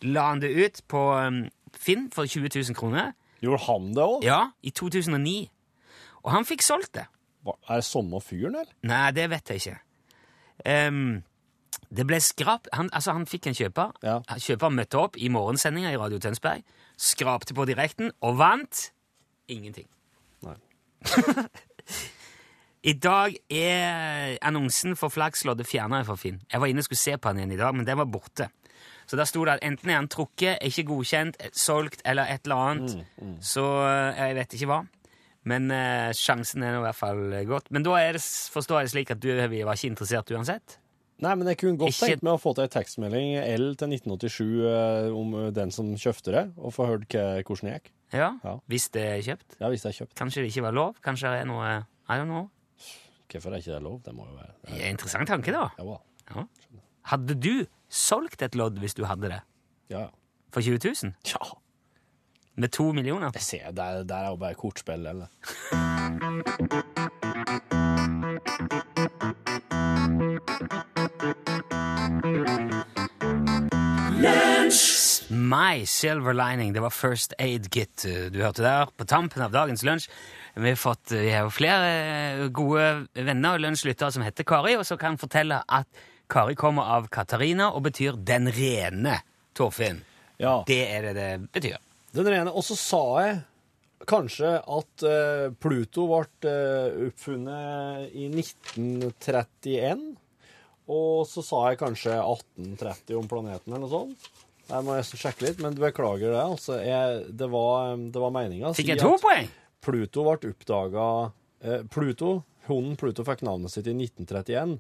La 0.01 0.31
han 0.31 0.41
det 0.41 0.55
ut 0.57 0.81
på 0.89 1.03
um, 1.13 1.45
Finn 1.77 2.09
for 2.15 2.25
20 2.25 2.49
000 2.55 2.79
kroner. 2.79 3.13
Gjorde 3.45 3.61
han 3.67 3.93
det 3.93 4.07
òg? 4.07 4.25
Ja, 4.25 4.41
i 4.63 4.71
2009. 4.71 5.51
Og 6.25 6.33
han 6.33 6.49
fikk 6.49 6.65
solgt 6.65 6.95
det. 6.97 7.05
Er 7.45 7.83
det 7.83 7.85
samme 7.85 8.21
fyren, 8.25 8.57
eller? 8.57 8.73
Nei, 8.89 9.11
det 9.13 9.29
vet 9.31 9.51
jeg 9.53 9.61
ikke. 9.61 9.79
Um, 10.89 11.23
det 11.93 12.07
ble 12.09 12.21
skrap... 12.25 12.71
Han, 12.73 12.89
altså, 12.93 13.13
han 13.13 13.27
fikk 13.29 13.51
en 13.51 13.59
kjøper. 13.59 13.93
Ja. 14.07 14.23
Kjøper 14.41 14.73
møtte 14.73 15.03
opp 15.03 15.19
i 15.21 15.29
morgensendinga 15.29 15.93
i 15.93 16.01
Radio 16.01 16.23
Tønsberg, 16.23 16.65
skrapte 16.97 17.53
på 17.53 17.67
direkten 17.69 18.15
og 18.25 18.39
vant 18.41 18.87
ingenting. 19.53 19.91
I 22.91 22.93
dag 23.01 23.37
er 23.49 24.35
annonsen 24.45 24.97
for 24.99 25.13
Flaggsloddet 25.13 25.69
fjerna 25.69 26.03
fra 26.05 26.19
Finn. 26.21 26.43
Jeg 26.53 26.61
var 26.61 26.69
inne 26.69 26.85
og 26.85 26.89
skulle 26.89 27.01
se 27.01 27.17
på 27.17 27.33
den 27.33 27.41
igjen 27.41 27.55
i 27.57 27.61
dag, 27.61 27.73
men 27.77 27.87
den 27.89 28.01
var 28.01 28.11
borte. 28.13 28.51
Så 29.09 29.17
der 29.17 29.29
sto 29.29 29.45
det 29.45 29.57
at 29.57 29.65
enten 29.65 29.91
er 29.93 30.01
han 30.01 30.09
trukket, 30.13 30.61
ikke 30.65 30.87
godkjent, 30.89 31.41
solgt 31.57 32.05
eller 32.09 32.29
et 32.33 32.45
eller 32.45 32.61
annet. 32.61 33.07
Så 33.45 33.65
eh, 33.85 34.21
jeg 34.21 34.37
vet 34.39 34.57
ikke 34.57 34.69
hva. 34.71 34.83
Men 35.45 35.69
uh, 35.69 36.09
sjansen 36.17 36.65
er 36.65 36.73
nå 36.73 36.79
i 36.81 36.87
hvert 36.87 36.97
fall 36.97 37.35
godt. 37.49 37.67
Men 37.69 37.85
da 37.85 37.99
det, 38.17 38.23
forstår 38.53 38.81
jeg 38.81 38.89
det 38.89 38.93
slik 38.95 39.11
at 39.13 39.21
du 39.21 39.29
vi 39.53 39.61
var 39.61 39.77
ikke 39.77 39.91
interessert 39.93 40.33
uansett? 40.33 40.79
Nei, 41.23 41.35
men 41.39 41.47
jeg 41.47 41.59
kunne 41.59 41.79
godt 41.79 41.93
Ikke- 41.95 42.09
tenkt 42.11 42.23
meg 42.27 42.33
å 42.35 42.41
få 42.43 42.55
til 42.55 42.65
ei 42.65 42.69
tekstmelding 42.69 43.37
L 43.55 43.75
til 43.77 43.89
1987 43.89 44.65
eh, 44.67 45.11
om 45.15 45.35
eh, 45.35 45.51
den 45.55 45.71
som 45.71 45.93
kjøpte 45.95 46.33
det, 46.35 46.45
og 46.59 46.73
få 46.75 46.87
hørt 46.91 47.09
hvordan 47.09 47.71
det 47.71 47.75
gikk. 47.83 47.91
Ja, 48.13 48.33
Ja. 48.45 48.59
Hvis 48.69 48.89
det 48.91 49.03
er 49.03 49.23
kjøpt. 49.23 49.57
Ja, 49.61 49.69
hvis 49.69 49.83
det 49.83 49.91
er 49.95 50.05
kjøpt. 50.05 50.15
Kanskje 50.19 50.43
det 50.43 50.51
ikke 50.53 50.63
var 50.63 50.73
lov? 50.73 50.95
Kanskje 51.03 51.31
det 51.31 51.41
er 51.43 51.47
noe 51.47 51.87
I 52.09 52.19
don't 52.19 52.27
know. 52.27 52.51
Hvorfor 53.31 53.51
er 53.53 53.57
ikke 53.63 53.73
det 53.75 53.83
lov? 53.83 54.03
Det 54.05 54.15
må 54.15 54.27
jo 54.29 54.35
være 54.37 54.53
Det 54.67 54.83
er 54.85 54.91
interessant 54.91 55.27
tanke, 55.29 55.53
da. 55.53 55.71
Ja, 55.79 55.99
Ja. 56.35 56.45
Hadde 57.05 57.35
du 57.41 57.67
solgt 57.91 58.43
et 58.43 58.55
lodd 58.55 58.79
hvis 58.79 58.95
du 58.95 59.05
hadde 59.05 59.29
det? 59.29 59.41
ja. 59.91 60.09
For 60.53 60.61
20 60.63 60.79
000? 61.03 61.15
ja. 61.27 61.39
Med 62.57 62.71
to 62.71 62.93
millioner? 62.93 63.31
Jeg 63.35 63.43
ser, 63.43 63.71
Der, 63.73 64.05
der 64.05 64.15
er 64.17 64.29
jo 64.29 64.37
bare 64.37 64.55
kortspill, 64.55 65.07
eller? 65.07 65.27
My 75.45 75.85
Silver 75.87 76.35
Lining. 76.35 76.73
Det 76.73 76.81
var 76.81 76.91
First 76.91 77.35
Aid 77.39 77.69
eh, 77.77 78.31
du 78.33 78.41
hørte 78.43 78.65
der 78.65 78.91
på 78.97 79.05
tampen 79.05 79.45
av 79.45 79.53
dagens 79.53 79.85
lunsj. 79.85 80.09
Vi 80.55 80.73
har, 80.73 80.79
fått, 80.81 81.13
vi 81.13 81.31
har 81.35 81.51
flere 81.53 81.93
eh, 81.93 82.43
gode 82.55 83.07
venner 83.13 83.59
og 83.59 83.65
lunsjlyttere 83.67 84.13
som 84.15 84.25
heter 84.25 84.47
Kari, 84.49 84.77
og 84.79 84.87
som 84.89 85.01
kan 85.01 85.19
fortelle 85.21 85.61
at 85.69 86.05
Kari 86.31 86.57
kommer 86.57 86.89
av 86.97 87.09
Katarina 87.13 87.71
og 87.75 87.85
betyr 87.89 88.17
'den 88.17 88.49
rene', 88.49 89.21
Torfinn. 89.55 90.01
Ja. 90.39 90.63
Det 90.67 90.83
er 90.91 91.03
det 91.03 91.15
det 91.15 91.53
betyr. 91.53 91.77
Den 92.15 92.29
rene. 92.29 92.53
Og 92.53 92.65
så 92.65 92.77
sa 92.79 93.05
jeg 93.25 93.43
kanskje 94.09 94.57
at 94.59 95.05
uh, 95.07 95.53
Pluto 95.61 96.07
ble 96.11 96.51
eh, 96.51 97.09
oppfunnet 97.09 98.15
i 98.15 98.29
1931. 98.31 100.05
Og 100.95 101.25
så 101.29 101.45
sa 101.45 101.63
jeg 101.71 101.81
kanskje 101.81 102.17
1830 102.19 103.17
om 103.17 103.29
planeten 103.29 103.73
eller 103.73 103.87
noe 103.87 103.93
sånt. 103.93 104.33
Jeg 104.71 104.87
må 104.87 104.95
nesten 104.97 105.21
sjekke 105.21 105.45
litt, 105.47 105.61
men 105.63 105.77
beklager 105.77 106.33
det. 106.33 106.41
altså. 106.41 106.79
Jeg, 106.81 107.25
det 107.37 107.49
var, 107.53 107.97
det 107.97 108.23
var 108.23 108.33
meninga 108.35 108.73
Fikk 108.77 108.95
jeg 108.95 109.03
to 109.03 109.15
poeng? 109.21 109.51
Pluto 109.85 110.25
ble 110.25 110.53
oppdaga 110.55 111.09
eh, 111.61 111.83
Pluto, 111.93 112.39
Hunden 112.69 112.95
Pluto 112.97 113.27
fikk 113.27 113.43
navnet 113.45 113.75
sitt 113.75 113.91
i 113.91 113.93
1931. 113.97 114.79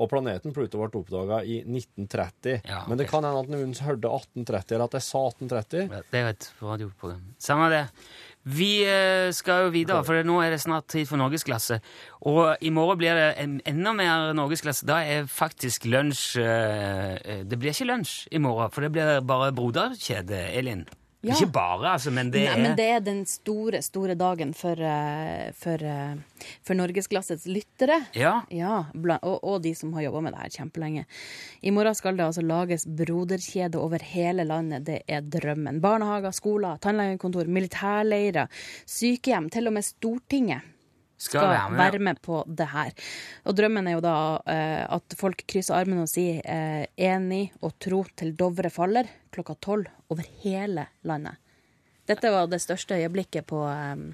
Og 0.00 0.08
planeten 0.08 0.54
Pluto 0.56 0.80
ble 0.80 1.00
oppdaga 1.00 1.42
i 1.44 1.60
1930. 1.64 2.60
Ja, 2.68 2.82
Men 2.88 3.00
det 3.00 3.08
kan 3.10 3.24
hende 3.24 3.40
at 3.44 3.50
noen 3.52 3.72
hørte 3.76 4.08
1830, 4.12 4.76
eller 4.76 4.86
at 4.88 4.96
jeg 4.98 5.06
sa 5.06 5.24
1830. 5.30 6.04
Det 6.12 6.20
er 6.20 6.30
et 6.32 6.48
radioprogram. 6.60 7.24
Samme 7.40 7.68
det. 7.72 7.82
Vi 8.42 8.82
eh, 8.82 9.30
skal 9.30 9.68
jo 9.68 9.74
videre, 9.74 10.02
for 10.06 10.18
nå 10.26 10.40
er 10.42 10.54
det 10.54 10.62
snart 10.64 10.88
tid 10.90 11.06
for 11.06 11.20
norgesklasse. 11.20 11.78
Og 12.26 12.64
i 12.64 12.72
morgen 12.74 12.98
blir 12.98 13.14
det 13.14 13.28
en, 13.42 13.60
enda 13.70 13.92
mer 13.94 14.32
norgesklasse. 14.34 14.86
Da 14.88 14.98
er 15.06 15.30
faktisk 15.30 15.86
lunsj 15.86 16.40
eh, 16.42 17.14
eh, 17.22 17.44
Det 17.46 17.58
blir 17.58 17.70
ikke 17.70 17.90
lunsj 17.92 18.26
i 18.34 18.42
morgen, 18.42 18.72
for 18.74 18.82
det 18.82 18.90
blir 18.96 19.22
bare 19.26 19.52
broderkjede, 19.54 20.48
Elin. 20.58 20.84
Ja. 21.22 21.36
Ikke 21.36 21.52
bare, 21.54 21.92
altså, 21.94 22.10
men 22.10 22.32
det 22.34 22.40
Nei, 22.42 22.50
er 22.50 22.58
men 22.58 22.72
det 22.78 22.86
er 22.90 23.02
den 23.06 23.20
store, 23.30 23.78
store 23.86 24.16
dagen 24.18 24.50
for, 24.58 24.74
eh, 24.74 25.52
for, 25.54 25.78
eh, 25.78 26.48
for 26.66 26.74
norgesklassets 26.74 27.46
lyttere. 27.46 28.00
Ja. 28.18 28.40
Ja, 28.50 28.80
og, 29.20 29.36
og 29.38 29.60
de 29.62 29.70
som 29.78 29.92
har 29.94 30.08
jobba 30.08 30.24
med 30.26 30.34
det 30.34 30.42
her 30.42 30.56
kjempelenge. 30.56 31.04
I 31.62 31.70
morgen 31.70 31.94
skal 31.94 32.18
det 32.18 32.26
altså 32.26 32.42
lages 32.42 32.88
broderkjede 32.90 33.78
over 33.78 34.02
hele 34.02 34.48
landet. 34.48 34.82
Det 34.90 34.98
er 35.06 35.22
drømmen. 35.22 35.78
Barnehager, 35.84 36.34
skoler, 36.34 36.82
tannlegekontor, 36.82 37.46
militærleirer, 37.46 38.50
sykehjem, 38.90 39.46
til 39.54 39.70
og 39.70 39.78
med 39.78 39.86
Stortinget 39.86 40.72
Skal 41.22 41.46
være 41.46 41.70
med. 41.70 41.78
være 41.78 42.02
med 42.02 42.20
på 42.24 42.42
det 42.46 42.66
her. 42.72 42.92
Og 43.46 43.56
drømmen 43.58 43.86
er 43.86 43.96
jo 43.96 44.02
da 44.02 44.16
eh, 44.50 44.82
at 44.96 45.16
folk 45.18 45.44
krysser 45.48 45.78
armene 45.78 46.02
og 46.06 46.10
sier 46.10 46.42
eh, 46.42 46.86
'enig 46.98 47.52
og 47.62 47.76
tro 47.78 48.02
til 48.16 48.34
Dovre 48.34 48.70
faller' 48.74 49.10
klokka 49.32 49.54
tolv 49.60 49.86
over 50.10 50.26
hele 50.42 50.88
landet. 51.06 51.38
Dette 52.10 52.30
var 52.34 52.48
det 52.50 52.58
største 52.60 52.98
øyeblikket 52.98 53.46
på, 53.46 53.62
um, 53.62 54.08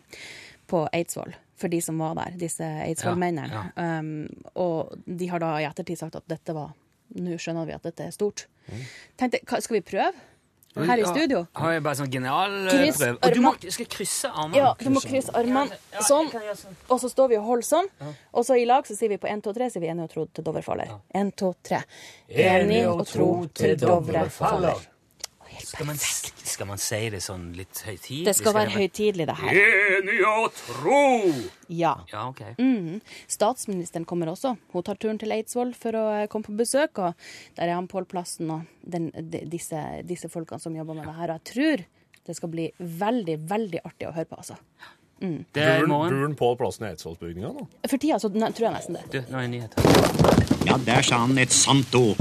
på 0.69 0.85
Eidsvoll, 0.93 1.33
for 1.57 1.73
de 1.73 1.81
som 1.81 1.99
var 1.99 2.15
der, 2.19 2.37
disse 2.37 2.65
Eidsvoll-mennene. 2.85 3.49
Ja, 3.49 3.65
Um, 3.99 4.29
og 4.55 4.99
de 5.07 5.27
har 5.31 5.41
da 5.41 5.55
i 5.59 5.65
ettertid 5.65 5.99
sagt 5.99 6.17
at 6.17 6.29
dette 6.29 6.55
var 6.55 6.77
Nå 7.09 7.39
skjønner 7.41 7.65
vi 7.65 7.73
at 7.73 7.87
dette 7.87 8.05
er 8.05 8.13
stort. 8.13 8.43
Mm. 8.69 8.81
Tenkte, 9.17 9.39
skal 9.65 9.79
vi 9.79 9.81
prøve? 9.81 10.13
Her 10.77 11.01
i 11.01 11.07
studio? 11.09 11.47
Har 11.59 11.73
jeg 11.73 11.83
bare 11.83 11.99
sånn 11.99 12.11
genial 12.13 12.53
eh. 12.71 13.15
Og 13.15 13.33
du 13.35 13.41
må, 13.43 13.55
skal 13.73 13.89
krysse 13.91 14.29
armene. 14.31 14.59
Ja, 14.61 14.75
du 14.79 14.91
må 14.95 15.03
krysse 15.03 15.33
armene 15.35 15.79
sånn. 16.07 16.29
Og 16.89 17.01
så 17.03 17.11
står 17.11 17.33
vi 17.33 17.39
og 17.41 17.49
holder 17.49 17.69
sånn. 17.71 17.89
Og 18.33 18.47
så 18.47 18.59
i 18.61 18.67
lag 18.69 18.87
så 18.87 18.95
sier 18.99 19.11
vi 19.15 19.19
på 19.19 19.31
1, 19.31 19.43
2, 19.47 19.57
3 19.57 19.71
sier 19.75 19.85
vi 19.85 19.91
enig 19.91 20.07
og 20.07 20.13
tro 20.13 20.27
til 20.29 20.47
Dovre 20.47 20.63
faller. 20.67 20.93
1, 21.17 21.33
2, 21.41 21.51
3. 21.71 21.83
Enig 22.49 22.85
og 22.91 23.03
tro 23.09 23.33
til 23.59 23.75
Dovre 23.81 24.29
faller. 24.35 24.87
Skal 25.69 25.85
man, 25.85 25.99
skal 26.01 26.67
man 26.71 26.81
si 26.81 26.99
det 27.13 27.19
sånn 27.21 27.51
litt 27.57 27.83
høytidelig? 27.85 28.25
Det 28.25 28.35
skal 28.39 28.55
være 28.57 28.73
høytidelig, 28.73 29.27
det 29.29 29.35
her. 29.37 29.59
Enig 29.99 30.19
og 30.25 30.47
tro! 30.57 31.03
Ja. 31.69 31.93
Ja, 32.09 32.23
ok. 32.31 32.41
Mm. 32.57 33.03
Statsministeren 33.29 34.07
kommer 34.09 34.31
også. 34.33 34.55
Hun 34.73 34.87
tar 34.87 34.97
turen 34.97 35.21
til 35.21 35.35
Eidsvoll 35.37 35.75
for 35.77 35.99
å 35.99 36.07
eh, 36.23 36.27
komme 36.33 36.49
på 36.49 36.57
besøk. 36.57 37.03
Og 37.05 37.13
der 37.59 37.69
er 37.69 37.77
han 37.77 37.89
Pål 37.91 38.09
Plassen 38.09 38.49
og 38.55 38.65
den, 38.81 39.11
de, 39.13 39.45
disse, 39.53 39.83
disse 40.09 40.33
folkene 40.33 40.63
som 40.63 40.77
jobber 40.79 40.97
med 40.97 41.05
det 41.11 41.19
her. 41.21 41.35
Og 41.35 41.43
jeg 41.43 41.53
tror 41.53 41.85
det 42.29 42.37
skal 42.41 42.53
bli 42.53 42.71
veldig, 42.79 43.37
veldig 43.53 43.85
artig 43.85 44.09
å 44.09 44.15
høre 44.17 44.29
på, 44.33 44.41
altså. 44.41 44.57
Er 45.21 45.87
morgen. 45.91 46.15
Bor 46.15 46.25
han 46.29 46.35
på 46.39 46.49
plassen 46.61 46.87
i 46.87 46.93
Eidsvollsbygninga 46.93 47.49
nå? 47.57 47.65
For 47.91 47.99
tida 47.99 48.21
så 48.23 48.31
ne- 48.33 48.53
tror 48.55 48.69
jeg 48.71 48.77
nesten 48.79 48.99
det. 49.01 49.07
Du, 49.11 49.19
nå 49.33 49.41
er 49.41 49.49
det 49.49 49.55
nyheter. 49.57 49.81
Ja, 50.69 50.79
der 50.87 51.03
sa 51.03 51.25
han 51.25 51.37
et 51.43 51.53
sant 51.53 51.93
ord. 51.99 52.21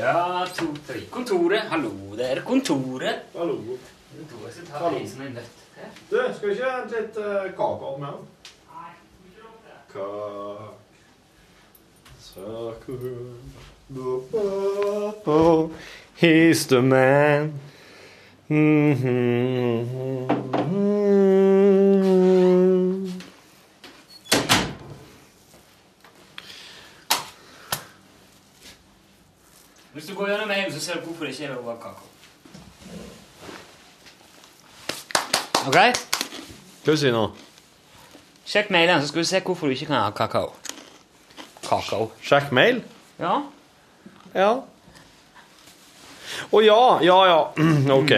Ja, 0.00 0.46
to, 0.56 0.64
tre. 0.86 1.00
Kontoret. 1.10 1.60
Hallo, 1.68 1.90
det 2.16 2.30
er 2.32 2.40
kontoret. 2.40 3.14
Hallo. 3.36 3.56
Kontoret 4.16 4.54
skal 4.54 4.66
ta 4.70 4.88
reisen 4.94 5.26
i 5.26 5.32
nøtt. 5.34 5.56
Du, 6.08 6.16
skal 6.36 6.48
vi 6.48 6.54
ikke 6.54 6.70
hente 6.72 6.94
litt 6.96 7.18
uh, 7.20 7.50
kakao 7.58 7.98
med 8.00 8.08
han? 8.08 8.22
Kak... 9.92 10.60
Sakur... 12.20 13.04
He's 16.20 16.66
the 16.66 16.80
man. 16.80 17.52
Mhm. 18.48 19.90
Du 30.10 30.16
går 30.18 30.32
gjennom 30.32 30.48
mailen, 30.50 30.72
så 30.74 30.80
ser 30.82 30.98
du 30.98 31.06
hvorfor 31.06 31.26
det 31.26 31.34
ikke 31.36 31.46
er 31.46 31.54
lov 31.54 31.68
å 31.68 31.74
ha 31.74 31.78
kakao. 31.84 32.08
Ok? 35.70 35.78
Hva 36.84 36.96
sier 36.96 37.12
du 37.12 37.16
nå? 37.18 37.26
Sjekk 38.50 38.72
mailen, 38.74 39.02
så 39.02 39.10
skal 39.10 39.22
du 39.22 39.28
se 39.30 39.42
hvorfor 39.46 39.70
du 39.70 39.76
ikke 39.76 39.90
kan 39.92 40.00
ha 40.00 40.10
kakao. 40.16 40.50
Kakao. 41.66 42.10
Sjekk 42.26 42.50
mail? 42.56 42.82
Ja. 43.20 43.36
Ja. 44.34 44.50
Å 46.50 46.62
ja, 46.64 46.82
ja, 47.06 47.18
ja. 47.30 47.40
OK. 48.00 48.14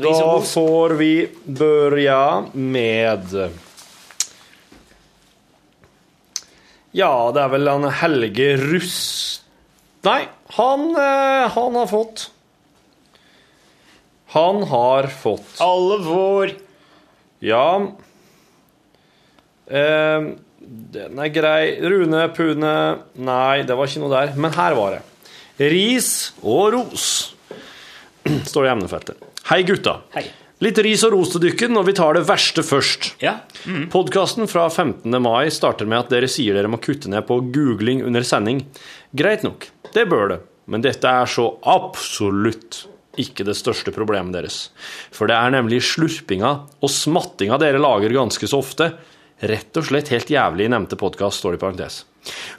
Da 0.00 0.14
får 0.48 0.96
vi 0.96 1.12
børja 1.44 2.22
med 2.54 3.34
Ja, 6.96 7.12
det 7.36 7.42
er 7.44 7.52
vel 7.52 7.68
han 7.68 7.90
Helge 8.00 8.54
Rust... 8.64 9.49
Nei, 10.06 10.20
han, 10.56 10.86
eh, 10.96 11.50
han 11.52 11.74
har 11.76 11.88
fått 11.90 12.30
Han 14.32 14.62
har 14.70 15.10
fått 15.12 15.60
Alle 15.60 15.98
vår. 16.06 16.54
Ja 17.44 17.66
eh, 19.66 20.30
Den 20.60 21.20
er 21.20 21.32
grei. 21.34 21.64
Rune 21.84 22.26
Pune 22.36 22.74
Nei, 23.20 23.62
det 23.68 23.76
var 23.76 23.90
ikke 23.90 24.04
noe 24.04 24.14
der. 24.14 24.34
Men 24.40 24.56
her 24.56 24.76
var 24.78 24.96
det. 24.96 25.02
Ris 25.70 26.30
og 26.40 26.70
ros, 26.72 27.06
står 28.48 28.64
det 28.64 28.68
i 28.70 28.72
emnefeltet. 28.72 29.26
Hei, 29.50 29.60
gutta. 29.68 29.98
Hei. 30.14 30.24
Litt 30.60 30.76
ris 30.84 31.00
og 31.04 31.14
ros 31.14 31.30
til 31.32 31.40
dykken, 31.46 31.76
og 31.80 31.86
vi 31.88 31.94
tar 31.96 32.16
det 32.16 32.26
verste 32.28 32.60
først. 32.64 33.14
Ja. 33.24 33.38
Podkasten 33.92 34.48
fra 34.48 34.66
15. 34.68 35.08
mai 35.20 35.48
starter 35.52 35.88
med 35.88 36.02
at 36.02 36.10
dere 36.12 36.28
sier 36.28 36.56
dere 36.56 36.68
må 36.68 36.76
kutte 36.84 37.08
ned 37.12 37.24
på 37.28 37.38
googling 37.52 38.02
under 38.04 38.24
sending. 38.28 38.60
Greit 39.10 39.42
nok, 39.42 39.66
det 39.94 40.06
bør 40.06 40.28
det, 40.30 40.40
men 40.70 40.84
dette 40.84 41.10
er 41.10 41.26
så 41.26 41.48
absolutt 41.66 42.84
ikke 43.18 43.42
det 43.48 43.56
største 43.58 43.90
problemet 43.94 44.36
deres. 44.36 44.68
For 45.10 45.26
det 45.26 45.34
er 45.34 45.50
nemlig 45.56 45.80
slurpinga 45.82 46.52
og 46.78 46.92
smattinga 46.94 47.58
dere 47.58 47.80
lager 47.82 48.14
ganske 48.14 48.46
så 48.46 48.60
ofte. 48.62 48.92
Rett 49.40 49.76
og 49.80 49.86
slett 49.88 50.12
helt 50.12 50.30
jævlig 50.30 50.68
i 50.68 50.70
nevnte 50.70 50.98
podkast, 51.00 51.40
står 51.40 51.56
det 51.56 51.58
i 51.58 51.62
parentes. 51.64 51.98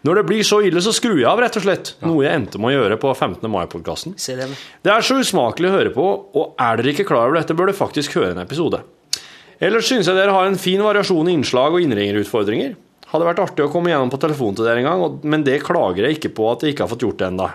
Når 0.04 0.18
det 0.18 0.26
blir 0.28 0.44
så 0.44 0.60
ille, 0.66 0.82
så 0.82 0.92
skrur 0.98 1.20
jeg 1.20 1.30
av, 1.30 1.40
rett 1.40 1.56
og 1.60 1.64
slett. 1.64 1.94
Noe 2.02 2.26
jeg 2.26 2.36
endte 2.36 2.60
med 2.60 2.74
å 2.74 2.80
gjøre 2.82 2.98
på 3.00 3.12
15. 3.14 3.46
mai-podkasten. 3.54 4.18
Det. 4.18 4.48
Det 4.82 4.92
er 4.92 5.06
så 5.06 5.20
usmakelig 5.22 5.70
å 5.70 5.76
høre 5.78 5.94
på, 5.94 6.08
og 6.36 6.56
er 6.60 6.82
dere 6.82 6.96
ikke 6.96 7.06
klar 7.14 7.30
over 7.30 7.38
dette, 7.38 7.56
bør 7.56 7.70
dere 7.70 7.78
faktisk 7.78 8.18
høre 8.18 8.34
en 8.34 8.44
episode. 8.44 8.82
Ellers 9.62 9.88
synes 9.88 10.10
jeg 10.10 10.18
dere 10.18 10.34
har 10.34 10.50
en 10.50 10.58
fin 10.60 10.82
variasjon 10.82 11.30
i 11.30 11.36
innslag 11.38 11.78
og 11.78 11.86
innringerutfordringer. 11.86 12.74
Hadde 13.12 13.28
vært 13.28 13.42
artig 13.44 13.66
å 13.66 13.72
komme 13.72 13.92
gjennom 13.92 14.12
på 14.12 14.20
telefon 14.24 14.56
til 14.56 14.68
dere 14.68 14.80
en 14.80 14.88
gang, 14.88 15.20
men 15.28 15.44
det 15.44 15.60
klager 15.66 16.08
jeg 16.08 16.18
ikke 16.18 16.32
på 16.38 16.48
at 16.54 16.64
jeg 16.64 16.76
ikke 16.76 16.86
har 16.86 16.92
fått 16.94 17.04
gjort 17.06 17.20
det 17.20 17.28
ennå. 17.28 17.50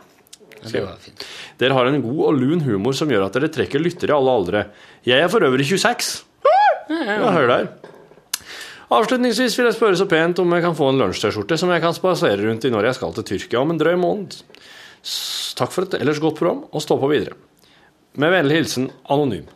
Det 0.66 0.82
var 0.82 0.96
fint. 1.00 1.24
Dere 1.60 1.76
har 1.76 1.88
en 1.88 2.02
god 2.02 2.22
og 2.28 2.38
lun 2.40 2.62
humor 2.66 2.96
som 2.96 3.10
gjør 3.12 3.28
at 3.28 3.36
dere 3.38 3.48
trekker 3.52 3.80
lyttere 3.80 4.12
i 4.12 4.16
alle 4.16 4.34
aldre. 4.40 4.64
Jeg 5.06 5.22
er 5.22 5.30
for 5.32 5.46
øvrig 5.46 5.68
26. 5.68 6.14
Ja, 6.90 7.30
hør 7.34 7.48
der. 7.50 7.68
Avslutningsvis 8.96 9.56
vil 9.58 9.66
jeg 9.66 9.74
spørre 9.74 9.98
så 9.98 10.06
pent 10.10 10.38
om 10.38 10.52
jeg 10.54 10.62
kan 10.62 10.76
få 10.78 10.92
en 10.92 11.00
lunsj-T-skjorte 11.00 11.58
som 11.58 11.72
jeg 11.74 11.82
kan 11.82 11.94
spasere 11.96 12.38
rundt 12.44 12.66
i 12.68 12.70
når 12.70 12.90
jeg 12.90 12.98
skal 13.00 13.16
til 13.16 13.26
Tyrkia 13.32 13.62
om 13.62 13.72
en 13.74 13.80
drøy 13.80 13.96
måned. 13.98 14.36
Takk 15.58 15.72
for 15.74 15.86
et 15.86 15.96
ellers 15.98 16.20
godt 16.22 16.38
program, 16.38 16.64
og 16.70 16.82
stå 16.84 16.98
på 17.00 17.10
videre. 17.10 17.34
Med 18.20 18.32
vennlig 18.34 18.60
hilsen 18.60 18.90
Anonym. 19.12 19.48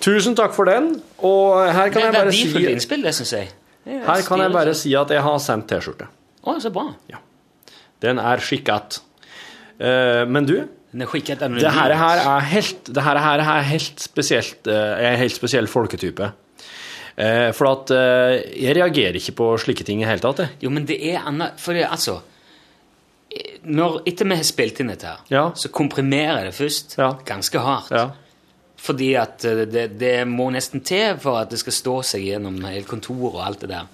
Tusen 0.00 0.36
takk 0.38 0.52
for 0.56 0.68
den, 0.68 0.92
og 1.24 1.62
her 1.68 1.88
Det 1.88 1.94
kan 1.94 2.02
er 2.02 2.06
jeg 2.06 2.16
bare 2.16 2.34
si 2.34 2.44
verdifullt 2.44 2.66
si, 2.66 2.74
innspill, 2.76 3.02
det 3.04 3.14
syns 3.16 3.32
jeg. 3.36 3.50
Er 3.90 4.04
her 4.06 4.22
kan 4.26 4.42
jeg 4.44 4.52
bare 4.54 4.74
si 4.78 4.92
at 4.98 5.10
jeg 5.14 5.22
har 5.26 5.38
sendt 5.42 5.66
T-skjorte. 5.72 6.06
Å, 6.46 6.56
så 6.62 6.70
bra. 6.72 6.86
Ja. 7.10 7.18
Den 8.00 8.20
er 8.22 8.40
skikket. 8.44 9.00
Eh, 9.80 10.22
men 10.30 10.46
du, 10.48 10.54
Den 10.92 11.02
er 11.04 11.10
skikket 11.10 11.42
anonymt. 11.46 11.62
Det 11.66 11.72
her, 11.76 11.92
her 12.00 12.22
er 12.36 12.46
helt, 12.50 12.88
det 12.94 13.02
her, 13.06 13.18
her 13.22 13.42
er 13.44 13.66
helt 13.68 14.00
spesielt, 14.02 14.66
eh, 14.66 14.94
er 15.04 15.12
en 15.14 15.20
helt 15.20 15.36
spesiell 15.36 15.68
folketype. 15.70 16.30
Eh, 17.20 17.50
for 17.56 17.68
at 17.74 17.90
eh, 17.92 18.38
jeg 18.64 18.76
reagerer 18.78 19.18
ikke 19.20 19.34
på 19.36 19.50
slike 19.60 19.84
ting 19.84 20.00
i 20.02 20.08
hele 20.08 20.22
tatt. 20.24 20.44
jeg. 20.46 20.54
Jo, 20.64 20.70
men 20.72 20.86
det 20.88 20.96
er 21.10 21.20
annet 21.28 21.58
For 21.60 21.76
det, 21.76 21.84
altså 21.90 22.20
eh, 23.34 23.58
når, 23.68 24.00
Etter 24.08 24.28
vi 24.30 24.38
har 24.40 24.46
spilt 24.48 24.80
inn 24.80 24.92
dette, 24.94 25.10
her, 25.10 25.20
Ja. 25.34 25.44
så 25.54 25.68
komprimerer 25.74 26.40
jeg 26.40 26.50
det 26.52 26.56
først 26.56 26.96
Ja. 26.98 27.10
ganske 27.28 27.58
hardt. 27.66 27.90
Ja. 27.92 28.06
Fordi 28.80 29.10
at 29.20 29.44
eh, 29.44 29.64
det, 29.68 29.86
det 30.00 30.14
må 30.28 30.48
nesten 30.54 30.80
til 30.86 31.18
for 31.20 31.40
at 31.42 31.50
det 31.52 31.58
skal 31.60 31.76
stå 31.76 31.96
seg 32.14 32.24
gjennom 32.30 32.56
hele 32.64 32.86
kontoret 32.88 33.34
og 33.36 33.42
alt 33.44 33.60
det 33.66 33.72
der. 33.74 33.88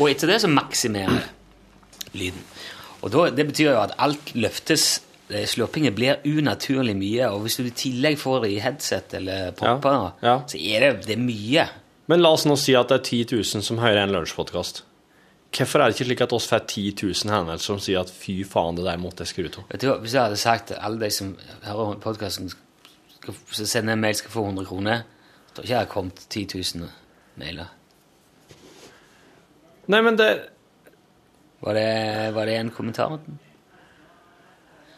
Og 0.00 0.10
etter 0.10 0.32
det 0.34 0.40
så 0.42 0.50
maksimerer 0.50 1.20
det 1.22 2.18
lyden. 2.18 2.44
Og 3.04 3.10
da, 3.12 3.26
det 3.36 3.46
betyr 3.50 3.70
jo 3.72 3.80
at 3.82 3.94
alt 4.02 4.32
løftes. 4.36 4.86
eh, 5.30 5.46
Slurpingen 5.48 5.94
blir 5.96 6.20
unaturlig 6.28 6.94
mye, 6.98 7.28
og 7.32 7.44
hvis 7.46 7.56
du 7.60 7.64
i 7.68 7.72
tillegg 7.76 8.18
får 8.20 8.42
det 8.44 8.50
i 8.54 8.60
headset 8.64 9.14
eller 9.20 9.52
popper, 9.56 9.94
Ja, 9.94 10.10
ja. 10.28 10.34
så 10.48 10.58
er 10.60 10.84
det, 10.84 11.06
det 11.08 11.16
er 11.16 11.22
mye. 11.24 11.66
Men 12.12 12.20
la 12.20 12.34
oss 12.36 12.44
nå 12.44 12.56
si 12.60 12.74
at 12.76 12.90
det 12.92 12.98
er 13.00 13.06
10 13.24 13.38
000 13.38 13.64
som 13.64 13.78
hører 13.80 14.02
en 14.04 14.12
lunsjpodkast. 14.12 14.82
Hvorfor 15.54 15.80
er 15.80 15.88
det 15.88 15.94
ikke 15.96 16.08
slik 16.10 16.20
at 16.26 16.32
oss 16.34 16.48
får 16.50 16.64
10 16.66 16.82
000 17.00 17.30
henvendelser 17.32 17.64
som 17.70 17.78
sier 17.80 18.00
at 18.02 18.10
fy 18.12 18.40
faen, 18.44 18.74
det 18.76 18.84
der 18.84 18.98
måtte 19.00 19.22
jeg 19.24 19.30
skru 19.30 19.46
av? 19.62 20.00
Hvis 20.02 20.12
jeg 20.16 20.20
hadde 20.26 20.40
sagt 20.40 20.66
til 20.72 20.80
alle 20.82 20.98
de 21.00 21.10
som 21.14 21.30
hører 21.64 22.00
podkasten, 22.02 22.50
som 23.24 23.66
sender 23.66 23.92
en 23.96 24.00
mail, 24.00 24.14
skal 24.18 24.30
få 24.30 24.44
100 24.44 24.66
kroner, 24.68 25.04
så 25.48 25.54
tror 25.54 25.64
ikke 25.64 25.72
jeg 25.74 25.78
hadde 25.78 25.94
kommet 25.94 26.26
10 26.28 26.46
000 26.80 26.90
mailer. 27.40 27.66
Nei, 29.86 30.00
men 30.00 30.16
det 30.16 30.28
Var 31.64 31.74
det, 31.74 32.30
var 32.36 32.44
det 32.46 32.54
en 32.60 32.70
kommentar? 32.70 33.14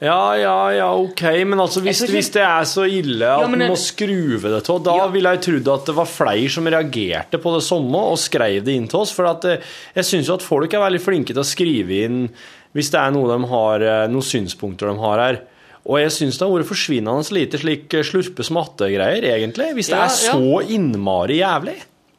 Ja, 0.03 0.35
ja, 0.37 0.73
ja, 0.77 0.89
ok, 0.93 1.23
men 1.47 1.61
altså 1.63 1.81
hvis, 1.81 2.03
ikke- 2.03 2.13
hvis 2.13 2.31
det 2.35 2.43
er 2.43 2.65
så 2.69 2.85
ille 2.85 3.23
at 3.25 3.41
Ja, 3.41 3.47
man 3.49 3.61
må 3.71 3.77
skruve 3.81 4.43
det 4.51 4.69
av, 4.69 4.83
da 4.83 4.97
Ja. 4.97 5.07
ville 5.09 5.31
jeg 5.31 5.41
trodd 5.41 5.69
at 5.73 5.87
det 5.87 5.95
var 5.95 6.05
flere 6.11 6.51
som 6.51 6.65
reagerte 6.67 7.39
på 7.41 7.55
det 7.55 7.63
samme 7.63 7.95
og 7.97 8.19
skrev 8.19 8.65
det 8.65 8.75
inn 8.75 8.89
til 8.89 9.01
oss. 9.01 9.13
For 9.13 9.25
at 9.27 9.45
eh, 9.45 9.59
jeg 9.95 10.05
syns 10.05 10.27
jo 10.27 10.35
at 10.35 10.43
folk 10.43 10.75
er 10.75 10.81
veldig 10.81 11.01
flinke 11.01 11.33
til 11.33 11.41
å 11.41 11.45
skrive 11.47 12.05
inn 12.05 12.29
hvis 12.75 12.91
det 12.91 13.01
er 13.01 13.11
noe 13.13 13.39
de 13.39 13.47
har, 13.49 13.81
eh, 13.81 14.07
noen 14.09 14.23
synspunkter 14.23 14.93
de 14.93 14.99
har 14.99 15.19
her. 15.19 15.41
Og 15.87 16.01
jeg 16.01 16.15
syns 16.17 16.39
det 16.39 16.43
har 16.43 16.51
vært 16.51 16.67
forsvinnende 16.67 17.35
lite 17.37 17.61
slik 17.63 17.95
eh, 17.95 18.07
slurpe-smatte-greier, 18.07 19.29
egentlig. 19.37 19.69
Hvis 19.77 19.93
det 19.93 20.01
Ja, 20.01 20.09
er 20.09 20.17
så 20.17 20.63
innmari 20.75 21.39
jævlig. 21.39 21.77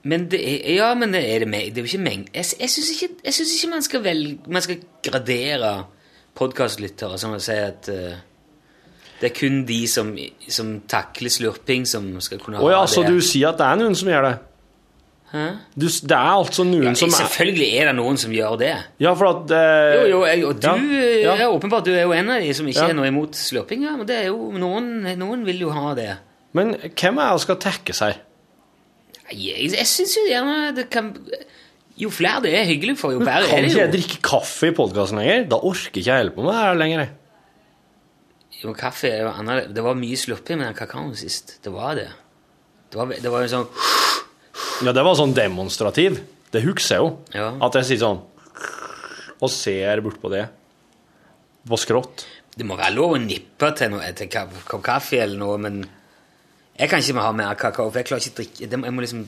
Men 0.07 0.29
det 0.31 0.39
er, 0.39 0.59
ja, 0.77 0.93
men 0.95 1.11
det 1.11 1.23
er 1.27 1.43
det. 1.43 1.51
Det 1.51 1.81
er 1.81 1.83
jo 1.83 1.91
ikke 1.91 2.05
meng... 2.05 2.23
Jeg, 2.31 2.45
jeg 2.61 2.69
syns 2.71 2.91
ikke, 2.95 3.09
ikke 3.27 3.71
man, 3.73 3.83
skal 3.83 4.03
velge, 4.05 4.37
man 4.47 4.63
skal 4.63 4.79
gradere 5.03 5.73
podkastlyttere 6.37 7.19
som 7.19 7.35
å 7.35 7.41
si 7.43 7.57
at 7.59 7.89
uh, 7.91 8.15
det 9.19 9.31
er 9.31 9.35
kun 9.35 9.63
de 9.67 9.81
som, 9.89 10.13
som 10.47 10.75
takler 10.87 11.33
slurping, 11.33 11.87
som 11.89 12.07
skal 12.23 12.39
kunne 12.39 12.61
ha 12.61 12.63
Å 12.63 12.71
ja, 12.71 12.83
så 12.87 13.03
du 13.03 13.17
sier 13.19 13.51
at 13.51 13.59
det 13.59 13.67
er 13.67 13.81
noen 13.81 13.97
som 13.97 14.11
gjør 14.13 14.29
det? 14.29 14.35
Du, 15.27 15.83
det 15.83 16.15
er 16.15 16.29
altså 16.31 16.63
noen 16.63 16.85
Ja, 16.87 16.93
som 16.95 17.11
er 17.11 17.17
selvfølgelig 17.19 17.65
er 17.81 17.89
det 17.89 17.95
noen 17.97 18.15
som 18.21 18.31
gjør 18.31 18.53
det. 18.61 18.69
Ja, 19.03 19.11
for 19.19 19.27
at 19.33 19.51
eh, 19.51 19.95
Jo, 19.97 20.05
jo, 20.13 20.19
jeg, 20.23 20.45
og 20.47 20.61
du 20.63 20.67
ja, 20.69 20.77
ja. 21.25 21.33
er 21.43 21.51
åpenbart 21.51 21.83
du 21.89 21.91
er 21.91 22.05
jo 22.05 22.13
en 22.15 22.31
av 22.31 22.39
de 22.45 22.53
som 22.55 22.69
ikke 22.71 22.85
Ja. 22.85 22.93
er 22.93 22.95
noe 22.95 23.09
imot 23.11 23.35
slurping. 23.35 23.83
Ja, 23.83 23.97
men 23.99 24.07
det 24.07 24.21
er 24.21 24.29
jo, 24.29 24.53
noen, 24.55 24.87
noen 25.19 25.43
vil 25.47 25.59
jo 25.65 25.73
ha 25.75 25.91
det. 25.99 26.13
Men 26.55 26.71
hvem 26.79 27.19
er 27.19 27.27
det 27.27 27.33
som 27.35 27.43
skal 27.43 27.59
tekke 27.67 27.95
seg? 27.97 28.21
Jeg, 29.35 29.67
jeg 29.75 29.87
syns 29.91 30.15
jo 30.15 30.23
gjerne 30.29 30.71
det 30.77 30.85
kan 30.93 31.09
Jo 31.99 32.07
flere 32.13 32.39
det 32.45 32.53
er 32.55 32.67
hyggelig 32.69 32.95
for, 33.01 33.11
jo 33.11 33.19
bedre 33.19 33.33
er 33.35 33.43
det 33.43 33.49
jo. 33.49 33.55
Kan 33.57 33.65
ikke 33.67 33.83
jeg 33.83 33.93
drikke 33.97 34.21
kaffe 34.23 34.69
i 34.71 34.75
podkasten 34.77 35.19
lenger? 35.19 35.43
Da 35.51 35.59
orker 35.59 35.91
ikke 35.99 36.05
jeg 36.07 36.21
holde 36.23 36.35
på 36.37 36.45
med 36.45 36.53
det 36.53 36.61
her 36.61 36.79
lenger. 36.79 37.07
jo 38.63 38.73
kaffe 38.79 39.11
er 39.11 39.25
jo 39.25 39.33
annerledes. 39.35 39.73
Det 39.75 39.83
var 39.83 39.99
mye 39.99 40.17
slurping 40.23 40.61
med 40.61 40.69
den 40.71 40.77
kakaoen 40.79 41.15
sist. 41.19 41.57
Det 41.65 41.73
var 41.73 41.97
det. 41.99 42.07
Det 42.93 42.95
var, 43.01 43.11
det 43.11 43.31
var 43.33 43.43
jo 43.43 43.51
sånn 43.57 43.67
Ja, 44.85 44.91
det 44.93 45.03
var 45.05 45.15
sånn 45.19 45.33
demonstrativ. 45.37 46.19
Det 46.51 46.61
husker 46.63 46.95
jeg 46.95 47.03
jo. 47.03 47.09
Ja. 47.35 47.49
At 47.61 47.75
jeg 47.75 47.85
sier 47.89 47.99
sånn 48.05 48.21
Og 49.41 49.49
ser 49.53 49.99
bort 50.01 50.17
på 50.21 50.31
det. 50.33 50.45
På 51.67 51.77
skrått. 51.77 52.23
Det 52.57 52.65
må 52.65 52.77
være 52.79 52.95
lov 52.95 53.13
å 53.17 53.19
nippe 53.21 53.69
til 53.77 53.91
noe 53.93 54.07
til 54.17 54.29
kopp 54.31 54.81
kaffe 54.85 55.19
eller 55.21 55.37
noe, 55.37 55.57
men 55.61 55.83
jeg 56.79 56.89
kan 56.89 56.99
ikke 57.03 57.21
ha 57.21 57.31
mer 57.37 57.53
kakao, 57.59 57.91
for 57.91 57.99
jeg 58.01 58.07
klarer 58.09 58.23
ikke 58.23 58.33
å 58.33 58.39
drikke 58.41 58.71
Jeg 58.71 58.93
må 58.95 59.03
liksom 59.03 59.27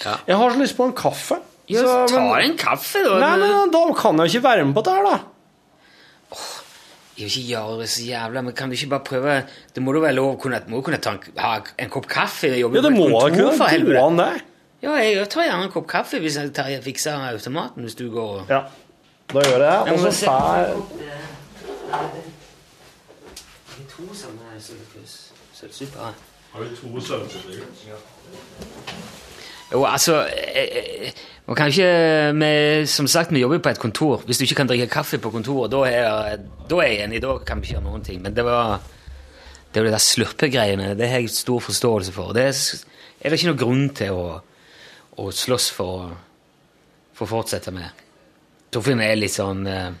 Jeg 0.00 0.36
har 0.40 0.50
så 0.54 0.60
lyst 0.62 0.76
på 0.78 0.86
en 0.88 0.94
kaffe. 0.96 1.40
Ja, 1.68 1.82
så- 1.84 2.08
ta 2.08 2.40
en 2.40 2.56
kaffe, 2.56 3.02
da. 3.04 3.18
Nei, 3.20 3.36
men 3.36 3.70
da 3.70 3.82
kan 3.92 4.16
jeg 4.16 4.30
jo 4.32 4.38
ikke 4.40 4.48
være 4.48 4.64
med 4.64 4.74
på 4.74 4.82
det 4.84 4.94
her, 4.96 5.04
da. 5.04 5.18
Jeg 7.20 7.26
vil 7.28 7.34
ikke 7.36 7.48
gjøre 7.52 7.74
det 7.82 7.88
så 7.92 8.02
jævla, 8.06 8.40
men 8.46 8.54
kan 8.56 8.70
du 8.70 8.74
ikke 8.78 8.88
bare 8.94 9.04
prøve 9.04 9.34
Det 9.74 9.82
må 9.84 9.92
da 9.92 10.00
være 10.06 10.16
lov 10.16 10.28
å 10.32 10.36
kunne, 10.40 10.60
må 10.72 10.80
kunne 10.86 10.96
ta 11.04 11.10
en, 11.12 11.20
ha 11.36 11.50
en 11.84 11.90
kopp 11.92 12.06
kaffe 12.08 12.48
jobbe 12.56 12.78
Ja, 12.80 12.82
det 12.86 12.92
må 12.96 13.08
da 13.12 13.26
kunne 13.28 13.52
for 13.58 13.66
gå 13.66 13.74
helvete. 13.74 14.04
an, 14.06 14.16
det. 14.22 14.30
Ja, 14.80 14.94
jeg 15.04 15.26
tar 15.28 15.44
gjerne 15.44 15.66
en 15.68 15.74
kopp 15.74 15.86
kaffe 15.92 16.18
hvis 16.24 16.38
jeg 16.40 16.52
tar, 16.56 16.70
jeg 16.72 16.80
fikser 16.86 17.20
automaten 17.28 17.84
hvis 17.84 17.98
du 18.00 18.06
går 18.14 18.30
og 18.40 18.54
Ja. 18.54 18.62
Da 19.30 19.42
gjør 19.44 19.50
jeg 19.52 19.60
det. 19.60 19.66
Ja, 19.68 19.92
Og 19.92 19.98
så 20.00 20.10
får 20.24 20.30
Det 23.70 23.84
er 23.84 23.86
to 23.92 24.08
sånne 24.14 24.48
sølvsuper. 25.54 26.14
Har 26.52 26.60
du 26.64 26.72
to 26.76 27.00
søvnsutter? 27.00 27.60
Jo, 29.70 29.84
altså 29.86 30.24
eh, 30.26 30.78
eh, 30.80 31.18
Man 31.46 31.56
kan 31.58 31.70
ikke 31.70 32.32
vi, 32.34 32.86
Som 32.86 33.06
sagt, 33.06 33.32
vi 33.34 33.42
jobber 33.42 33.58
på 33.58 33.72
et 33.72 33.78
kontor. 33.82 34.22
Hvis 34.26 34.38
du 34.38 34.44
ikke 34.44 34.62
kan 34.62 34.70
drikke 34.70 34.90
kaffe 34.90 35.18
på 35.18 35.30
kontoret, 35.30 35.70
da 35.72 35.84
er, 35.88 36.40
da 36.70 36.80
er 36.82 36.92
jeg 36.92 37.04
enig. 37.06 37.22
Da 37.22 37.38
kan 37.46 37.60
vi 37.60 37.68
ikke 37.68 37.78
gjøre 37.78 37.86
noen 37.88 38.04
ting. 38.06 38.22
Men 38.22 38.34
det 38.36 38.44
var 38.46 38.80
det 39.70 39.78
var 39.78 39.86
jo 39.86 39.90
de 39.90 39.94
der 39.94 40.02
slurpegreiene. 40.02 40.94
Det 40.98 41.08
har 41.08 41.22
jeg 41.22 41.30
stor 41.30 41.60
forståelse 41.62 42.12
for. 42.12 42.32
Det 42.34 42.42
er, 42.50 42.54
er 43.20 43.30
det 43.30 43.38
ikke 43.38 43.50
noen 43.52 43.60
grunn 43.60 43.84
til 43.94 44.16
å, 44.18 44.24
å 45.22 45.30
slåss 45.30 45.68
for, 45.76 46.10
for 47.14 47.28
å 47.28 47.30
fortsette 47.36 47.70
med. 47.74 48.02
Torfinn 48.74 49.02
er 49.02 49.14
litt 49.18 49.34
sånn 49.34 49.62
eh, 49.70 49.92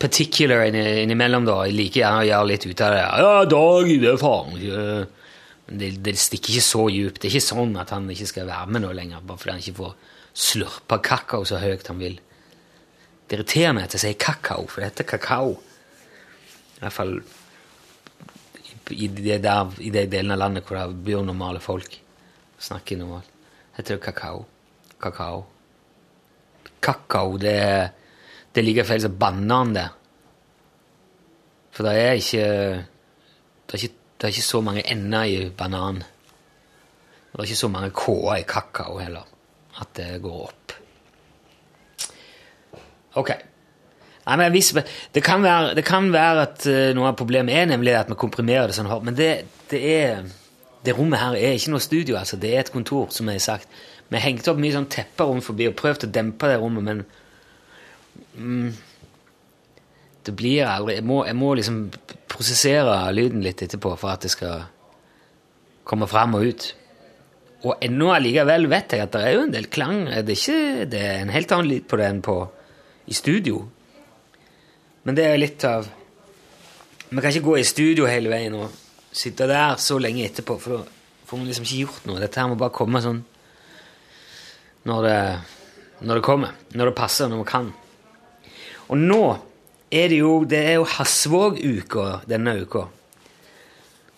particular 0.00 0.64
innimellom, 0.72 1.44
da. 1.48 1.58
Jeg 1.68 1.76
liker 1.76 2.00
gjerne 2.00 2.24
å 2.24 2.28
gjøre 2.30 2.48
litt 2.48 2.66
ut 2.68 2.84
av 2.86 2.94
det. 2.94 3.04
Ja, 3.04 3.44
Dag, 3.52 3.92
det 3.92 4.12
er 4.14 4.20
faen 4.22 4.56
ikke 4.56 5.27
det, 5.68 5.90
det 6.04 6.14
stikker 6.18 6.54
ikke 6.54 6.64
så 6.64 6.84
djupt. 6.92 7.20
Det 7.20 7.28
er 7.28 7.36
ikke 7.36 7.48
sånn 7.48 7.74
at 7.80 7.92
han 7.92 8.08
ikke 8.10 8.28
skal 8.30 8.48
være 8.48 8.72
med 8.72 8.84
nå 8.84 8.92
lenger, 8.96 9.24
bare 9.24 9.40
fordi 9.40 9.54
han 9.54 9.64
ikke 9.64 9.80
får 9.80 9.96
slurpa 10.38 11.00
kakao 11.04 11.44
så 11.48 11.60
høyt 11.60 11.88
han 11.90 12.00
vil. 12.00 12.18
Det 13.28 13.36
irriterer 13.36 13.74
meg 13.76 13.88
at 13.88 13.96
jeg 13.96 14.04
sier 14.04 14.20
kakao, 14.20 14.64
for 14.70 14.80
det 14.80 14.92
heter 14.92 15.08
kakao. 15.08 15.58
I 16.78 16.80
hvert 16.84 16.96
fall 16.96 17.18
i 18.94 19.08
det 19.12 19.42
der, 19.44 19.74
i 19.84 19.90
de 19.92 20.06
delene 20.08 20.36
av 20.36 20.44
landet 20.44 20.64
hvor 20.64 20.78
det 20.78 21.02
bor 21.04 21.26
normale 21.26 21.60
folk. 21.60 21.98
Snakker 22.58 23.00
normalt. 23.00 23.28
Heter 23.76 23.98
det 23.98 24.04
kakao. 24.06 24.46
Kakao. 25.02 25.44
Kakao, 26.82 27.36
det, 27.38 27.58
det 28.54 28.62
er 28.62 28.66
like 28.66 28.86
feil 28.88 29.04
som 29.04 29.18
banan, 29.20 29.74
det. 29.76 29.88
For 31.74 31.86
det 31.86 31.98
er 32.02 32.16
ikke 32.18 32.46
Det 33.68 33.76
er 33.76 33.82
ikke, 33.84 33.94
det 34.18 34.26
er 34.26 34.34
ikke 34.34 34.48
så 34.48 34.60
mange 34.66 34.82
ender 34.90 35.30
i 35.30 35.50
banan. 35.54 36.02
Det 36.02 37.38
er 37.38 37.46
ikke 37.46 37.60
så 37.60 37.70
mange 37.70 37.92
k-er 37.94 38.40
i 38.40 38.46
kakao 38.48 38.98
heller. 38.98 39.28
At 39.78 39.92
det 39.94 40.08
går 40.22 40.40
opp. 40.48 40.74
Ok. 43.18 43.30
Nei, 44.28 44.36
men 44.36 44.50
hvis, 44.52 44.72
det, 45.14 45.22
kan 45.24 45.42
være, 45.42 45.70
det 45.78 45.84
kan 45.86 46.10
være 46.12 46.42
at 46.42 46.66
eh, 46.68 46.90
noe 46.96 47.12
av 47.12 47.16
problemet 47.16 47.54
er 47.56 47.70
nemlig 47.70 47.94
at 47.96 48.10
vi 48.10 48.18
komprimerer 48.18 48.68
det 48.68 48.76
sånn 48.76 48.90
hardt, 48.90 49.06
men 49.06 49.16
det, 49.16 49.30
det 49.70 49.80
er 49.94 50.26
det 50.84 50.94
rommet 50.98 51.20
her 51.20 51.36
er 51.38 51.56
ikke 51.56 51.72
noe 51.72 51.82
studio, 51.82 52.18
altså. 52.18 52.36
Det 52.40 52.50
er 52.54 52.62
et 52.62 52.72
kontor, 52.72 53.08
som 53.14 53.28
jeg 53.30 53.40
har 53.40 53.46
sagt. 53.46 53.78
Vi 54.08 54.20
hengte 54.22 54.52
opp 54.52 54.60
mye 54.60 54.74
sånn 54.74 54.90
tepper 54.92 55.30
rundt 55.30 55.46
forbi 55.46 55.66
og 55.68 55.76
prøvde 55.78 56.08
å 56.08 56.12
dempe 56.12 56.50
det 56.50 56.58
rommet, 56.60 56.84
men 56.86 57.02
mm, 58.36 58.68
Det 60.28 60.34
blir 60.36 60.68
aldri 60.68 60.98
jeg 60.98 61.06
må, 61.08 61.22
jeg 61.24 61.36
må 61.38 61.54
liksom 61.56 61.78
prosessere 62.28 62.98
lyden 63.16 63.40
litt 63.44 63.62
etterpå 63.64 63.94
for 63.96 64.12
at 64.12 64.26
det 64.26 64.32
skal 64.34 64.66
komme 65.88 66.08
fram 66.10 66.36
og 66.36 66.44
ut. 66.50 66.66
Og 67.64 67.80
ennå 67.82 68.10
allikevel 68.12 68.68
vet 68.70 68.92
jeg 68.94 69.06
at 69.06 69.14
det 69.14 69.22
er 69.24 69.34
jo 69.34 69.46
en 69.46 69.54
del 69.54 69.70
klang. 69.72 70.02
Det 70.04 70.20
er, 70.20 70.36
ikke, 70.36 70.84
det 70.92 71.00
er 71.00 71.22
en 71.22 71.32
helt 71.32 71.54
annen 71.54 71.70
lyd 71.72 71.88
på 71.88 71.98
det 71.98 72.10
enn 72.12 72.20
på, 72.22 72.36
i 73.08 73.16
studio. 73.16 73.62
Men 75.08 75.16
det 75.16 75.24
er 75.24 75.40
litt 75.40 75.64
av 75.64 75.88
Vi 77.08 77.22
kan 77.24 77.32
ikke 77.32 77.46
gå 77.46 77.54
i 77.56 77.64
studio 77.64 78.04
hele 78.04 78.28
veien 78.28 78.52
og 78.52 78.68
sitte 79.16 79.46
der 79.48 79.78
så 79.80 79.96
lenge 79.96 80.26
etterpå, 80.26 80.58
for 80.60 80.76
da 80.76 80.82
får 81.24 81.38
man 81.40 81.48
liksom 81.48 81.64
ikke 81.64 81.78
gjort 81.86 82.08
noe. 82.10 82.20
Dette 82.20 82.36
her 82.36 82.50
må 82.50 82.58
bare 82.60 82.74
komme 82.76 83.00
sånn 83.00 83.22
når 84.88 85.06
det, 85.06 85.20
når 86.04 86.20
det 86.20 86.24
kommer. 86.28 86.52
Når 86.76 86.90
det 86.90 86.98
passer, 87.00 87.32
når 87.32 87.40
man 87.40 87.48
kan. 87.48 87.70
Og 88.92 89.00
nå 89.00 89.22
er 89.90 90.08
det 90.08 90.20
jo 90.20 90.44
Det 90.44 90.58
er 90.58 90.78
jo 90.78 90.86
Hasvåg-uka 90.88 92.22
denne 92.28 92.56
uka. 92.62 92.86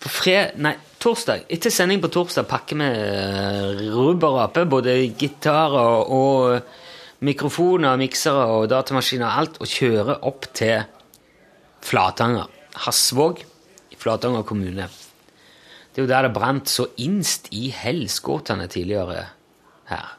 På 0.00 0.08
fred... 0.08 0.56
Nei, 0.56 0.74
torsdag. 1.00 1.44
Etter 1.52 1.72
sending 1.72 2.00
på 2.02 2.10
torsdag 2.12 2.48
pakker 2.48 2.78
vi 2.80 2.88
eh, 2.88 3.82
og 3.96 4.22
rape, 4.22 4.64
både 4.68 4.96
gitarer 5.18 6.08
og 6.10 6.60
mikrofoner, 7.24 8.00
miksere 8.00 8.46
og 8.54 8.68
datamaskiner 8.72 9.28
og 9.28 9.42
alt, 9.42 9.60
og 9.60 9.68
kjører 9.68 10.24
opp 10.28 10.48
til 10.56 10.82
Flatanger. 11.84 12.48
Hasvåg 12.86 13.42
i 13.92 13.98
Flatanger 14.00 14.44
kommune. 14.48 14.88
Det 15.90 16.00
er 16.00 16.06
jo 16.06 16.10
der 16.12 16.28
det 16.28 16.34
brant 16.36 16.70
så 16.70 16.86
innst 17.02 17.50
i 17.56 17.68
helskotene 17.74 18.68
tidligere 18.70 19.24
her. 19.90 20.12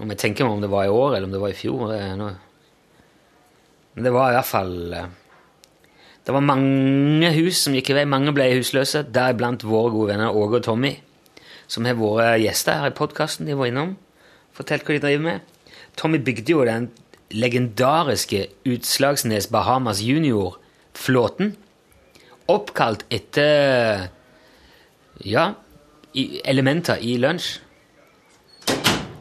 Om 0.00 0.12
jeg 0.14 0.20
tenker 0.22 0.46
meg 0.46 0.56
om 0.56 0.62
det 0.64 0.70
var 0.72 0.86
i 0.86 0.92
år 0.92 1.16
eller 1.16 1.28
om 1.28 1.34
det 1.34 1.42
var 1.42 1.52
i 1.52 1.58
fjor 1.58 1.90
det 1.90 1.98
er 2.00 2.14
noe. 2.16 2.36
Det 4.00 4.12
var 4.14 4.30
i 4.30 4.36
hvert 4.38 4.48
fall 4.48 4.94
eh, 4.96 5.08
Det 6.26 6.34
var 6.34 6.44
mange 6.44 7.30
hus 7.36 7.64
som 7.64 7.74
gikk 7.76 7.92
i 7.92 7.96
vei. 8.00 8.06
Mange 8.08 8.32
ble 8.36 8.48
husløse, 8.54 9.04
deriblant 9.12 9.64
våre 9.66 9.92
gode 9.94 10.12
venner 10.12 10.36
Åge 10.36 10.60
og 10.60 10.66
Tommy, 10.66 10.94
som 11.70 11.88
har 11.88 11.98
vært 11.98 12.42
gjester 12.44 12.80
her 12.82 12.92
i 12.92 12.96
podkasten. 12.96 13.48
De 13.48 13.56
var 13.58 13.70
innom. 13.70 13.96
Fortalt 14.56 14.84
hva 14.86 14.96
de 14.96 15.04
driver 15.04 15.24
med. 15.24 15.40
Tommy 15.96 16.20
bygde 16.22 16.54
jo 16.54 16.66
den 16.68 16.90
legendariske 17.30 18.46
Utslagsnes 18.68 19.48
Bahamas 19.50 20.02
Junior-flåten. 20.04 21.54
Oppkalt 22.50 23.04
etter 23.10 24.08
ja, 25.24 25.50
elementer 26.14 27.02
i 27.02 27.16
lunsj. 27.22 27.58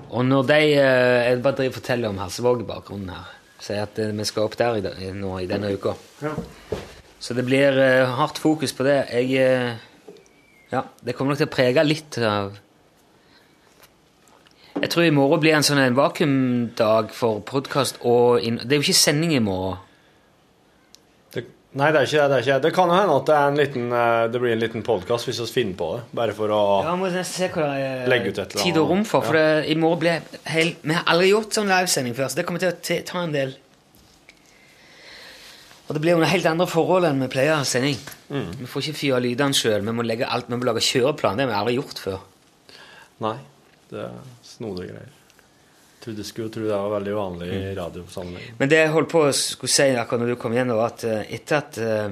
Og 0.10 0.26
når 0.26 0.48
de 0.50 0.62
eh, 0.74 1.30
Jeg 1.30 1.42
bare 1.44 1.56
driver 1.56 1.70
og 1.70 1.78
forteller 1.78 2.10
om 2.10 2.18
Hasselvåg 2.18 2.64
i 2.64 2.70
bakgrunnen 2.70 3.12
her. 3.14 3.39
Sier 3.60 3.84
at 3.84 4.00
eh, 4.00 4.16
vi 4.16 4.28
skal 4.28 4.48
opp 4.48 4.56
der 4.60 4.80
i, 4.80 5.12
nå 5.16 5.36
i 5.42 5.50
denne 5.50 5.74
uka. 5.76 5.96
Ja. 6.24 6.34
Så 7.20 7.36
det 7.36 7.44
blir 7.44 7.76
uh, 7.76 8.16
hardt 8.16 8.40
fokus 8.40 8.72
på 8.74 8.86
det. 8.88 9.02
Jeg 9.12 9.36
uh, 9.44 9.76
Ja, 10.72 10.86
det 11.04 11.16
kommer 11.18 11.34
nok 11.34 11.42
til 11.42 11.50
å 11.50 11.52
prege 11.52 11.84
litt 11.84 12.16
av 12.24 12.54
Jeg 14.80 14.92
tror 14.94 15.04
i 15.04 15.12
morgen 15.12 15.42
blir 15.44 15.58
en 15.58 15.66
sånn 15.66 15.82
en 15.82 15.98
vakuumdag 15.98 17.12
for 17.12 17.42
podkast 17.44 18.00
og 18.08 18.40
inn... 18.46 18.62
Det 18.64 18.78
er 18.78 18.80
jo 18.80 18.88
ikke 18.88 19.02
sending 19.02 19.34
i 19.36 19.44
morgen. 19.44 19.82
Nei, 21.78 21.92
det 21.94 22.00
er 22.00 22.08
ikke 22.08 22.18
det. 22.18 22.30
Det, 22.30 22.38
er 22.38 22.46
ikke. 22.46 22.62
det. 22.64 22.70
kan 22.74 22.90
jo 22.90 22.96
hende 22.98 23.16
at 23.20 23.28
det, 23.30 23.36
en 23.38 23.60
liten, 23.60 23.92
eh, 23.94 24.24
det 24.34 24.40
blir 24.42 24.56
en 24.56 24.62
liten 24.64 24.84
podkast 24.86 25.28
hvis 25.30 25.42
vi 25.44 25.46
finner 25.54 25.76
på 25.78 25.90
det. 25.94 26.00
Bare 26.18 26.34
for 26.34 26.50
å 26.50 26.62
Ja, 26.88 26.96
må 26.98 27.12
se 27.14 27.50
hva 27.54 27.68
det 27.76 27.84
er 27.86 28.10
Legge 28.10 28.32
ut 28.32 28.40
et 28.40 28.56
eller 28.56 28.64
tid 28.64 28.80
og 28.82 28.90
rom 28.90 29.04
for. 29.06 29.22
for. 29.22 29.30
For 29.30 29.38
det, 29.38 29.70
i 29.70 29.76
morgen 29.78 30.02
blir 30.02 30.40
hel, 30.50 30.74
Vi 30.82 30.98
har 30.98 31.06
aldri 31.06 31.30
gjort 31.30 31.54
sånn 31.54 31.70
livesending 31.70 32.18
før, 32.18 32.32
så 32.32 32.40
det 32.42 32.48
kommer 32.48 32.64
til 32.64 32.74
å 32.74 33.04
ta 33.06 33.22
en 33.22 33.36
del 33.36 33.54
Og 35.90 35.94
det 35.94 36.02
blir 36.02 36.18
noen 36.18 36.30
helt 36.30 36.46
andre 36.46 36.68
forhold 36.70 37.06
enn 37.06 37.22
vi 37.22 37.30
pleier 37.34 37.54
å 37.54 37.62
ha 37.62 37.66
sending. 37.66 37.98
Mm. 38.30 38.50
Vi 38.60 38.66
får 38.70 38.90
ikke 38.90 39.00
fyre 39.00 39.22
lydene 39.26 39.58
sjøl, 39.58 39.82
vi 39.82 39.94
må 39.94 40.06
legge 40.06 40.26
alt, 40.26 40.50
vi 40.50 40.58
må 40.58 40.66
lage 40.66 40.86
kjøreplan. 40.86 41.38
Det 41.38 41.48
har 41.48 41.50
vi 41.50 41.58
aldri 41.58 41.78
gjort 41.80 42.02
før. 42.04 42.20
Nei, 43.26 43.38
det 43.90 44.04
er 44.06 44.20
snodige 44.46 44.94
greier. 44.94 45.19
Trodde 46.00 46.24
skulle 46.24 46.50
tro 46.50 46.62
det 46.64 46.72
var 46.72 46.90
veldig 47.00 47.14
vanlig 47.18 47.48
Mm. 47.52 47.62
i 47.72 47.76
radiosammenheng. 47.76 48.54
Men 48.58 48.70
det 48.72 48.78
jeg 48.80 48.92
holdt 48.94 49.10
på 49.12 49.24
å 49.28 49.34
skulle 49.36 49.70
si 49.74 49.84
akkurat 50.00 50.22
når 50.22 50.28
du 50.28 50.36
kom 50.40 50.54
igjen, 50.54 50.72
var 50.76 50.86
at 50.94 51.04
eh, 51.04 51.26
etter 51.36 51.58
at 51.58 51.78
eh, 51.78 52.10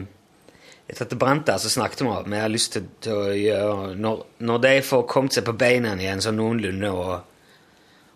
etter 0.89 1.03
at 1.05 1.09
det 1.09 1.17
brant 1.19 1.45
der, 1.45 1.57
så 1.59 1.69
snakket 1.71 2.01
vi 2.01 2.07
om 2.07 2.13
at 2.17 2.27
vi 2.31 2.37
har 2.39 2.49
lyst 2.51 2.73
til, 2.73 2.85
til 3.03 3.13
å 3.13 3.25
gjøre 3.35 3.95
når, 3.99 4.21
når 4.39 4.61
de 4.63 4.73
får 4.87 5.07
kommet 5.07 5.33
seg 5.35 5.43
på 5.47 5.53
beina 5.59 5.95
igjen 5.99 6.21
sånn 6.23 6.35
noenlunde 6.39 6.91
og, 6.91 7.21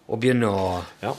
og 0.08 0.20
begynner 0.24 0.48
å 0.56 0.84
Ja. 1.02 1.12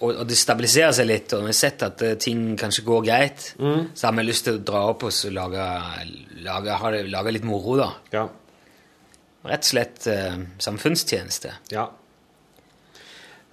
og, 0.00 0.10
og 0.20 0.26
det 0.28 0.36
stabiliserer 0.36 0.92
seg 0.92 1.06
litt, 1.08 1.32
og 1.32 1.44
vi 1.46 1.52
har 1.52 1.56
sett 1.60 1.82
at 1.86 2.02
eh, 2.04 2.14
ting 2.20 2.56
kanskje 2.60 2.84
går 2.84 3.04
greit, 3.06 3.54
Mm. 3.58 3.90
så 3.94 4.06
har 4.08 4.12
vi 4.18 4.22
lyst 4.28 4.44
til 4.44 4.58
å 4.58 4.64
dra 4.64 4.82
opp 4.90 5.04
og 5.08 5.12
lage, 5.32 5.68
lage, 6.44 7.04
lage 7.08 7.32
litt 7.36 7.44
moro, 7.44 7.76
da. 7.80 7.90
Ja. 8.12 8.24
Rett 9.44 9.60
og 9.64 9.70
slett 9.74 10.08
samfunnstjeneste. 10.64 11.52
ja. 11.72 11.90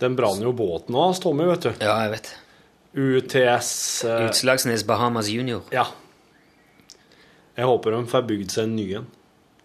Den 0.02 0.16
brant 0.18 0.41
jo 0.41 0.52
båten 0.58 0.97
hans, 0.97 1.20
Tommy, 1.22 1.45
vet 1.45 1.68
du. 1.68 1.72
Ja, 1.78 1.99
jeg 2.06 2.16
vet. 2.16 2.32
UTS 2.91 3.72
eh, 4.04 4.26
Utslagsnes 4.26 4.84
Bahamas 4.88 5.30
Junior. 5.32 5.62
Ja. 5.72 5.86
Jeg 7.56 7.70
håper 7.70 7.93
de 7.93 8.02
får 8.10 8.26
bygd 8.28 8.52
seg 8.52 8.68
en 8.68 8.76
ny 8.76 8.88
en. 8.99 9.08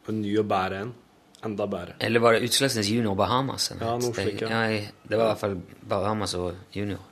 En 0.07 0.21
ny 0.23 0.37
og 0.39 0.47
bedre 0.51 0.85
en. 0.85 0.95
Enda 1.47 1.67
bedre. 1.71 1.97
Eller 2.05 2.23
var 2.23 2.37
det 2.37 2.47
Utslagsnes 2.47 2.89
Junior 2.91 3.17
Bahamas? 3.19 3.71
Ja, 3.73 3.97
noe 3.97 4.13
det? 4.13 4.27
slik, 4.27 4.45
ja. 4.45 4.63
ja. 4.69 4.81
Det 5.03 5.17
var 5.19 5.25
i 5.25 5.31
hvert 5.33 5.43
fall 5.43 5.57
Bahamas 5.89 6.37
og 6.39 6.77
Junior. 6.77 7.03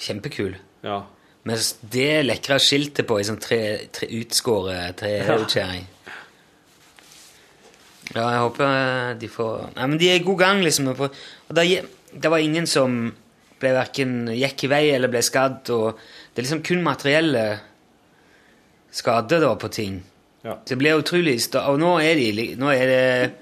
Kjempekul. 0.00 0.54
Ja. 0.86 1.02
Med 1.48 1.60
det 1.92 2.10
lekre 2.26 2.58
skiltet 2.60 3.08
på 3.08 3.18
i 3.20 3.24
sånn 3.26 3.40
tre, 3.40 3.60
tre 3.92 4.08
utskåret 4.20 5.00
treutkjæring. 5.00 5.86
Ja, 5.86 5.99
jeg 8.18 8.42
håper 8.42 8.66
eh, 8.66 9.10
de 9.20 9.28
får 9.30 9.66
Nei, 9.76 9.86
men 9.86 9.98
de 10.00 10.08
er 10.10 10.18
i 10.18 10.24
god 10.26 10.38
gang, 10.40 10.62
liksom. 10.64 10.88
Og 10.90 11.10
det, 11.54 11.66
det 12.10 12.30
var 12.32 12.42
ingen 12.42 12.66
som 12.66 13.00
ble 13.60 13.74
hverken 13.76 14.30
gikk 14.34 14.64
i 14.64 14.70
vei 14.72 14.84
eller 14.94 15.12
ble 15.12 15.20
skadd, 15.22 15.68
og 15.74 16.00
det 16.00 16.40
er 16.40 16.46
liksom 16.46 16.64
kun 16.66 16.82
materielle 16.82 17.44
skader 18.90 19.44
da 19.44 19.52
på 19.60 19.70
ting. 19.70 20.00
Ja. 20.42 20.56
Det 20.66 20.78
blir 20.80 20.96
utrolig 20.96 21.36
Og 21.60 21.76
nå 21.76 21.98
er 22.00 22.16
de 22.16 22.46
Nå 22.56 22.70
er 22.72 22.86
det 22.88 23.32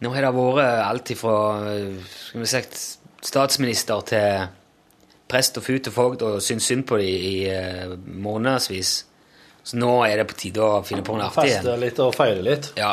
Nå 0.00 0.08
har 0.14 0.24
det 0.24 0.30
vært 0.32 0.78
alt 0.86 1.10
ifra 1.12 1.34
eh, 1.68 1.98
skal 2.00 2.40
vi 2.40 2.48
sagt, 2.48 2.78
statsminister 3.24 4.00
til 4.08 4.46
prest 5.28 5.60
og 5.60 5.64
fut 5.64 5.88
og 5.88 5.94
fogd 5.94 6.24
og 6.24 6.40
syns 6.44 6.66
synd 6.68 6.86
på 6.88 6.98
dem 7.00 7.08
i 7.08 7.44
i 7.44 7.96
månedsvis. 8.24 8.90
Så 9.64 9.78
nå 9.80 9.92
er 10.04 10.20
det 10.20 10.26
på 10.28 10.36
tide 10.36 10.60
å 10.60 10.82
finne 10.84 11.04
på 11.06 11.16
noe 11.16 11.30
artig 11.30 11.46
Feste 11.46 11.70
igjen. 11.70 11.80
litt 11.80 12.00
og 12.04 12.12
feire 12.16 12.42
litt. 12.44 12.72
Ja. 12.76 12.92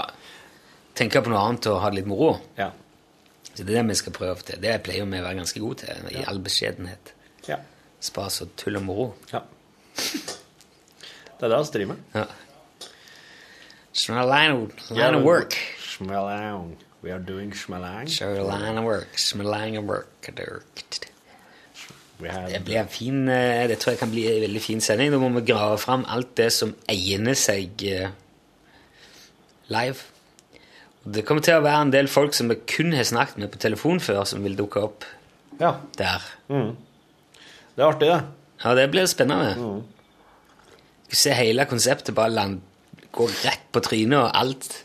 Tenke 0.98 1.22
på 1.24 1.32
noe 1.32 1.42
annet 1.48 1.68
og 1.72 1.80
ha 1.84 1.89
det 1.92 2.02
litt 2.02 2.10
moro. 2.12 2.36
Ja. 2.58 2.70
Så 3.52 3.64
det 3.64 3.74
er 3.74 3.82
det 3.82 3.88
vi 3.89 4.00
skal 4.00 4.16
prøve 4.16 4.46
til. 4.48 4.62
Det 4.64 4.78
pleier 4.86 5.08
vi 5.08 5.20
å 5.20 5.26
være 5.26 5.39
ganske 5.39 5.64
gode 5.64 5.86
til, 5.86 6.12
i 6.12 6.24
all 6.28 6.39
beskjedenhet. 6.44 7.14
Ja. 7.48 7.58
Spas 8.02 8.42
og 8.44 8.56
tull 8.60 8.80
og 8.80 8.88
moro. 8.88 9.10
ja. 9.34 9.44
Det 11.42 11.48
er 11.48 11.56
det 11.56 11.58
vi 11.58 11.74
driver 11.74 11.96
med. 11.96 12.02
Ja. 12.14 12.26
Line 14.24 14.54
of, 15.18 15.24
work. 15.24 15.58
Smelang. 15.80 16.78
We 17.02 17.12
are 17.12 17.20
doing 17.20 17.52
line 17.52 18.78
of 18.78 18.84
work. 18.86 19.08
Of 19.78 19.88
work. 19.88 21.08
Det 22.22 22.60
blir 22.64 22.78
en 22.78 22.88
fin 22.88 23.30
eh, 23.30 23.68
Det 23.68 23.80
tror 23.80 23.92
jeg 23.92 24.00
kan 24.00 24.12
bli 24.12 24.28
en 24.30 24.42
veldig 24.42 24.62
fin 24.62 24.82
sending. 24.82 25.12
Da 25.12 25.18
må 25.18 25.30
vi 25.39 25.46
grave 25.52 25.78
fram 25.82 26.06
alt 26.08 26.36
det 26.38 26.52
som 26.54 26.76
egner 26.89 27.34
seg 27.34 27.84
eh, 27.89 28.12
live. 29.74 29.98
Det 31.04 31.24
kommer 31.26 31.41
til 31.41 31.58
å 31.58 31.64
være 31.66 31.82
en 31.88 31.91
del 31.93 32.08
folk 32.12 32.36
som 32.38 32.52
vi 32.52 32.60
kun 32.70 32.91
har 32.93 33.08
snakket 33.10 33.39
med 33.41 33.49
på 33.54 33.62
telefon 33.64 33.99
før, 34.04 34.22
som 34.30 34.43
vil 34.45 34.56
dukke 34.60 34.84
opp 34.86 35.06
Ja. 35.60 35.76
der. 35.97 36.22
Det 36.47 37.82
er 37.82 37.88
artig, 37.88 38.08
det. 38.12 38.22
Ja, 38.64 38.76
det 38.78 38.91
blir 38.93 39.08
spennende. 39.10 39.56
Du 41.10 41.16
ser 41.18 41.34
hele 41.39 41.66
konseptet 41.66 42.14
bare 42.16 42.30
land, 42.32 42.62
gå 43.12 43.26
rett 43.43 43.64
på 43.74 43.82
trynet, 43.84 44.20
og 44.20 44.32
alt 44.38 44.84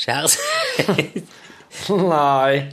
skjærer 0.00 0.30
seg. 0.30 1.24
Nei. 1.90 2.70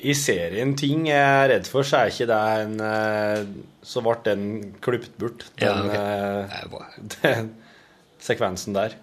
I 0.00 0.14
serien 0.16 0.70
ting 0.80 1.02
jeg 1.10 1.18
er 1.20 1.50
redd 1.50 1.66
for, 1.68 1.84
så 1.84 1.98
er 2.06 2.12
ikke 2.14 2.26
det 2.30 2.38
en 2.62 2.78
eh, 2.80 3.42
Så 3.84 4.00
ble 4.00 4.14
den 4.24 4.46
klippet 4.80 5.12
bort, 5.20 5.42
den, 5.60 5.66
Ja, 5.66 5.74
okay. 5.82 5.98
eh, 5.98 6.46
Det 6.48 6.62
er 6.62 6.70
bra. 6.72 6.86
den 7.18 7.50
sekvensen 8.24 8.72
der. 8.78 8.94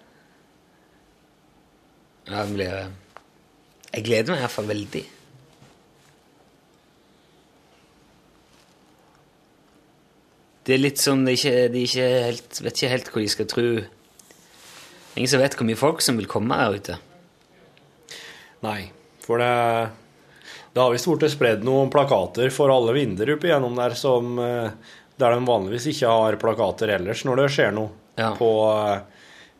Ja, 2.28 2.42
det 2.44 2.54
blir 2.54 2.74
Jeg 3.94 4.04
gleder 4.04 4.34
meg 4.34 4.42
iallfall 4.44 4.68
veldig. 4.68 5.04
Det 10.68 10.74
er 10.76 10.82
litt 10.82 11.00
sånn 11.00 11.24
De, 11.28 11.34
ikke, 11.38 11.54
de 11.72 11.84
ikke 11.86 12.08
helt, 12.28 12.60
vet 12.64 12.76
ikke 12.76 12.92
helt 12.92 13.10
hvor 13.12 13.24
de 13.24 13.32
skal 13.32 13.48
tro 13.50 13.68
Ingen 15.18 15.30
som 15.32 15.40
vet 15.42 15.56
hvor 15.58 15.66
mye 15.66 15.78
folk 15.80 16.02
som 16.04 16.18
vil 16.20 16.28
komme 16.30 16.54
her 16.54 16.76
ute. 16.78 16.94
Nei, 18.62 18.84
for 19.24 19.40
det 19.42 19.48
Det 20.74 20.82
har 20.84 20.92
visst 20.94 21.08
blitt 21.10 21.32
spredd 21.34 21.64
noen 21.66 21.90
plakater 21.90 22.52
for 22.54 22.70
alle 22.70 22.94
vinduer 22.94 23.34
opp 23.34 23.46
igjennom 23.48 23.74
der 23.78 23.96
som 23.98 24.36
eh, 24.42 24.70
Der 25.18 25.34
de 25.34 25.48
vanligvis 25.48 25.88
ikke 25.94 26.12
har 26.12 26.38
plakater 26.42 26.92
ellers 26.98 27.24
når 27.26 27.42
det 27.42 27.48
skjer 27.56 27.74
noe 27.74 27.94
Ja. 28.18 28.32
på 28.38 28.50
eh, 28.74 29.00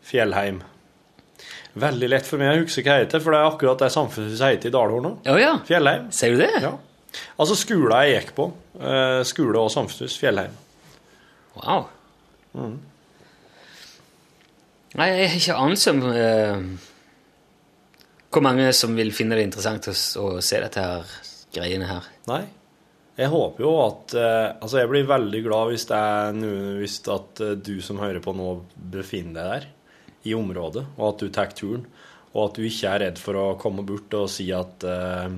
Fjellheim. 0.09 0.61
Veldig 1.77 2.09
lett 2.09 2.25
for 2.25 2.41
meg 2.41 2.55
å 2.55 2.61
huske 2.63 2.81
hva 2.81 2.97
det 2.97 3.05
heter, 3.05 3.21
for 3.21 3.35
det 3.35 3.39
er 3.39 3.51
akkurat 3.51 3.81
det 3.83 3.91
samfunnshuset 3.93 4.55
heter 4.55 4.71
i 4.71 4.73
Dalhorn 4.73 5.05
nå. 5.05 5.11
Oh, 5.29 5.37
ja! 5.37 5.53
Fjellheim. 5.67 6.09
Ser 6.15 6.33
du 6.33 6.41
det? 6.41 6.49
Ja. 6.63 6.73
Altså 7.41 7.57
skolen 7.57 7.93
jeg 8.05 8.15
gikk 8.15 8.35
på. 8.37 8.49
eh, 8.79 9.21
skole 9.27 9.61
og 9.61 9.71
samfunnshus. 9.73 10.17
Fjellheim. 10.21 10.55
Wow. 11.59 11.87
Nei, 14.97 15.07
jeg 15.13 15.29
har 15.29 15.37
ikke 15.37 15.57
anelse 15.61 15.91
om 15.93 15.99
uh, 16.09 16.61
hvor 18.33 18.45
mange 18.45 18.71
som 18.73 18.95
vil 18.97 19.11
finne 19.13 19.37
det 19.37 19.45
interessant 19.45 19.91
å, 19.91 19.93
å 19.93 20.29
se 20.41 20.61
dette 20.63 20.81
her 20.81 21.11
greiene 21.53 21.89
her. 21.89 22.07
Nei. 22.29 22.43
Jeg 23.19 23.29
håper 23.33 23.65
jo 23.65 23.73
at 23.83 24.13
uh, 24.15 24.55
Altså, 24.63 24.77
jeg 24.79 24.89
blir 24.89 25.09
veldig 25.09 25.41
glad 25.43 25.73
hvis 25.73 25.83
det 25.89 25.97
er 25.97 26.37
noe 26.37 26.77
Hvis 26.79 27.01
at 27.11 27.41
uh, 27.43 27.49
du 27.59 27.81
som 27.83 27.99
hører 27.99 28.21
på 28.23 28.31
nå, 28.31 28.53
befinner 28.93 29.35
deg 29.35 29.49
der 29.51 29.67
i 30.27 30.33
området, 30.35 30.85
og 30.97 31.05
at 31.13 31.19
du 31.23 31.29
tar 31.29 31.53
turen, 31.55 31.85
og 32.33 32.49
at 32.49 32.57
du 32.59 32.65
ikke 32.67 32.89
er 32.91 32.99
redd 33.05 33.17
for 33.21 33.37
å 33.39 33.45
komme 33.61 33.85
bort 33.87 34.13
og 34.19 34.27
si 34.29 34.49
at 34.53 34.83
eh, 34.83 35.29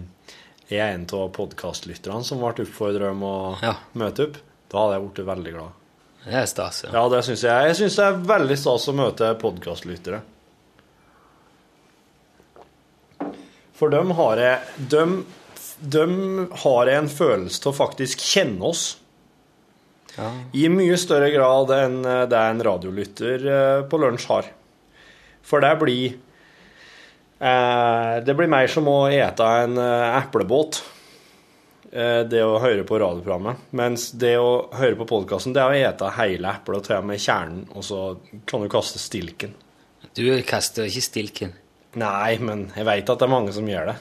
jeg 0.71 0.79
er 0.81 0.95
en 0.95 1.05
av 1.17 1.29
podkastlytterne 1.35 2.23
som 2.25 2.39
ble 2.41 2.65
oppfordra 2.65 3.11
om 3.11 3.23
å 3.27 3.35
Ja. 3.61 3.75
møte 3.93 4.29
opp. 4.29 4.37
Da 4.71 4.79
hadde 4.85 4.97
jeg 4.97 5.05
blitt 5.09 5.25
veldig 5.27 5.53
glad. 5.57 5.77
Det 6.23 6.33
er 6.37 6.45
stas. 6.47 6.83
Ja. 6.85 6.91
Ja, 6.95 7.03
det 7.09 7.23
syns 7.25 7.41
jeg. 7.43 7.67
Jeg 7.71 7.75
syns 7.79 7.95
det 7.97 8.05
er 8.05 8.19
veldig 8.29 8.57
stas 8.61 8.87
å 8.87 8.93
møte 8.95 9.31
podkastlyttere. 9.41 10.21
For 13.73 13.89
dem 13.89 14.11
har 14.17 14.37
jeg 14.37 14.87
dem, 14.91 15.13
dem 15.81 16.15
har 16.63 16.89
jeg 16.91 17.01
en 17.01 17.09
følelse 17.11 17.61
til 17.63 17.71
å 17.71 17.77
faktisk 17.77 18.21
kjenne 18.23 18.69
oss. 18.69 18.83
I 20.53 20.67
mye 20.69 20.97
større 20.99 21.29
grad 21.33 21.71
enn 21.71 22.01
eh, 22.05 22.25
det 22.29 22.37
en 22.51 22.59
radiolytter 22.67 23.45
eh, 23.47 23.83
på 23.89 23.99
lunsj 24.01 24.25
har. 24.29 24.49
For 25.47 25.59
det 25.63 25.71
blir 25.81 26.13
eh, 27.41 28.15
Det 28.25 28.35
blir 28.37 28.47
mer 28.51 28.67
som 28.71 28.87
å 28.91 28.99
ete 29.11 29.47
en 29.63 29.77
eh, 29.81 30.17
eplebåt. 30.21 30.81
eh, 31.91 32.21
Det 32.29 32.43
å 32.45 32.59
høre 32.63 32.83
på 32.87 32.99
radioprogrammet. 33.01 33.57
Mens 33.77 34.11
det 34.11 34.35
å 34.39 34.69
høre 34.77 34.95
på 35.01 35.07
podkasten, 35.09 35.53
det 35.55 35.61
er 35.63 35.71
å 35.73 35.81
ete 35.91 36.11
hele 36.19 36.53
eplet 36.55 36.77
og 36.83 36.87
ta 36.87 37.01
med 37.01 37.19
kjernen, 37.19 37.65
og 37.75 37.83
så 37.87 38.01
kan 38.47 38.61
du 38.63 38.69
kaste 38.71 38.99
stilken. 39.01 39.53
Du 40.15 40.23
kaster 40.47 40.87
ikke 40.89 41.01
stilken. 41.05 41.53
Nei, 41.99 42.37
men 42.39 42.69
jeg 42.75 42.85
veit 42.87 43.09
at 43.11 43.19
det 43.19 43.25
er 43.27 43.31
mange 43.35 43.51
som 43.55 43.67
gjør 43.67 43.91
det. 43.91 43.97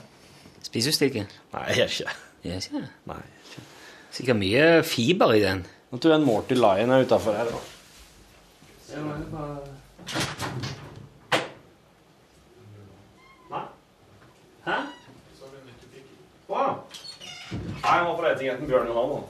Spiser 0.62 0.92
du 0.92 0.96
stilken? 0.96 1.26
Nei, 1.54 1.64
jeg 1.72 1.76
gjør 1.80 1.90
ikke 1.94 2.06
det. 2.10 2.16
Ikke 2.56 2.80
det? 2.80 2.88
Nei. 3.10 3.22
Sikkert 4.14 4.38
mye 4.40 4.64
fiber 4.86 5.34
i 5.36 5.42
den. 5.42 5.64
Nå 5.90 5.98
tror 5.98 6.12
jeg 6.14 6.20
en 6.20 6.26
Morty 6.28 6.54
Lion 6.58 6.90
er 6.94 7.02
utafor 7.06 7.34
her. 7.38 7.50
da. 7.50 7.58
Hæ? 14.64 14.72
Wow. 16.48 16.74
Nei, 17.90 17.96
jeg 17.98 18.06
må 18.06 18.10
få 18.14 18.22
lete 18.22 18.46
etter 18.46 18.68
Bjørn 18.68 18.86
Johan. 18.86 19.22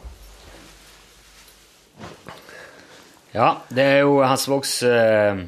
Ja, 3.32 3.46
det 3.72 3.86
er 3.88 4.02
jo 4.02 4.18
Hans 4.20 4.44
Vågs 4.50 4.74
eh, 4.84 5.38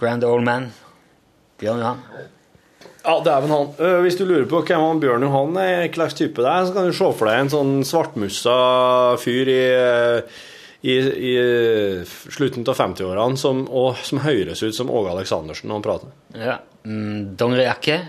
grand 0.00 0.26
old 0.26 0.42
man. 0.48 0.66
Bjørn 1.62 1.84
Johan. 1.84 2.00
Ja, 3.04 3.14
dæven 3.22 3.54
han. 3.54 3.70
Uh, 3.78 4.00
hvis 4.02 4.18
du 4.18 4.24
lurer 4.26 4.48
på 4.50 4.64
hvem 4.66 4.82
han 4.82 5.02
Bjørn 5.04 5.28
Johan 5.28 5.54
er, 5.62 5.84
hva 5.84 6.00
slags 6.00 6.18
type 6.18 6.42
det 6.42 6.50
er, 6.50 6.66
så 6.66 6.74
kan 6.74 6.90
du 6.90 6.98
se 6.98 7.12
for 7.20 7.30
deg 7.30 7.44
en 7.44 7.52
sånn 7.54 7.72
svartmussa 7.86 8.56
fyr 9.22 9.52
i, 9.54 9.62
i, 10.90 10.98
i 10.98 11.32
slutten 12.34 12.66
av 12.66 12.82
50-årene 12.82 13.38
som, 13.38 13.62
og 13.70 14.02
som 14.02 14.24
høres 14.26 14.64
ut 14.66 14.74
som 14.74 14.90
Åge 14.90 15.14
Aleksandersen 15.14 15.70
når 15.70 15.78
han 15.78 15.86
prater. 15.86 16.18
Ja. 16.34 16.58
Mm, 16.82 17.38
Dongerijakke. 17.38 18.02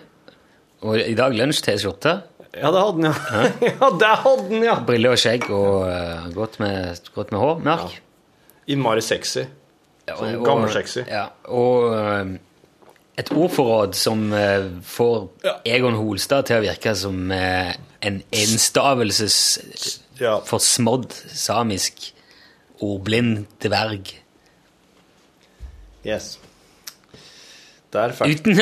Og 0.89 0.97
i 0.97 1.13
dag 1.13 1.38
lunsj-T-skjorte. 1.38 2.17
Ja, 2.57 2.71
det 2.73 2.81
hadde 2.81 2.97
han, 2.97 3.05
ja. 3.05 3.13
ja, 3.69 3.89
det 4.01 4.07
hadde 4.23 4.49
han, 4.49 4.63
ja. 4.65 4.75
Briller 4.87 5.13
og 5.13 5.19
skjegg 5.21 5.45
og 5.53 5.83
uh, 5.85 6.29
godt, 6.33 6.55
med, 6.63 6.97
godt 7.15 7.31
med 7.35 7.39
hår. 7.43 7.59
Mørk. 7.67 7.97
Innmari 8.69 9.03
sexy. 9.05 9.43
Ja, 10.09 10.15
Sånn 10.17 10.39
og- 10.39 10.45
gammelsexy. 10.47 11.03
Ja, 11.05 11.27
og 11.45 11.91
uh, 11.93 12.33
et 13.21 13.29
ordforråd 13.35 13.93
som 13.99 14.23
uh, 14.33 14.65
får 14.87 15.27
Egon 15.69 15.97
Holstad 15.99 16.47
til 16.49 16.57
å 16.57 16.65
virke 16.65 16.95
som 16.97 17.29
en 17.35 18.21
enstavelses 18.33 19.37
Ja. 20.19 20.39
forsmådd 20.47 21.13
samisk 21.35 22.09
ordblind 22.83 23.45
dverg. 23.63 24.15
Yes. 26.07 26.37
Der 27.89 28.11
fikk, 28.13 28.43
du 28.45 28.53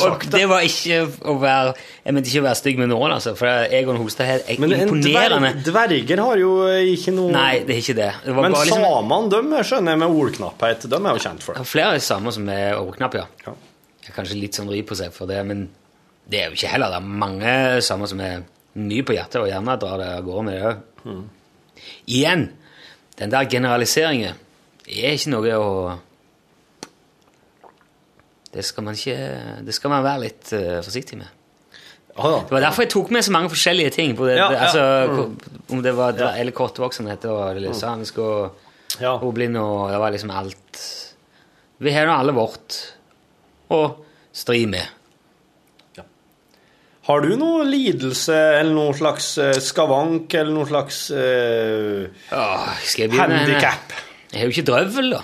sagt 0.00 0.30
det. 0.30 0.32
det 0.38 0.46
var 0.48 0.62
ikke 0.64 1.00
å 1.28 1.34
være 1.42 1.74
Jeg 1.76 2.14
mente 2.16 2.30
ikke 2.30 2.40
å 2.40 2.44
være 2.46 2.56
stygg 2.56 2.78
med 2.80 2.88
noen, 2.88 3.12
altså, 3.12 3.34
for 3.36 3.74
Egon 3.76 3.98
Holstad 4.00 4.30
er 4.32 4.60
Men 4.62 4.72
en 4.72 4.84
imponerende. 4.86 5.50
dverg, 5.60 5.98
dverger 6.06 6.22
har 6.24 6.40
jo 6.40 6.52
ikke 6.94 7.12
noe 7.18 7.34
Nei, 7.34 7.50
det 7.68 7.76
er 7.76 7.82
ikke 7.82 7.96
det. 7.98 8.08
det 8.24 8.36
var 8.38 8.46
Men 8.46 8.56
liksom, 8.56 8.86
samene, 8.86 9.28
de 9.34 9.64
skjønner 9.68 9.92
jeg 9.92 10.00
med 10.00 10.22
ordknapphet. 10.22 10.88
De 10.88 11.00
er 11.02 11.18
jo 11.18 11.24
kjent 11.26 11.44
for 11.44 11.58
det. 11.60 11.66
Flere 11.68 12.00
samer 12.06 12.36
som 12.38 12.48
er 12.54 12.80
ordknappe, 12.80 13.20
ja. 13.20 13.28
Ja. 13.44 13.56
Jeg 14.06 14.16
kanskje 14.16 14.40
litt 14.40 14.56
sånn 14.56 14.72
ry 14.72 14.80
på 14.88 14.96
seg 14.96 15.12
for 15.12 15.28
det, 15.28 15.42
men 15.44 15.66
det 16.30 16.40
er 16.40 16.48
jo 16.48 16.56
ikke 16.56 16.72
heller. 16.72 16.94
Det 16.94 17.02
er 17.02 17.20
mange 17.26 17.54
samer 17.84 18.08
som 18.08 18.24
er 18.24 18.46
mye 18.80 19.04
på 19.04 19.16
hjertet 19.18 19.42
og 19.42 19.50
gjerne 19.50 19.76
drar 19.82 20.00
det 20.00 20.12
av 20.16 20.24
gårde 20.24 20.46
med 20.46 20.56
det 20.56 20.70
òg. 20.70 21.20
Igjen, 22.08 22.46
den 23.20 23.32
der 23.32 23.48
generaliseringen 23.52 24.40
er 24.88 25.12
ikke 25.16 25.32
noe 25.34 25.58
å 25.60 25.74
Det 28.50 28.64
skal 28.66 28.84
man 28.86 28.96
ikke 28.98 29.16
Det 29.66 29.74
skal 29.76 29.92
man 29.92 30.02
være 30.06 30.22
litt 30.24 30.52
uh, 30.56 30.80
forsiktig 30.82 31.20
med. 31.20 31.28
Ja, 32.16 32.24
da. 32.26 32.38
Det 32.42 32.54
var 32.56 32.64
derfor 32.66 32.84
jeg 32.84 32.92
tok 32.92 33.10
med 33.14 33.24
så 33.24 33.32
mange 33.34 33.52
forskjellige 33.52 33.92
ting. 33.94 34.16
På 34.18 34.26
det, 34.26 34.36
Ja, 34.36 34.48
det, 34.50 34.58
altså, 34.66 35.28
Om 35.70 35.82
det 35.82 35.94
var 35.96 36.18
eller 36.34 36.52
kortvoksenhet 36.56 37.24
og 37.30 37.56
eller 37.56 37.76
samisk 37.78 38.18
og 38.18 38.66
Ja. 39.00 39.14
ordblind 39.16 39.56
og 39.56 39.90
Det 39.92 40.00
var 40.02 40.10
liksom 40.10 40.30
alt 40.34 40.80
Vi 41.78 41.92
har 41.94 42.06
nå 42.06 42.16
alle 42.18 42.34
vårt 42.36 42.80
å 43.70 43.84
stri 44.32 44.66
med. 44.66 44.88
Har 47.10 47.24
du 47.24 47.32
noe 47.40 47.64
lidelse 47.66 48.34
eller 48.60 48.74
noe 48.76 48.92
slags 48.94 49.32
eh, 49.40 49.56
skavank 49.64 50.34
eller 50.36 50.52
noe 50.54 50.68
slags 50.68 50.98
uh, 51.10 52.04
Åh, 52.36 52.68
skal 52.84 53.06
jeg 53.08 53.18
handikap? 53.18 53.94
Jeg 54.30 54.42
har 54.42 54.46
jo 54.46 54.54
ikke 54.54 54.66
drøvel, 54.68 55.08
da. 55.16 55.22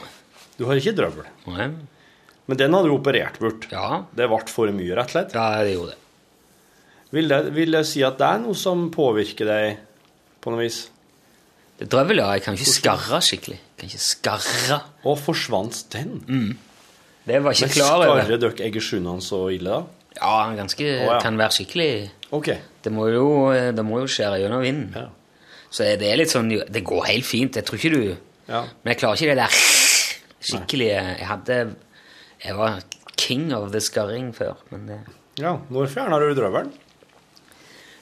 Du 0.57 0.65
har 0.67 0.81
ikke 0.81 0.97
drøvel. 0.97 1.29
Nei. 1.53 1.69
Men 2.47 2.59
den 2.61 2.75
hadde 2.77 2.91
du 2.91 2.95
operert 2.95 3.39
bort. 3.43 3.67
Ja, 3.73 4.05
Det 4.15 4.29
ble 4.31 4.43
for 4.51 4.71
mye, 4.75 4.95
rett 4.95 5.11
og 5.11 5.17
slett. 5.17 5.35
ja, 5.35 5.47
det 5.67 5.73
gjorde 5.75 5.95
det. 5.95 6.03
Vil 7.17 7.29
det, 7.31 7.41
vil 7.55 7.71
det 7.75 7.85
si 7.87 8.03
at 8.07 8.19
det 8.19 8.27
er 8.27 8.39
noe 8.43 8.55
som 8.59 8.89
påvirker 8.95 9.47
deg 9.49 9.79
på 10.43 10.53
noe 10.53 10.65
vis? 10.65 10.85
Det 11.79 11.89
drøvel, 11.93 12.19
ja. 12.23 12.31
Jeg 12.37 12.43
kan 12.47 12.57
ikke 12.57 12.71
skarre 12.73 13.21
skikkelig. 13.23 13.59
Jeg 13.59 13.77
kan 13.83 13.91
ikke 13.91 14.05
skarre. 14.05 14.79
Og 15.07 15.19
forsvant 15.21 15.83
den? 15.93 16.17
Mm. 16.27 16.53
Det 17.27 17.43
var 17.43 17.57
ikke 17.57 17.67
Men 17.67 17.75
klar 17.75 17.97
over. 17.99 18.23
skarrer 18.23 18.41
dere 18.43 18.67
Egersundene 18.71 19.23
så 19.25 19.41
ille, 19.55 19.71
da? 19.81 20.11
Ja, 20.17 20.33
han 20.47 20.57
ganske, 20.57 20.87
ja. 20.87 21.19
kan 21.21 21.37
være 21.37 21.53
skikkelig 21.59 21.91
OK. 22.33 22.49
Det 22.83 22.93
må 22.95 23.09
jo, 23.13 23.27
det 23.77 23.85
må 23.85 23.99
jo 24.01 24.07
skjære 24.09 24.39
gjennom 24.41 24.63
vinden. 24.65 24.95
Ja. 24.97 25.09
Så 25.69 25.85
det 26.01 26.07
er 26.09 26.17
litt 26.17 26.31
sånn 26.33 26.49
Det 26.49 26.83
går 26.87 27.09
helt 27.11 27.27
fint. 27.27 27.59
Jeg 27.59 27.67
tror 27.67 27.77
ikke 27.77 27.93
du 27.93 28.03
ja. 28.47 28.63
Men 28.63 28.93
jeg 28.93 29.01
klarer 29.03 29.19
ikke 29.19 29.35
det 29.35 29.43
der 29.43 29.57
skikkelig 30.47 30.87
Jeg 30.87 31.27
hadde 31.27 31.57
Jeg 32.47 32.57
var 32.59 32.83
king 33.19 33.49
of 33.57 33.73
the 33.75 33.81
skarring 33.83 34.31
før, 34.37 34.61
men 34.71 34.87
det 34.91 35.01
ja. 35.37 35.53
Når 35.69 35.91
fjerna 35.93 36.17
du 36.21 36.31
drøvelen? 36.33 36.71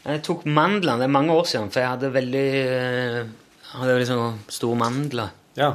Jeg 0.05 0.21
tok 0.23 0.45
mandlene. 0.47 1.01
Det 1.01 1.07
er 1.09 1.15
mange 1.17 1.35
år 1.35 1.49
siden, 1.49 1.71
for 1.73 1.83
jeg 1.83 1.91
hadde 1.95 2.11
veldig 2.15 2.45
eh, 2.61 3.17
jeg 3.25 3.81
hadde 3.81 3.97
veldig 3.97 4.07
sånn 4.07 4.37
store 4.55 4.79
mandler. 4.79 5.33
Ja. 5.59 5.73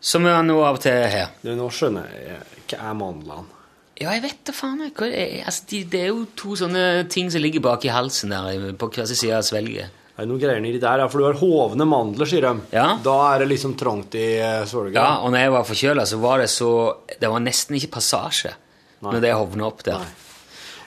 Som 0.00 0.26
er 0.28 0.42
nå 0.44 0.58
av 0.64 0.76
og 0.76 0.82
til 0.84 0.98
har. 1.12 1.30
Du, 1.40 1.54
nå 1.56 1.70
skjønner 1.72 2.10
jeg 2.12 2.42
Hva 2.72 2.90
er 2.90 2.98
mandlene? 2.98 3.56
Ja, 4.00 4.14
jeg 4.16 4.24
vet 4.24 4.42
da 4.48 4.52
faen. 4.56 4.82
jeg. 4.84 5.40
Altså, 5.44 5.64
de, 5.70 5.80
det 5.92 6.02
er 6.02 6.10
jo 6.10 6.26
to 6.36 6.54
sånne 6.56 6.84
ting 7.12 7.28
som 7.32 7.42
ligger 7.42 7.64
bak 7.64 7.84
i 7.84 7.92
halsen 7.92 8.32
der, 8.32 8.70
på 8.80 8.88
hver 8.92 9.08
sin 9.08 9.18
side 9.22 9.36
av 9.36 9.44
svelget. 9.44 9.96
Er 10.20 10.26
det 10.26 10.28
noe 10.34 10.40
greier 10.42 10.60
nedi 10.60 10.76
der? 10.82 11.00
Ja, 11.00 11.06
for 11.08 11.22
du 11.22 11.24
har 11.30 11.38
hovne 11.40 11.86
mandler, 11.88 12.28
sier 12.28 12.44
de. 12.44 12.50
Ja. 12.76 12.98
Da 13.00 13.14
er 13.32 13.40
det 13.40 13.46
liksom 13.54 13.72
trangt 13.80 14.12
i 14.20 14.26
eh, 14.36 14.66
svelget. 14.68 14.98
Ja, 15.00 15.22
og 15.24 15.32
når 15.32 15.46
jeg 15.46 15.52
var 15.54 15.64
forkjøla, 15.64 16.04
så 16.10 16.18
var 16.20 16.42
det 16.42 16.50
så 16.52 16.72
Det 17.16 17.30
var 17.32 17.40
nesten 17.40 17.78
ikke 17.78 17.94
passasje 17.96 18.52
når 19.00 19.22
det 19.24 19.30
hovna 19.32 19.64
opp 19.70 19.80
der. 19.86 20.02
Nei. 20.04 20.28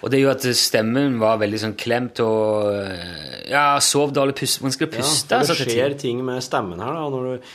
Og 0.03 0.11
det 0.13 0.19
gjorde 0.19 0.51
at 0.51 0.59
stemmen 0.59 1.15
var 1.17 1.39
veldig 1.41 1.59
sånn 1.63 1.73
klemt 1.79 2.19
og 2.21 2.69
Ja, 3.49 3.79
sov 3.81 4.13
dårlig, 4.13 4.35
pust, 4.43 4.61
Man 4.61 4.75
skal 4.75 4.91
Ja, 4.91 4.97
puste. 4.99 5.39
altså, 5.39 5.55
det 5.57 5.71
skjer 5.73 5.97
ting 5.97 6.21
med 6.27 6.43
stemmen 6.45 6.77
her. 6.83 6.93
da, 6.93 7.09
når 7.09 7.29
du... 7.31 7.53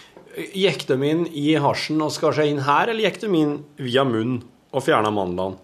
Gikk 0.54 0.84
de 0.88 0.96
inn 1.06 1.24
i 1.34 1.52
hasjen 1.58 2.02
og 2.02 2.10
skar 2.14 2.34
seg 2.36 2.50
inn 2.50 2.60
her, 2.66 2.90
eller 2.90 3.06
gikk 3.06 3.20
de 3.22 3.30
inn 3.34 3.54
via 3.78 4.04
munnen 4.06 4.42
og 4.74 4.82
fjerna 4.86 5.10
mandlene? 5.14 5.58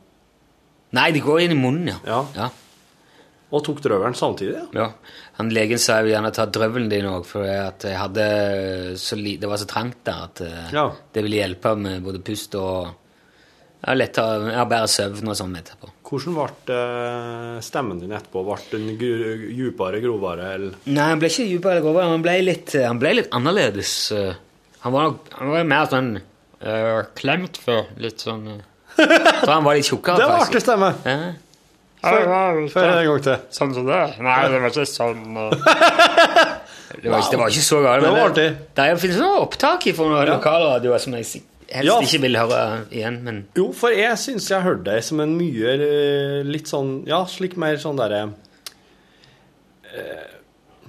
Nei, 0.95 1.11
de 1.15 1.21
går 1.23 1.45
inn 1.45 1.55
i 1.55 1.59
munnen, 1.59 1.91
ja. 1.91 1.99
Ja. 2.07 2.21
ja. 2.39 2.49
Og 3.55 3.62
tok 3.66 3.78
drøvelen 3.84 4.16
samtidig? 4.18 4.59
Ja. 4.74 4.84
ja. 4.84 5.20
Han 5.38 5.52
Legen 5.55 5.78
sa 5.82 6.00
jeg 6.00 6.09
vil 6.09 6.14
gjerne 6.16 6.32
ta 6.34 6.46
drøvelen 6.50 6.90
din 6.90 7.07
òg, 7.11 7.24
for 7.28 7.46
det 7.46 7.94
var 9.50 9.61
så 9.62 9.68
trangt 9.70 10.00
der 10.07 10.26
at 10.26 10.42
eh, 10.42 10.74
Ja. 10.74 10.88
det 11.14 11.22
ville 11.26 11.40
hjelpe 11.40 11.74
med 11.78 12.02
både 12.02 12.22
pust 12.26 12.55
og 12.59 12.92
ja, 13.84 13.94
lettere, 13.94 14.52
ja, 14.55 14.64
bedre 14.68 14.88
søvn 14.88 15.28
og 15.28 15.36
sånn 15.38 15.55
etterpå. 15.61 15.90
Hvordan 16.09 16.36
ble 16.38 16.76
eh, 16.78 17.61
stemmen 17.64 18.00
din 18.00 18.14
etterpå? 18.16 18.42
Ble 18.46 18.59
den 18.72 18.90
dypere, 18.98 20.00
grovere, 20.05 20.50
eller 20.57 20.76
Nei, 20.88 21.09
han 21.12 21.20
ble 21.22 21.30
ikke 21.32 21.48
dypere 21.50 21.76
eller 21.76 21.86
grovere. 21.86 22.11
Han 22.14 22.24
ble 22.24 22.36
litt, 22.46 22.74
han 22.80 23.00
ble 23.02 23.14
litt 23.20 23.32
annerledes. 23.36 23.94
eh. 24.16 24.34
Han 24.84 24.92
var, 24.92 25.14
han 25.38 25.52
var 25.52 25.68
mer 25.68 25.86
sånn 25.92 26.11
eh, 26.18 27.00
klemt 27.16 27.61
før. 27.61 27.86
Litt 28.00 28.24
sånn 28.24 28.44
uh, 28.50 28.61
Jeg 28.98 29.40
tror 29.42 29.55
han 29.55 29.64
var 29.66 29.78
litt 29.78 29.88
tjukkere. 29.88 30.20
Det 30.20 30.28
var 30.28 30.44
artig 30.44 30.62
stemme! 30.64 30.90
Ja. 31.09 31.32
Før 32.05 32.90
en 32.90 33.07
gang 33.09 33.22
til. 33.24 33.36
Sånn 33.55 33.72
som 33.76 33.86
det? 33.88 34.02
Nei, 34.24 34.36
det 34.52 34.61
var 34.62 34.70
ikke 34.74 34.86
sånn. 34.90 35.24
Det 36.94 37.11
var, 37.11 37.18
ikke, 37.18 37.30
det 37.32 37.38
var 37.40 37.48
ikke 37.50 37.62
så 37.66 37.78
galt. 37.82 38.05
Det 38.05 38.11
var 38.14 38.28
artig. 38.28 38.44
Det 38.78 38.84
er- 38.84 38.98
finnes 39.02 39.16
noen 39.18 39.40
opptak 39.42 39.82
fra 39.96 40.05
noen 40.12 40.28
lokalradioer 40.30 41.00
som 41.02 41.16
jeg 41.16 41.24
helst 41.72 41.88
Ja. 41.88 41.96
ikke 42.05 42.20
vil 42.22 42.36
høre 42.38 42.61
igjen, 42.94 43.16
men 43.26 43.40
Jo, 43.59 43.72
for 43.74 43.90
jeg 43.90 44.14
syns 44.20 44.46
jeg 44.48 44.62
hørte 44.62 44.84
deg 44.86 45.02
som 45.02 45.18
en 45.24 45.32
mye 45.36 45.72
eh, 45.74 46.42
litt 46.46 46.70
sånn 46.70 46.92
Ja, 47.09 47.24
slik 47.26 47.57
mer 47.59 47.80
sånn 47.82 47.98
derre 47.98 48.20
eh, 49.90 50.28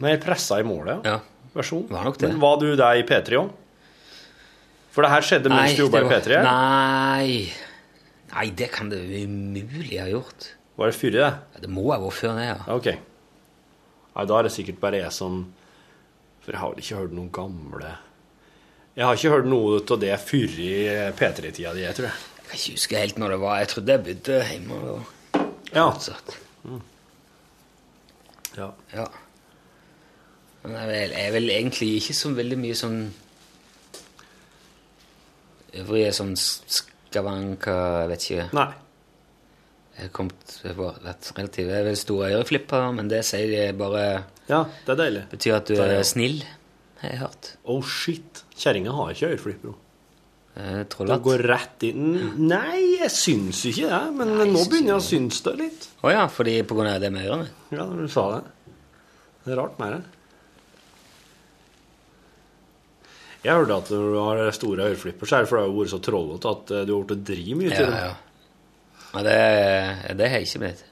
Mer 0.03 0.17
pressa 0.21 0.59
i 0.61 0.63
målet, 0.67 1.01
ja. 1.07 1.15
ja. 1.15 1.49
versjon. 1.55 1.85
Var 1.89 2.03
nok 2.09 2.17
det. 2.21 2.29
Men 2.33 2.41
var 2.43 2.57
du 2.61 2.67
der 2.75 2.99
i 2.99 3.05
P3 3.07 3.39
òg? 3.39 3.49
For 4.95 5.03
det 5.07 5.11
her 5.11 5.25
skjedde 5.25 5.51
mens 5.51 5.73
du 5.75 5.85
jobba 5.85 6.03
i 6.03 6.05
det 6.05 6.19
P3? 6.21 6.41
Nei. 6.43 7.53
Nei, 8.35 8.45
det 8.61 8.69
kan 8.75 8.91
det 8.91 8.99
umulig 9.23 9.97
ha 10.03 10.07
gjort. 10.11 10.51
Var 10.75 10.91
det 10.91 10.95
før 10.99 11.11
det? 11.15 11.21
Ja, 11.55 11.59
Det 11.63 11.69
må 11.71 11.85
ha 11.91 11.97
vært 12.03 12.17
før 12.19 12.33
det, 12.39 12.45
ja. 12.49 12.57
Ok. 12.75 12.87
Nei, 14.15 14.25
da 14.27 14.37
er 14.39 14.43
det 14.47 14.51
sikkert 14.55 14.79
bare 14.83 14.99
jeg 15.03 15.11
som 15.11 15.41
For 16.43 16.51
jeg 16.53 16.59
har 16.61 16.71
vel 16.73 16.79
ikke 16.83 16.99
hørt 16.99 17.13
noen 17.15 17.31
gamle 17.35 17.89
Jeg 18.95 19.05
har 19.07 19.15
ikke 19.17 19.31
hørt 19.33 19.47
noe 19.51 19.79
av 19.81 19.99
det 19.99 20.13
før 20.23 20.55
i 20.63 20.71
P3-tida 21.19 21.73
di, 21.75 21.83
tror 21.97 22.07
jeg. 22.09 22.15
Jeg 22.15 22.47
kan 22.49 22.59
ikke 22.59 22.75
huske 22.77 22.99
helt 23.01 23.17
når 23.19 23.29
det 23.33 23.39
var. 23.41 23.57
Jeg 23.59 23.67
trodde 23.71 23.91
jeg 23.95 24.03
bodde 24.05 24.39
hjemme. 24.51 24.81
og 24.91 25.01
Ja. 25.75 25.89
fortsatt. 25.91 26.35
ja. 28.57 28.69
Ja. 28.93 29.05
Men 30.63 30.71
jeg 30.71 30.81
er, 30.83 30.87
vel, 30.87 31.11
jeg 31.11 31.27
er 31.27 31.31
vel 31.35 31.49
egentlig 31.49 31.89
ikke 31.99 32.13
så 32.17 32.31
veldig 32.37 32.57
mye 32.57 32.75
sånn 32.79 32.99
Øvrige 35.75 36.13
sånn 36.15 36.33
skavanker 36.39 37.99
Jeg 38.01 38.09
vet 38.13 38.25
ikke. 38.29 38.45
Nei. 38.55 38.69
Jeg 39.95 40.09
har 40.09 40.11
kommet 40.11 40.55
har 40.63 40.73
vært 40.75 41.03
relativt 41.05 41.57
Jeg 41.71 41.79
er 41.79 41.85
vel 41.87 41.95
store 41.99 42.31
øreflipper, 42.35 42.89
men 42.97 43.07
det 43.11 43.21
sier 43.25 43.47
de 43.47 43.61
bare 43.79 44.01
Ja, 44.49 44.65
det 44.85 44.91
er 44.91 44.99
deilig. 44.99 45.23
betyr 45.31 45.55
at 45.55 45.65
du 45.71 45.75
er 45.79 45.93
er 46.01 46.03
snill, 46.03 46.41
har 47.01 47.09
jeg 47.13 47.19
hørt. 47.21 47.51
Oh 47.63 47.81
shit. 47.81 48.43
Kjerringa 48.59 48.91
har 48.97 49.13
ikke 49.15 49.29
øreflipper. 49.35 49.75
Eh, 50.55 50.83
Trollhatt. 50.87 51.21
går 51.23 51.41
rett 51.51 51.83
inn 51.83 52.13
Nei, 52.47 52.97
jeg 53.01 53.09
syns 53.11 53.63
ikke 53.67 53.89
det, 53.91 54.01
men 54.15 54.29
Nei, 54.37 54.45
nå 54.53 54.61
begynner 54.71 54.93
jeg 54.93 55.01
å 55.01 55.07
synes 55.07 55.41
det 55.43 55.55
litt. 55.59 55.87
Å 56.03 56.11
ja, 56.13 56.27
fordi 56.31 56.57
på 56.63 56.75
grunn 56.77 56.87
av 56.93 57.01
det 57.03 57.09
med 57.11 57.25
ørene? 57.27 57.47
Ja, 57.75 57.83
du 57.91 58.05
sa 58.07 58.23
det. 58.37 58.43
Det 59.45 59.51
er 59.51 59.59
rart 59.59 59.79
med 59.79 59.97
det. 59.97 60.03
Jeg 63.45 63.53
hørte 63.59 63.75
at 63.77 63.91
når 63.93 64.05
du 64.09 64.15
har 64.25 64.51
store 64.57 64.87
øreflipper, 64.89 65.29
så 65.29 65.37
er 65.37 65.43
det 65.43 65.49
fordi 65.51 65.65
du 65.67 65.73
har 65.75 65.81
vært 65.83 65.91
så 65.93 65.99
trollete 66.07 66.53
at 66.55 66.71
eh, 66.73 66.85
du 66.89 66.93
har 66.95 67.03
blitt 67.11 67.25
dri 67.27 67.43
mye 67.59 67.69
Ja, 67.69 67.75
til 67.77 67.91
det. 67.91 67.99
ja. 68.07 68.13
Ja 69.15 69.21
det, 69.23 70.17
det 70.19 70.27
har 70.29 70.39
jeg 70.39 70.47
ikke 70.49 70.59
blitt. 70.65 70.83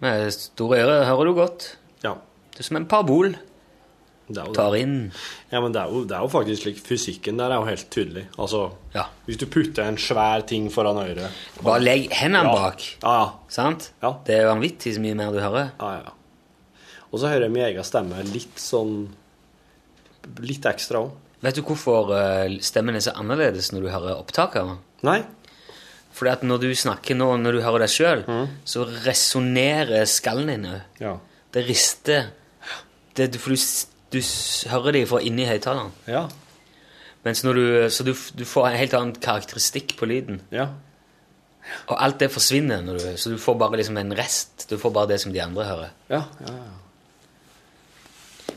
Med 0.00 0.30
store 0.32 0.80
ører 0.80 1.04
hører 1.10 1.28
du 1.28 1.34
godt. 1.36 1.66
Ja. 2.04 2.14
Det 2.54 2.62
er 2.64 2.68
som 2.70 2.78
en 2.80 2.88
parabol. 2.90 3.34
Tar 4.30 4.76
inn 4.78 5.08
Ja, 5.50 5.58
men 5.58 5.72
det 5.74 5.80
er, 5.82 5.88
jo, 5.90 6.04
det 6.06 6.14
er 6.14 6.20
jo 6.22 6.28
faktisk 6.30 6.62
slik 6.62 6.76
Fysikken 6.86 7.40
der 7.40 7.50
er 7.50 7.58
jo 7.58 7.64
helt 7.66 7.88
tydelig. 7.90 8.28
Altså, 8.38 8.68
Ja. 8.94 9.08
hvis 9.26 9.36
du 9.40 9.46
putter 9.50 9.82
en 9.88 9.96
svær 9.98 10.44
ting 10.46 10.68
foran 10.70 11.00
øret 11.02 11.32
Bare 11.64 11.80
legg 11.82 12.12
hendene 12.14 12.44
Ja. 12.46 12.54
bak. 12.54 12.80
Ja, 13.02 13.30
Sant? 13.48 13.90
Ja. 14.00 14.12
Det 14.24 14.36
er 14.38 14.46
vanvittig 14.54 14.94
så 14.94 15.00
mye 15.02 15.16
mer 15.18 15.32
du 15.32 15.40
hører. 15.40 15.72
ja, 15.80 15.90
ja. 15.96 16.10
Og 17.12 17.18
så 17.18 17.26
hører 17.26 17.42
jeg 17.48 17.50
min 17.50 17.64
egen 17.64 17.82
stemme 17.84 18.22
litt 18.32 18.54
sånn 18.56 19.08
Litt 20.38 20.62
ekstra 20.62 20.98
òg. 21.02 21.10
Vet 21.40 21.56
du 21.56 21.62
hvorfor 21.64 22.10
eh, 22.16 22.58
stemmen 22.64 22.96
er 22.98 23.04
så 23.04 23.14
annerledes 23.16 23.70
når 23.72 23.86
du 23.86 23.90
hører 23.92 24.18
opptaket? 24.18 24.74
Nei? 25.06 25.22
Fordi 26.16 26.32
at 26.34 26.42
når 26.44 26.60
du 26.64 26.68
snakker 26.76 27.16
nå, 27.16 27.30
når 27.40 27.56
du 27.56 27.62
hører 27.64 27.84
deg 27.86 27.92
sjøl, 27.94 28.24
så 28.68 28.84
resonnerer 29.06 30.04
skallen 30.10 30.50
din 30.50 30.66
òg. 30.68 30.98
Ja. 31.00 31.14
Det 31.54 31.62
rister. 31.68 32.28
Det, 33.16 33.30
for 33.40 33.54
du, 33.54 33.62
du 34.12 34.18
hører 34.72 34.98
det 34.98 35.04
fra 35.08 35.22
inni 35.24 35.46
høyttaleren. 35.48 35.94
Ja. 36.10 36.26
Mens 37.24 37.44
når 37.46 37.56
du, 37.56 37.64
så 37.94 38.04
du, 38.04 38.12
du 38.12 38.44
får 38.48 38.68
en 38.68 38.78
helt 38.80 38.98
annen 38.98 39.16
karakteristikk 39.22 39.96
på 40.00 40.08
lyden. 40.10 40.42
Ja. 40.52 40.68
Og 41.86 41.96
alt 41.96 42.20
det 42.20 42.30
forsvinner, 42.34 42.82
når 42.84 42.98
du, 43.00 43.08
så 43.20 43.32
du 43.32 43.38
får 43.40 43.58
bare 43.60 43.80
liksom 43.80 43.98
en 44.00 44.14
rest. 44.18 44.66
Du 44.70 44.76
får 44.80 44.92
bare 44.96 45.12
det 45.14 45.20
som 45.22 45.32
de 45.32 45.42
andre 45.44 45.66
hører. 45.68 45.98
ja, 46.12 46.24
ja, 46.44 46.54
ja. 46.58 46.70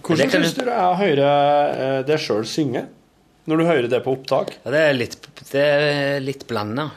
Hvordan 0.04 0.32
kan 0.32 0.43
syns 0.43 0.58
du 0.58 0.64
det 0.68 0.74
er 0.76 0.86
å 0.89 0.97
høre 0.99 1.28
eh, 1.74 1.99
deg 2.08 2.22
sjøl 2.22 2.43
synge? 2.47 2.86
Når 3.49 3.60
du 3.60 3.66
hører 3.68 3.89
det 3.91 3.99
på 4.06 4.14
opptak? 4.16 4.54
Ja, 4.64 4.72
det 4.72 4.82
er 4.88 4.97
litt, 4.97 5.16
det 5.49 5.64
er 5.64 6.24
litt 6.24 6.45
blanda. 6.47 6.89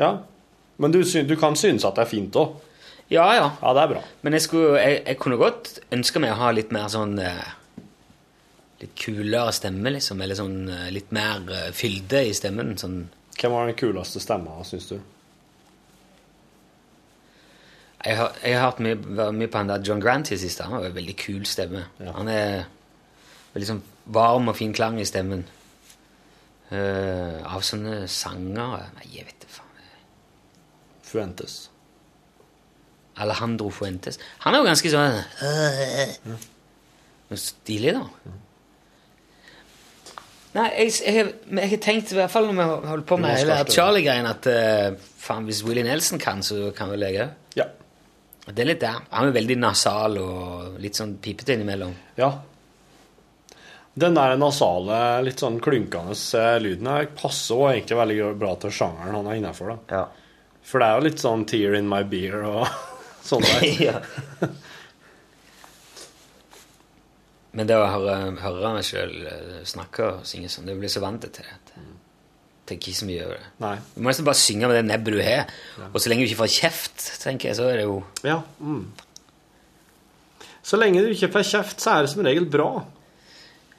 Ja. 0.00 0.10
Men 0.80 0.92
du, 0.92 1.00
du 1.04 1.34
kan 1.40 1.56
synes 1.56 1.84
at 1.86 1.96
det 1.96 2.04
er 2.04 2.10
fint 2.10 2.36
òg? 2.40 2.56
Ja, 3.12 3.26
ja. 3.36 3.50
Ja, 3.60 3.72
det 3.76 3.82
er 3.84 3.92
bra. 3.94 4.02
Men 4.24 4.36
jeg, 4.36 4.44
skulle, 4.46 4.78
jeg, 4.80 5.02
jeg 5.04 5.20
kunne 5.20 5.38
godt 5.40 5.78
ønske 5.94 6.22
meg 6.24 6.34
å 6.34 6.40
ha 6.40 6.50
litt 6.56 6.72
mer 6.74 6.88
sånn 6.92 7.18
eh, 7.22 7.44
Litt 8.82 8.94
kulere 8.98 9.52
stemme, 9.54 9.92
liksom. 9.94 10.20
Eller 10.24 10.36
sånn 10.36 10.56
eh, 10.72 10.88
litt 10.92 11.12
mer 11.14 11.44
eh, 11.52 11.68
fylde 11.76 12.24
i 12.26 12.32
stemmen. 12.36 12.74
Sånn 12.80 13.04
Hvem 13.38 13.54
var 13.54 13.68
den 13.70 13.78
kuleste 13.78 14.22
stemma, 14.22 14.56
syns 14.66 14.88
du? 14.90 14.96
Jeg 18.04 18.16
har, 18.18 18.34
jeg 18.44 18.58
har 18.58 18.66
hørt 18.70 18.80
mye, 18.84 18.96
mye 19.32 19.48
på 19.48 19.58
han 19.62 19.70
der 19.70 19.84
John 19.86 20.00
Grant 20.02 20.28
i 20.34 20.36
siste. 20.36 20.66
Han 20.66 20.76
har 20.76 20.90
en 20.90 20.96
veldig 20.96 21.14
kul 21.16 21.44
stemme. 21.48 21.86
Ja. 22.04 22.12
Han 22.18 22.28
er 22.28 22.64
veldig 23.54 23.68
sånn 23.70 23.82
varm 24.12 24.50
og 24.52 24.58
fin 24.58 24.74
klang 24.76 24.98
i 25.00 25.06
stemmen. 25.08 25.46
Uh, 26.74 27.40
av 27.44 27.60
sånne 27.64 28.06
sanger 28.10 28.50
Nei, 28.96 29.04
jeg 29.12 29.26
vet 29.28 29.44
ikke 29.44 29.52
faen. 29.58 29.88
Fuentes. 31.04 31.56
Alejandro 33.20 33.68
Fuentes. 33.70 34.18
Han 34.42 34.56
er 34.56 34.62
jo 34.64 34.66
ganske 34.66 34.90
sånn 34.90 35.18
uh, 35.20 36.38
Men 37.30 37.38
Stilig, 37.40 37.92
da. 37.94 38.32
Nei, 40.54 40.68
jeg, 40.78 40.92
jeg, 41.04 41.14
har- 41.18 41.32
jeg 41.60 41.70
har 41.72 41.80
tenkt, 41.82 42.12
i 42.12 42.18
hvert 42.18 42.30
fall 42.30 42.46
når 42.50 42.58
vi 42.60 42.66
holder 42.90 43.06
på 43.08 43.16
med 43.18 43.32
hele 43.40 43.56
Charlie-greien, 43.74 44.26
at 44.30 44.46
uh, 44.50 44.98
faen, 45.18 45.46
hvis 45.48 45.64
Willie 45.66 45.82
Nelson 45.86 46.20
kan, 46.22 46.42
så 46.46 46.68
kan 46.76 46.92
vel 46.94 47.02
jeg 47.08 47.24
òg. 47.24 47.32
Ja. 47.58 47.66
Det 48.44 48.60
er 48.60 48.68
litt 48.68 48.82
der. 48.82 49.04
Han 49.10 49.30
er 49.30 49.38
veldig 49.38 49.56
nasal 49.56 50.18
og 50.20 50.74
litt 50.82 50.98
sånn 50.98 51.16
pipete 51.22 51.56
innimellom. 51.56 51.94
ja. 52.20 52.32
Den 53.94 54.16
der 54.18 54.32
nasale, 54.34 54.96
litt 55.22 55.38
sånn 55.38 55.60
klunkende 55.62 56.16
eh, 56.34 56.56
lyden 56.58 56.88
her 56.90 57.04
passer 57.14 57.54
også 57.54 57.68
egentlig 57.70 57.98
veldig 58.00 58.32
bra 58.40 58.56
til 58.58 58.72
sjangeren 58.74 59.14
han 59.20 59.28
er 59.30 59.38
innafor. 59.38 59.76
Ja. 59.86 60.08
For 60.66 60.82
det 60.82 60.88
er 60.88 60.96
jo 60.98 61.04
litt 61.04 61.22
sånn 61.22 61.44
'tear 61.46 61.76
in 61.78 61.86
my 61.88 62.00
beer' 62.02 62.42
og 62.48 62.66
sånn 63.28 63.46
der. 63.46 63.62
ja. 63.88 64.00
Men 67.54 67.70
det 67.70 67.78
å 67.78 67.86
høre, 67.86 68.16
høre 68.42 68.72
meg 68.74 68.88
sjøl 68.88 69.14
snakke 69.62 70.08
og 70.10 70.26
synge 70.26 70.50
sånn, 70.50 70.66
det 70.66 70.74
blir 70.80 70.90
så 70.90 71.04
vant 71.04 71.22
til 71.22 71.46
det. 71.46 71.63
Tenker 72.68 72.90
ikke 72.90 73.00
så 73.02 73.08
mye 73.08 73.24
over 73.26 73.38
det. 73.40 73.48
Nei. 73.64 73.74
Du 73.94 74.00
må 74.00 74.10
nesten 74.10 74.26
bare 74.28 74.40
synge 74.40 74.68
med 74.70 74.78
det 74.78 74.84
nebbet 74.88 75.16
du 75.16 75.20
har. 75.24 75.50
Og 75.90 75.98
så 76.00 76.10
lenge 76.10 76.24
du 76.24 76.30
ikke 76.30 76.42
får 76.42 76.52
kjeft, 76.54 77.06
tenker 77.22 77.50
jeg, 77.50 77.58
så 77.60 77.68
er 77.70 77.80
det 77.80 77.86
jo 77.88 77.98
Ja. 78.24 78.40
Mm. 78.60 78.86
Så 80.64 80.80
lenge 80.80 81.02
du 81.04 81.10
ikke 81.12 81.28
får 81.34 81.44
kjeft, 81.50 81.82
så 81.84 81.92
er 81.92 82.04
det 82.06 82.10
som 82.14 82.24
regel 82.24 82.46
bra. 82.48 82.70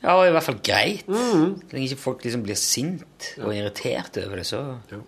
Ja, 0.03 0.19
og 0.19 0.27
i 0.27 0.33
hvert 0.35 0.45
fall 0.45 0.59
greit. 0.61 1.07
Så 1.09 1.73
lenge 1.73 1.87
ikke 1.87 2.03
folk 2.03 2.23
liksom 2.25 2.43
blir 2.45 2.59
sint 2.61 3.31
og 3.41 3.55
irritert 3.55 4.19
over 4.21 4.41
det, 4.41 4.45
så 4.45 4.61
Jo. 4.91 5.01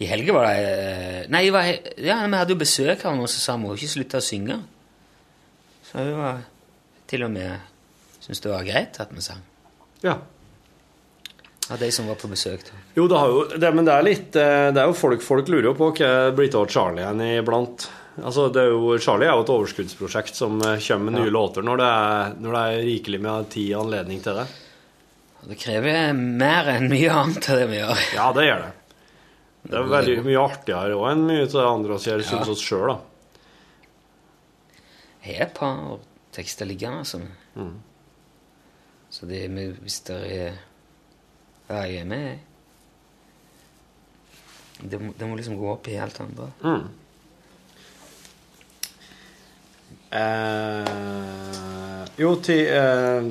I 0.00 0.06
helga 0.08 0.32
var 0.32 0.46
det 0.48 0.60
eh, 0.64 1.24
Nei, 1.28 1.42
var, 1.52 1.66
ja, 2.00 2.14
vi 2.24 2.38
hadde 2.38 2.54
jo 2.54 2.60
besøk 2.62 3.02
av 3.04 3.18
noen 3.18 3.28
som 3.28 3.42
sa 3.42 3.56
hun 3.58 3.74
ikke 3.74 3.90
slutte 3.90 4.16
å 4.22 4.24
synge. 4.24 4.56
Så 5.84 6.06
det 6.06 6.14
var 6.16 6.38
til 7.10 7.26
og 7.26 7.34
med 7.34 7.58
syntes 8.22 8.40
det 8.40 8.52
var 8.52 8.64
greit 8.64 9.00
at 9.02 9.12
vi 9.12 9.24
sang. 9.24 9.42
Ja. 10.04 10.14
Av 11.70 11.78
de 11.78 11.90
som 11.94 12.08
var 12.10 12.18
på 12.18 12.28
besøk. 12.30 12.64
da. 12.66 12.78
Jo, 12.96 13.06
det 13.06 13.18
har 13.18 13.30
jo 13.30 13.42
det, 13.62 13.68
Men 13.74 13.86
det 13.86 13.94
er 13.94 14.02
litt 14.06 14.36
eh, 14.36 14.70
Det 14.74 14.80
er 14.82 14.88
jo 14.90 14.96
folk 14.98 15.22
Folk 15.22 15.48
lurer 15.52 15.68
jo 15.70 15.74
på 15.78 15.92
hva 15.92 16.08
det 16.26 16.32
blir 16.38 16.56
av 16.58 16.66
Charlie 16.72 17.04
igjen 17.04 17.22
iblant. 17.38 17.84
Altså, 18.20 18.48
det 18.52 18.64
er 18.64 18.72
jo, 18.74 18.96
Charlie 18.98 19.28
er 19.30 19.36
jo 19.38 19.44
et 19.44 19.52
overskuddsprosjekt 19.54 20.34
som 20.36 20.58
eh, 20.66 20.80
kommer 20.82 21.06
med 21.10 21.20
nye 21.20 21.30
låter 21.32 21.62
når 21.64 21.78
det, 21.80 21.86
er, 21.86 22.34
når 22.42 22.56
det 22.56 22.64
er 22.66 22.82
rikelig 22.88 23.20
med 23.22 23.48
tid 23.54 23.68
og 23.76 23.84
anledning 23.84 24.20
til 24.24 24.40
det. 24.40 24.48
Det 25.50 25.56
krever 25.56 26.10
mer 26.18 26.68
enn 26.74 26.88
mye 26.90 27.12
annet 27.16 27.46
av 27.48 27.60
det 27.62 27.68
vi 27.70 27.78
gjør. 27.78 28.02
Ja, 28.16 28.26
det 28.36 28.44
gjør 28.48 28.64
det. 28.66 28.72
Det 29.70 29.76
er 29.78 29.92
veldig 29.92 30.16
mye 30.26 30.42
artigere 30.42 30.96
òg 30.98 31.06
enn 31.12 31.22
mye 31.28 31.44
av 31.46 31.54
det 31.54 31.68
andre 31.68 31.96
vi 32.00 32.10
gjør, 32.10 32.24
syns 32.32 32.50
oss 32.52 32.64
sjøl, 32.64 32.90
da. 32.90 32.98
Jeg 35.20 35.36
har 35.38 35.46
et 35.46 35.54
par 35.56 35.80
tekster 36.36 36.68
liggende, 36.68 37.04
altså. 37.04 37.22
Så 39.10 39.26
det 39.28 39.46
hvis 39.52 40.00
det 40.08 40.18
er 40.32 40.58
Ja, 41.70 41.84
jeg 41.86 42.00
er 42.02 42.08
med. 42.10 42.38
Det, 44.80 44.98
må- 44.98 45.12
det 45.16 45.28
må 45.28 45.36
liksom 45.38 45.58
gå 45.60 45.68
opp 45.70 45.86
i 45.92 45.98
helt 46.00 46.18
andre. 46.24 46.48
Mm. 46.64 46.88
Eh, 50.70 52.04
jo, 52.20 52.32
til, 52.42 52.64
eh, 52.66 53.28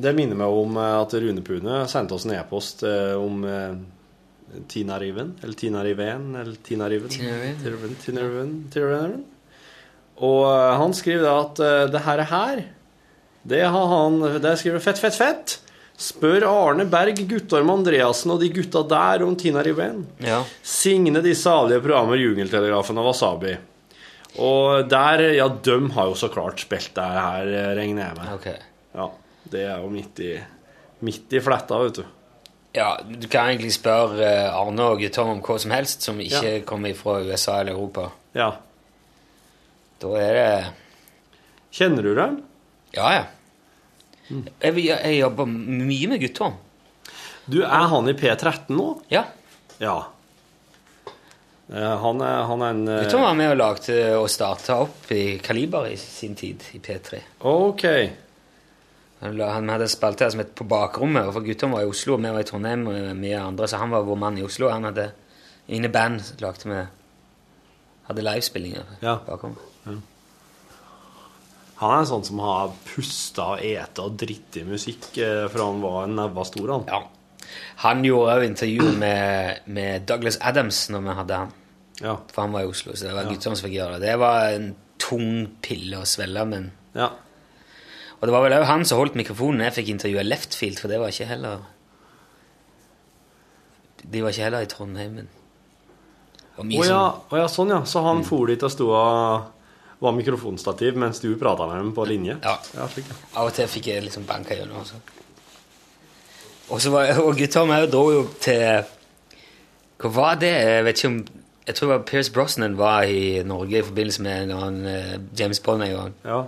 det 0.00 0.12
minner 0.16 0.36
meg 0.38 0.52
om 0.62 0.76
eh, 0.76 0.96
at 1.00 1.14
Rune 1.22 1.42
Pune 1.46 1.82
sendte 1.90 2.16
oss 2.16 2.26
en 2.28 2.34
e-post 2.36 2.82
eh, 2.88 3.14
om 3.16 3.44
eh, 3.48 3.78
Tina 4.68 4.98
Riven, 5.00 5.36
eller 5.42 5.56
Tina 5.56 5.84
Riven, 5.86 6.34
eller 6.36 6.58
Tina 6.66 6.88
Riven. 6.90 7.08
Tina 7.14 7.38
Riven. 7.38 7.56
Tina 7.62 7.70
Riven, 7.76 7.96
Tina 8.04 8.26
Riven, 8.26 8.52
Tina 8.74 8.90
Riven. 8.90 9.24
Og 10.20 10.44
eh, 10.50 10.74
han 10.82 10.96
skriver 10.98 11.24
da 11.24 11.34
at 11.46 11.64
det 11.94 12.04
her, 12.04 12.24
her 12.34 12.62
det 13.48 13.62
har 13.72 13.86
han 13.88 14.18
Det 14.44 14.50
skriver 14.60 14.82
fett, 14.84 14.98
fett, 15.00 15.16
fett. 15.16 15.54
Spør 16.00 16.46
Arne 16.48 16.86
Berg, 16.88 17.18
Guttorm 17.28 17.68
Andreassen 17.74 18.32
og 18.32 18.40
de 18.40 18.48
gutta 18.54 18.80
der 18.88 19.24
om 19.26 19.34
Tina 19.36 19.60
Riven. 19.66 20.06
Ja. 20.24 20.38
Signe 20.64 21.20
de 21.24 21.34
salige 21.36 21.82
programmer 21.84 22.16
Jungeltelegrafen 22.16 22.96
og 23.02 23.10
Wasabi. 23.10 23.56
Og 24.40 24.86
der, 24.88 25.24
ja, 25.36 25.48
døm 25.50 25.90
har 25.96 26.06
jo 26.08 26.14
så 26.16 26.30
klart 26.32 26.62
spilt 26.62 26.94
det 26.96 27.04
her, 27.04 27.50
regner 27.76 28.06
jeg 28.06 28.16
med. 28.16 28.30
Ok. 28.38 28.46
Ja, 28.96 29.08
det 29.52 29.64
er 29.66 29.82
jo 29.82 29.90
midt 29.92 30.22
i, 30.24 30.30
midt 31.04 31.36
i 31.36 31.42
fletta, 31.44 31.80
vet 31.84 32.00
du. 32.00 32.04
Ja, 32.78 32.92
du 33.02 33.26
kan 33.28 33.50
egentlig 33.50 33.72
spørre 33.74 34.22
eh, 34.22 34.54
Arne 34.54 34.84
og 34.92 35.00
Guttorm 35.02 35.32
om 35.34 35.40
hva 35.42 35.56
som 35.58 35.72
helst 35.74 36.06
som 36.06 36.20
ikke 36.22 36.52
Ja. 36.60 36.64
kommer 36.64 36.94
fra 36.94 37.16
USA 37.26 37.58
eller 37.60 37.74
Europa. 37.74 38.06
Ja. 38.38 38.52
Da 40.00 40.14
er 40.22 40.38
det 40.38 40.46
Kjenner 41.74 42.02
du 42.06 42.14
dem? 42.16 42.38
Ja, 42.94 43.10
ja. 43.18 43.24
Jeg, 44.30 44.76
jeg 44.86 45.18
jobber 45.20 45.48
mye 45.50 46.08
med 46.12 46.20
Guttorm. 46.22 46.54
Du, 47.50 47.60
er 47.64 47.86
han 47.90 48.08
i 48.08 48.14
P13 48.14 48.70
nå? 48.76 48.88
Ja. 49.10 49.24
Ja. 49.82 49.96
Eh, 51.70 51.96
Han 52.02 52.20
er, 52.22 52.42
han 52.50 52.62
er 52.62 52.74
en 52.74 52.82
eh, 52.88 53.02
Guttorm 53.04 53.24
var 53.26 53.36
med 53.38 53.52
og 53.54 53.58
lagde 53.60 53.96
og 54.18 54.28
starta 54.30 54.80
opp 54.84 55.10
i 55.14 55.38
Kaliber 55.42 55.88
i 55.90 55.96
sin 56.00 56.34
tid, 56.38 56.62
i 56.74 56.82
P3. 56.82 57.20
OK. 57.46 57.86
Han, 59.20 59.68
hadde 59.68 59.88
spilt 59.92 60.22
her 60.24 60.30
som 60.32 60.40
et 60.40 60.54
på 60.56 60.64
bakrommet, 60.68 61.28
for 61.34 61.44
Guttorm 61.44 61.74
var 61.76 61.84
i 61.84 61.90
Oslo, 61.90 62.14
og 62.16 62.22
vi 62.24 62.30
var 62.32 62.40
i 62.40 62.46
Trondheim 62.48 62.86
og 62.88 63.10
mye 63.18 63.42
andre, 63.42 63.68
så 63.68 63.80
han 63.82 63.92
var 63.92 64.06
vår 64.06 64.16
mann 64.22 64.38
i 64.40 64.46
Oslo. 64.46 64.70
Han 64.72 64.86
hadde 64.88 65.10
inne 65.70 65.90
band 65.92 66.22
lagde 66.42 66.70
vi 66.70 66.80
Hadde 68.10 68.24
livespillinger 68.26 68.88
Ja. 69.04 69.18
bakom. 69.26 69.52
Han 71.80 71.94
er 71.94 72.02
en 72.02 72.08
sånn 72.10 72.26
som 72.28 72.40
har 72.44 72.74
pusta 72.84 73.46
og 73.54 73.62
ete 73.64 74.04
og 74.04 74.18
dritt 74.20 74.58
i 74.60 74.66
musikk 74.68 75.06
eh, 75.16 75.46
fra 75.48 75.64
han 75.70 75.80
var 75.80 76.02
en 76.04 76.18
neve 76.18 76.44
stor, 76.44 76.74
han. 76.74 76.84
Ja. 76.90 77.00
Han 77.86 78.04
gjorde 78.04 78.34
òg 78.36 78.44
intervju 78.50 78.90
med, 79.00 79.64
med 79.72 80.04
Douglas 80.08 80.36
Adams 80.44 80.82
når 80.92 81.06
vi 81.06 81.14
hadde 81.22 81.38
han. 81.44 81.54
Ja. 82.00 82.14
For 82.32 82.44
han 82.44 82.52
var 82.52 82.66
i 82.66 82.68
Oslo, 82.70 82.92
så 82.96 83.08
det 83.08 83.14
var 83.16 83.28
Guttorm 83.30 83.56
som 83.56 83.66
fikk 83.66 83.78
gjøre 83.78 83.96
det. 83.98 84.06
Det 84.10 84.18
var 84.20 84.52
en 84.58 84.68
tung 85.00 85.32
pille 85.64 86.00
å 86.00 86.06
svelge, 86.08 86.44
men 86.52 86.68
ja. 86.96 87.08
Og 88.20 88.28
det 88.28 88.34
var 88.34 88.44
vel 88.44 88.54
òg 88.58 88.66
han 88.68 88.84
som 88.84 89.00
holdt 89.00 89.16
mikrofonen 89.16 89.64
jeg 89.64 89.78
fikk 89.78 89.94
intervjue 89.94 90.24
Leftfield, 90.26 90.80
for 90.82 90.92
det 90.92 90.98
var 91.00 91.12
ikke 91.12 91.28
heller 91.30 91.62
De 94.02 94.20
var 94.24 94.32
ikke 94.34 94.44
heller 94.48 94.64
i 94.66 94.68
Trondheim, 94.68 95.14
men 95.20 95.28
Å 96.56 96.64
oh, 96.64 96.68
ja, 96.76 96.84
som- 96.84 97.32
å 97.32 97.40
ja, 97.40 97.48
sånn, 97.48 97.72
ja. 97.72 97.80
Så 97.88 98.02
han 98.04 98.20
for 98.28 98.52
dit 98.52 98.62
og 98.68 98.72
sto 98.72 98.90
og 98.92 99.48
var 100.00 100.14
mikrofonstativ 100.16 100.96
mens 100.96 101.20
du 101.20 101.34
prata 101.38 101.66
med 101.68 101.76
dem 101.76 101.90
på 101.94 102.04
linje? 102.08 102.38
Ja. 102.42 102.56
ja. 102.76 102.86
Av 103.36 103.50
og 103.50 103.54
til 103.56 103.68
fikk 103.68 103.90
jeg 103.92 104.04
liksom 104.06 104.24
banka 104.28 104.56
gjennom. 104.56 104.80
også. 104.80 105.00
Og 106.70 106.80
så 106.80 106.92
var 106.94 107.18
og 107.20 107.36
Guttorm 107.36 107.72
òg 107.74 107.88
dro 107.90 108.06
jo 108.14 108.24
til 108.40 108.86
Hva 110.00 110.10
var 110.14 110.38
det? 110.40 110.52
Jeg 110.54 110.84
vet 110.86 110.98
ikke 111.00 111.10
om 111.10 111.18
Jeg 111.66 111.74
tror 111.76 111.88
det 111.88 111.96
var 111.96 112.06
Pierce 112.08 112.32
Brosnan 112.32 112.78
var 112.78 113.02
i 113.02 113.42
Norge 113.44 113.78
i 113.78 113.84
forbindelse 113.84 114.22
med 114.22 114.42
en 114.42 114.54
annen 114.56 114.86
eh, 114.86 115.18
James 115.38 115.60
Bond 115.60 115.84
en 115.84 115.92
gang. 115.96 116.14
ja. 116.24 116.40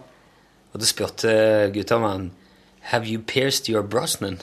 Og 0.72 0.80
da 0.80 0.88
spurte 0.88 1.32
Guttorm 1.74 2.06
han 2.08 2.30
Have 2.90 3.06
you 3.06 3.20
pierced 3.20 3.68
your 3.68 3.82
Brosnan? 3.82 4.40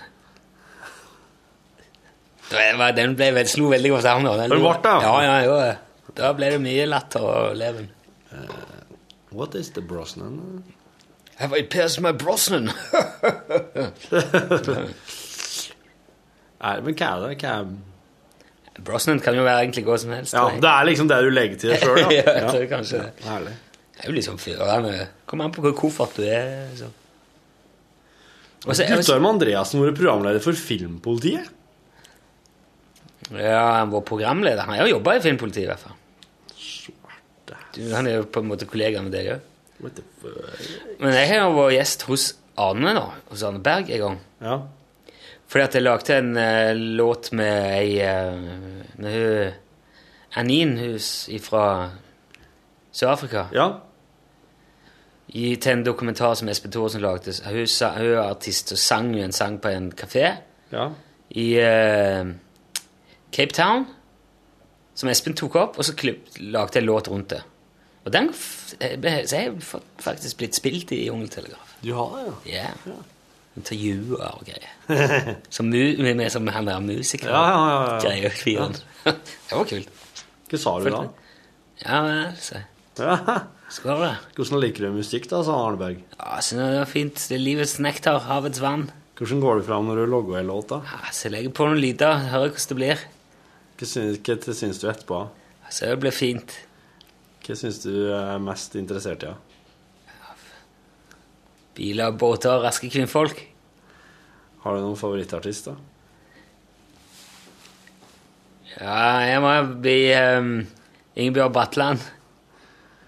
Den 2.49 3.16
ble 3.18 3.32
vel, 3.36 3.47
slo 3.49 3.70
veldig 3.70 3.91
godt 3.91 4.05
an. 4.10 4.26
Den, 4.26 4.53
ble 4.53 4.74
det, 4.84 4.93
ja. 5.03 5.16
ja? 5.22 5.34
Ja, 5.43 5.66
ja, 5.66 6.12
Da 6.18 6.32
ble 6.34 6.53
det 6.53 6.62
mye 6.64 6.86
latter 6.89 7.26
og 7.26 7.57
leven. 7.60 7.89
What 9.32 9.56
is 9.56 9.70
the 9.72 9.82
Brosnan? 9.82 10.64
Have 11.36 11.54
I 11.54 11.62
passed 11.64 12.02
my 12.02 12.12
Brosnan? 12.12 12.72
Nei, 16.60 16.74
men 16.84 16.96
hva 16.98 17.10
er 17.14 17.22
det? 17.24 17.38
Hva 17.44 17.54
er... 17.62 17.70
Brosnan 18.80 19.20
kan 19.24 19.36
jo 19.36 19.44
være 19.44 19.66
egentlig 19.66 19.84
hva 19.88 19.98
som 20.00 20.12
helst. 20.16 20.34
Ja, 20.36 20.46
nei. 20.48 20.60
det 20.64 20.70
er 20.72 20.88
liksom 20.88 21.08
det 21.12 21.18
du 21.26 21.30
legger 21.34 21.58
til 21.60 21.74
sjøl, 21.82 21.98
da. 22.00 22.10
ja. 22.20 22.24
jeg 22.24 22.46
tror 22.48 22.66
kanskje 22.72 23.02
det. 23.04 23.12
Herlig. 23.28 23.54
Det 23.92 24.02
er 24.06 24.08
jo 24.08 24.16
liksom 24.16 24.40
førende. 24.40 24.94
Kommer 25.28 25.50
an 25.50 25.56
på 25.56 25.64
hvor 25.66 25.76
koffert 25.76 26.16
du 26.16 26.24
er. 26.24 26.70
liksom. 26.72 26.94
Også, 28.60 28.70
og 28.70 28.76
så- 28.80 28.88
Guttorm 28.92 29.28
Andreassen 29.28 29.84
vært 29.84 30.00
programleder 30.00 30.44
for 30.44 30.56
Filmpolitiet. 30.56 31.56
Ja, 33.36 33.66
han 33.82 33.92
var 33.92 34.02
programleder. 34.08 34.64
Han 34.66 34.80
har 34.80 34.88
jo 34.88 34.96
jobba 34.96 35.18
i 35.20 35.24
Filmpolitiet, 35.28 35.68
i 35.68 35.70
hvert 35.70 35.84
fall. 35.84 35.99
Du, 37.76 37.82
han 37.93 38.07
er 38.07 38.20
jo 38.20 38.26
på 38.32 38.41
en 38.43 38.49
måte 38.49 38.65
kollega 38.70 39.01
med 39.05 39.13
deg 39.13 39.32
òg. 39.36 39.45
Men 40.99 41.13
jeg 41.15 41.28
har 41.30 41.45
jo 41.45 41.55
vært 41.55 41.76
gjest 41.78 42.01
hos 42.09 42.26
Arne, 42.59 42.91
da. 42.97 43.05
Hos 43.30 43.43
Arne 43.47 43.61
Berg 43.63 43.89
en 43.95 44.01
gang. 44.03 44.17
Ja. 44.43 44.57
Fordi 45.49 45.63
at 45.65 45.76
jeg 45.78 45.86
lagde 45.86 46.17
en 46.20 46.32
uh, 46.38 46.74
låt 46.99 47.32
med 47.34 47.70
ei 47.80 47.95
uh, 48.03 48.36
Med 48.99 49.15
hun 49.15 49.53
Anin 50.38 50.76
fra 51.41 51.63
Sør-Afrika. 52.91 53.47
ja. 53.53 53.70
I, 55.30 55.55
til 55.61 55.72
en 55.72 55.84
dokumentar 55.86 56.34
som 56.34 56.49
Espen 56.49 56.72
Thorsen 56.74 57.01
lagde. 57.05 57.36
Hun, 57.45 57.67
sa, 57.70 57.91
hun 57.97 58.07
er 58.15 58.24
artist 58.24 58.72
og 58.74 58.80
sang 58.82 59.11
en 59.13 59.32
sang 59.32 59.59
på 59.61 59.70
en 59.70 59.91
kafé 59.93 60.24
Ja. 60.74 60.88
i 61.30 61.45
uh, 61.61 62.32
Cape 63.32 63.53
Town, 63.53 63.86
som 64.97 65.09
Espen 65.09 65.36
tok 65.38 65.55
opp, 65.55 65.78
og 65.78 65.86
så 65.86 65.93
klipp, 65.93 66.32
lagde 66.39 66.80
jeg 66.80 66.88
låt 66.88 67.07
rundt 67.13 67.30
det. 67.30 67.43
Og 68.10 68.14
den 68.16 68.32
eh, 68.82 68.95
ble- 68.97 69.22
jeg 69.30 69.53
faktisk 70.01 70.39
blitt 70.41 70.57
spilt 70.57 70.91
i 70.97 71.03
Jungeltelegraf. 71.05 71.76
Du 71.86 71.91
har 71.93 72.16
det, 72.18 72.34
ja. 72.49 72.66
Ja. 72.89 72.97
Intervjuer 73.60 74.22
og 74.24 74.43
greier. 74.47 75.36
Som, 75.53 75.70
med, 75.74 75.99
med, 76.18 76.26
som 76.32 76.47
han 76.53 76.68
der 76.70 76.80
musikeren. 76.84 77.34
Ja, 77.34 77.45
ja, 77.53 77.70
ja. 77.70 77.95
Greier, 78.03 78.36
fyren. 78.36 78.76
det 79.05 79.55
var 79.55 79.66
kult. 79.70 80.03
Hva 80.49 80.60
sa 80.64 80.76
du 80.82 80.89
da? 80.93 81.01
Ja, 81.86 82.01
så 82.41 82.62
Ja. 82.99 83.18
Skål, 83.70 83.99
da. 84.01 84.14
Hvordan 84.34 84.60
liker 84.64 84.88
du 84.88 84.95
musikk, 84.97 85.28
da, 85.30 85.43
sa 85.45 85.53
Arneberg. 85.68 85.99
Ja, 86.18 86.39
synes 86.41 86.64
det 86.74 86.80
var 86.80 86.89
fint. 86.89 87.20
Det 87.30 87.36
er 87.38 87.43
livets 87.43 87.76
nektar, 87.84 88.18
havets 88.26 88.60
vann. 88.64 88.88
Hvordan 89.20 89.43
går 89.43 89.60
det 89.60 89.68
fram 89.68 89.86
når 89.91 90.01
du 90.01 90.05
logger 90.10 90.39
en 90.39 90.49
låt, 90.49 90.72
da? 90.72 90.80
Ja, 90.89 91.12
så 91.14 91.28
jeg 91.28 91.36
legger 91.36 91.53
på 91.60 91.68
noen 91.70 91.82
lyder, 91.84 92.24
hører 92.32 92.49
hvordan 92.55 92.72
det 92.72 92.80
blir. 92.80 93.03
Hva 93.80 93.89
syns, 93.91 94.18
hva 94.26 94.55
syns 94.57 94.82
du 94.82 94.88
etterpå? 94.89 95.20
Så 95.70 95.91
det 95.91 95.99
blir 96.01 96.16
fint. 96.16 96.55
Hva 97.50 97.56
syns 97.58 97.80
du 97.82 98.12
er 98.14 98.38
mest 98.45 98.76
interessert 98.78 99.24
i? 99.26 99.30
Ja? 99.32 100.36
Biler, 101.74 102.12
båter, 102.14 102.62
raske 102.62 102.86
kvinnfolk. 102.93 103.41
Har 104.62 104.78
du 104.78 104.84
noen 104.84 105.00
favorittartist, 105.00 105.72
da? 105.72 105.74
Ja, 108.76 109.00
jeg 109.26 109.41
må 109.41 109.56
bli 109.82 110.14
um, 110.14 110.62
Ingebjørg 111.18 111.58
Bratland. 111.58 112.06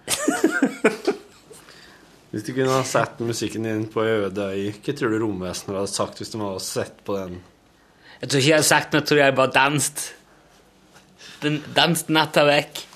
Hvis 2.34 2.48
du 2.48 2.56
kunne 2.56 2.74
ha 2.74 2.82
sett 2.88 3.22
musikken 3.22 3.70
din 3.70 3.86
på 3.94 4.02
ei 4.08 4.26
øde 4.26 4.50
øy, 4.56 4.72
hva 4.74 4.92
tror 4.98 5.14
du 5.14 5.22
romvesenet 5.22 5.84
hadde 5.84 5.94
sagt 5.94 6.18
hvis 6.18 6.34
de 6.34 6.42
hadde 6.42 6.66
sett 6.66 6.98
på 7.06 7.14
den? 7.20 7.38
Jeg 8.24 8.32
tror 8.32 8.42
ikke 8.42 8.50
jeg 8.50 8.62
hadde 8.64 8.74
sagt 8.74 8.90
noe, 8.90 9.04
jeg 9.04 9.08
tror 9.12 9.22
jeg 9.22 9.38
bare 9.38 9.58
danset. 9.60 10.08
Den 11.46 11.62
danset 11.78 12.10
natta 12.10 12.50
vekk. 12.50 12.88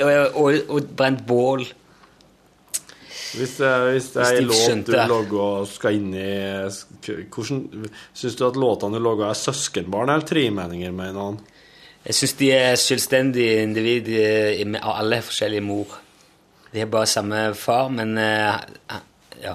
Og, 0.00 0.40
og, 0.40 0.58
og 0.72 0.90
brent 0.96 1.24
bål. 1.28 1.66
Hvis 3.32 3.54
hvis 3.56 4.08
det 4.12 4.22
er 4.22 4.38
en 4.38 4.48
låt 4.50 4.86
du 4.86 4.96
logger 5.08 5.40
og 5.40 5.68
skal 5.70 5.96
inn 5.96 6.10
i 6.12 6.32
hvordan, 7.32 7.62
Syns 8.12 8.36
du 8.36 8.44
at 8.44 8.58
låtene 8.60 9.00
du 9.00 9.04
logger, 9.04 9.30
er 9.30 9.38
søskenbarn 9.38 10.12
eller 10.12 10.26
tremenninger 10.28 10.92
med 10.92 11.12
en 11.12 11.20
annen? 11.22 11.40
Jeg 12.02 12.18
syns 12.18 12.34
de 12.40 12.50
er 12.52 12.76
selvstendige 12.80 13.62
individ 13.62 14.08
eh, 14.18 14.62
med 14.66 14.82
alle 14.82 15.20
forskjellige 15.22 15.64
mor. 15.64 15.98
De 16.72 16.80
har 16.82 16.90
bare 16.90 17.08
samme 17.08 17.42
far, 17.54 17.92
men 17.94 18.16
eh, 18.18 18.98
ja. 19.44 19.54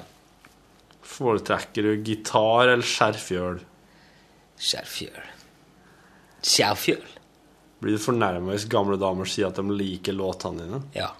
Foretrekker 1.17 1.89
du 1.89 2.05
gitar 2.07 2.71
eller 2.71 2.87
skjerfjøl? 2.87 3.59
Skjærfjøl. 4.57 5.29
Skjærfjøl? 6.45 7.16
Blir 7.81 7.97
du 7.97 8.01
fornærma 8.01 8.55
hvis 8.55 8.65
gamle 8.69 8.97
damer 9.01 9.29
sier 9.29 9.51
at 9.51 9.59
de 9.59 9.77
liker 9.77 10.15
låtene 10.17 10.65
dine? 10.65 10.81
Ja, 10.97 11.11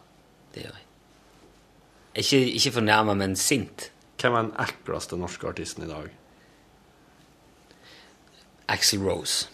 det 0.55 0.66
gjør 0.66 0.78
jeg. 0.80 0.86
Ikke, 2.18 2.39
ikke 2.58 2.74
fornærma, 2.80 3.14
men 3.14 3.36
sint. 3.38 3.91
Hvem 4.18 4.34
er 4.34 4.47
den 4.47 4.55
ekleste 4.64 5.20
norske 5.22 5.45
artisten 5.49 5.86
i 5.86 5.91
dag? 5.91 6.10
Axel 8.74 9.03
Rose. 9.05 9.45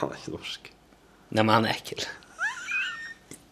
Han 0.00 0.10
er 0.10 0.22
ikke 0.22 0.36
norsk. 0.38 0.70
Nei, 1.30 1.44
men 1.44 1.52
han 1.52 1.68
er 1.68 1.76
ekkel. 1.76 2.06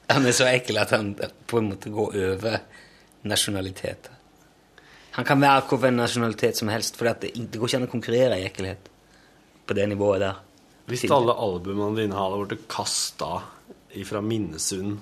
Han 0.09 0.25
er 0.25 0.33
så 0.33 0.49
ekkel 0.49 0.81
at 0.81 0.95
han 0.97 1.13
på 1.21 1.61
en 1.61 1.69
måte 1.75 1.93
går 1.93 2.17
over 2.17 2.63
nasjonaliteter. 3.29 4.15
Han 5.19 5.27
kan 5.27 5.41
være 5.43 5.67
hvilken 5.67 5.99
nasjonalitet 5.99 6.57
som 6.57 6.71
helst, 6.73 6.97
for 6.97 7.11
det, 7.11 7.35
går 7.35 7.69
ikke 7.69 7.81
an 7.83 7.89
å 7.89 7.93
konkurrere 7.93 8.39
i 8.39 8.47
ekkelhet 8.49 8.89
på 9.69 9.77
det 9.77 9.85
nivået 9.91 10.23
der. 10.23 10.39
Hvis 10.89 11.05
alle 11.13 11.35
albumene 11.37 11.99
dine 11.99 12.17
hadde 12.17 12.45
blitt 12.47 12.69
kasta 12.73 13.43
fra 14.09 14.21
Minnesund 14.25 14.97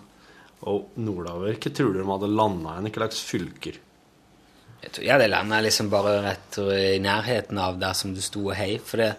og 0.66 0.96
nordover, 0.98 1.54
hva 1.54 1.70
tror 1.70 1.92
du 1.92 2.00
de 2.00 2.06
hadde 2.08 2.30
landa 2.32 2.78
i? 2.80 2.90
Hva 2.90 3.04
slags 3.04 3.22
fylker? 3.28 3.78
Jeg 4.82 4.92
tror 4.94 5.06
jeg 5.06 5.22
det 5.22 5.28
landa 5.30 5.60
liksom 5.62 5.90
bare 5.92 6.16
rett 6.24 6.58
i 6.62 6.98
nærheten 7.02 7.60
av 7.62 7.78
der 7.80 7.94
som 7.98 8.14
du 8.14 8.20
sto 8.24 8.48
og 8.48 8.56
hei, 8.58 8.76
for 8.82 9.02
det, 9.02 9.12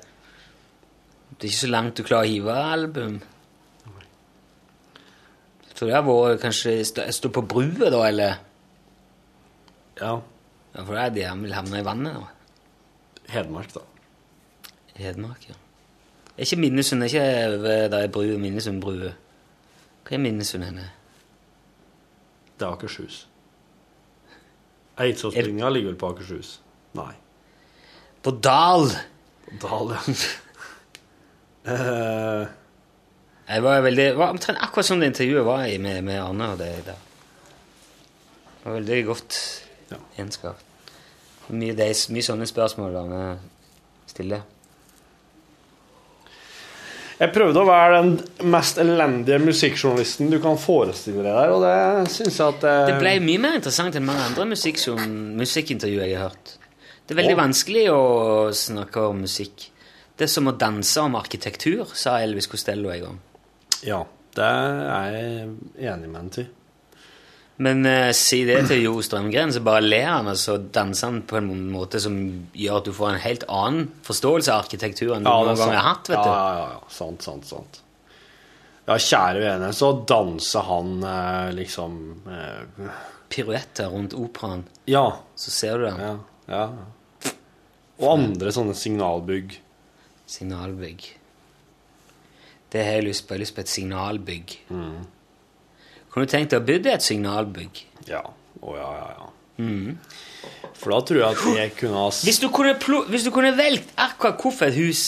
det 1.34 1.41
er 1.41 1.51
ikke 1.51 1.63
så 1.63 1.72
langt 1.72 1.99
du 1.99 2.05
klarer 2.07 2.28
å 2.28 2.32
hive 2.32 2.57
album. 2.76 3.20
Så 5.78 5.86
det 5.86 5.93
har 5.93 6.05
vært 6.07 6.41
kanskje 6.41 6.80
stå, 6.89 7.05
stå 7.13 7.30
på 7.36 7.43
brua, 7.45 7.91
da, 7.93 8.01
eller? 8.07 8.39
Ja. 9.99 10.15
Ja, 10.74 10.82
for 10.82 10.93
det 10.95 11.03
er 11.03 11.13
de 11.13 11.30
vil 11.43 11.55
havne 11.55 11.80
i 11.80 11.86
vannet, 11.86 12.18
da. 12.18 13.30
Hedmark, 13.36 13.76
da. 13.76 13.84
Hedmark, 14.97 15.47
ja. 15.51 15.57
Er 16.38 16.46
ikke 16.46 16.56
Minnesund 16.62 17.02
er 17.04 17.06
ikke 17.10 17.22
over 17.58 17.88
der 17.90 17.98
er 18.04 18.08
bru, 18.14 18.22
Minnesund 18.38 18.82
brue? 18.82 19.14
Hva 20.08 20.14
er 20.16 20.22
Minnesund 20.22 20.64
henne? 20.64 20.90
Det 22.60 22.66
er 22.68 22.72
Akershus. 22.72 23.28
Eidsvollsbringa 24.98 25.70
ligger 25.70 25.92
vel 25.92 26.00
på 26.02 26.10
Akershus? 26.14 26.60
Nei. 26.98 27.12
På 28.24 28.32
Dal! 28.44 28.88
På 29.62 29.68
Dal, 29.68 29.96
ja. 29.98 30.02
Eh, 31.68 32.48
Jeg 33.50 33.64
var 33.64 33.82
veldig, 33.84 34.06
var 34.16 34.30
omtrent 34.32 34.60
akkurat 34.64 34.86
som 34.88 35.02
det 35.02 35.10
intervjuet 35.12 35.44
var 35.46 35.66
i 35.68 35.74
med, 35.84 35.98
med 36.08 36.16
Arne 36.22 36.46
og 36.54 36.60
det 36.62 36.70
der. 36.86 36.96
Det 38.54 38.64
var 38.64 38.78
veldig 38.78 39.00
godt 39.10 39.40
Ja. 39.92 39.98
egenskap. 40.18 40.62
Mye, 41.50 41.74
mye 41.76 42.24
sånne 42.24 42.48
spørsmål 42.48 42.96
da 42.96 43.04
vi 43.12 43.20
stiller. 44.12 44.42
Jeg 47.18 47.34
prøvde 47.34 47.61
å 47.63 47.65
være 47.65 48.01
den 48.03 48.49
mest 48.53 48.78
elendige 48.82 49.39
musikkjournalisten 49.41 50.30
du 50.30 50.38
kan 50.41 50.59
forestille 50.61 51.24
deg 51.26 51.34
der, 51.34 51.53
og 51.55 51.63
det 51.65 52.11
syns 52.13 52.38
jeg 52.38 52.51
at 52.53 52.59
Det, 52.61 52.74
Det 52.91 52.99
ble 53.01 53.13
mye 53.26 53.41
mer 53.41 53.57
interessant 53.57 53.97
enn 53.97 54.05
mange 54.05 54.28
andre 54.28 54.45
musikkintervjuer 54.51 56.05
jeg 56.05 56.20
har 56.20 56.30
hørt. 56.30 56.53
Det 57.07 57.15
er 57.15 57.22
veldig 57.22 57.38
oh. 57.38 57.41
vanskelig 57.41 57.88
å 57.89 58.03
snakke 58.53 59.07
om 59.09 59.24
musikk. 59.26 59.65
Det 60.18 60.28
er 60.28 60.32
som 60.34 60.49
å 60.49 60.53
danse 60.59 61.01
om 61.01 61.18
arkitektur, 61.18 61.89
sa 61.97 62.20
Elvis 62.22 62.49
Costello 62.51 62.93
en 62.93 63.03
gang. 63.07 63.18
Ja, 63.88 64.03
det 64.38 64.45
er 64.45 65.18
jeg 65.18 65.49
enig 65.89 66.11
med 66.11 66.20
ham 66.20 66.32
til. 66.38 66.47
Men 67.66 67.82
uh, 67.89 68.12
si 68.14 68.43
det 68.45 68.60
til 68.70 68.84
Jo 68.84 68.99
Strømgren, 69.01 69.49
så 69.55 69.64
bare 69.66 69.82
ler 69.82 70.05
han, 70.05 70.28
og 70.30 70.38
så 70.38 70.60
danser 70.62 71.10
han 71.10 71.24
på 71.26 71.39
en 71.39 71.47
måte 71.74 71.97
som 72.03 72.14
gjør 72.53 72.84
at 72.84 72.86
du 72.89 72.93
får 72.93 73.10
en 73.16 73.24
helt 73.24 73.45
annen 73.49 73.88
forståelse 74.05 74.53
av 74.53 74.66
arkitektur 74.68 75.16
enn 75.16 75.26
du 75.26 75.32
er 75.32 75.47
noen 75.49 75.58
gang 75.58 75.74
har 75.74 75.88
hatt. 75.89 76.12
vet 76.12 76.20
ja, 76.20 76.24
du. 76.24 76.30
Ja, 76.30 76.51
ja, 76.60 76.68
ja. 76.76 76.91
Sant, 76.93 77.26
sant, 77.26 77.47
sant. 77.49 77.80
Ja, 78.88 78.95
kjære 79.01 79.41
vene, 79.43 79.72
så 79.76 79.89
danser 80.08 80.64
han 80.70 80.93
eh, 81.03 81.49
liksom 81.58 81.97
eh, 82.32 82.91
Piruetter 83.28 83.89
rundt 83.91 84.14
operaen, 84.16 84.62
Ja. 84.88 85.08
så 85.36 85.51
ser 85.51 85.82
du 85.82 85.89
den. 85.89 85.99
ja, 85.99 86.14
ja. 86.53 86.68
Og 87.97 88.12
andre 88.14 88.51
sånne 88.53 88.76
signalbygg. 88.78 89.58
Signalbygg. 90.30 91.08
Det 92.70 92.84
har 92.86 92.99
jeg 92.99 93.08
lyst 93.08 93.26
på. 93.26 93.34
Jeg 93.34 93.39
har 93.39 93.41
lyst 93.41 93.55
på 93.58 93.64
et 93.64 93.72
signalbygg. 93.74 94.53
Mm. 94.70 94.99
Kunne 96.18 96.26
du 96.26 96.32
tenkt 96.34 96.49
deg 96.49 96.63
å 96.63 96.65
bygge 96.65 96.93
et 96.97 97.03
signalbygg? 97.05 97.80
Ja. 98.09 98.24
Å 98.65 98.72
ja, 98.74 98.88
ja, 98.97 99.09
ja. 99.13 99.26
For 100.74 100.89
da 100.95 100.97
tror 101.05 101.20
jeg 101.20 101.28
at 101.28 101.59
jeg 101.59 101.74
kunne 101.78 101.99
ha 102.01 102.07
Hvis 102.26 102.39
du 102.41 102.47
kunne, 102.49 102.74
hvis 103.05 103.28
du 103.28 103.30
kunne 103.36 103.51
velgt 103.53 103.93
akkurat 104.01 104.41
hvorfor 104.41 104.72
et 104.72 104.80
hus 104.80 105.03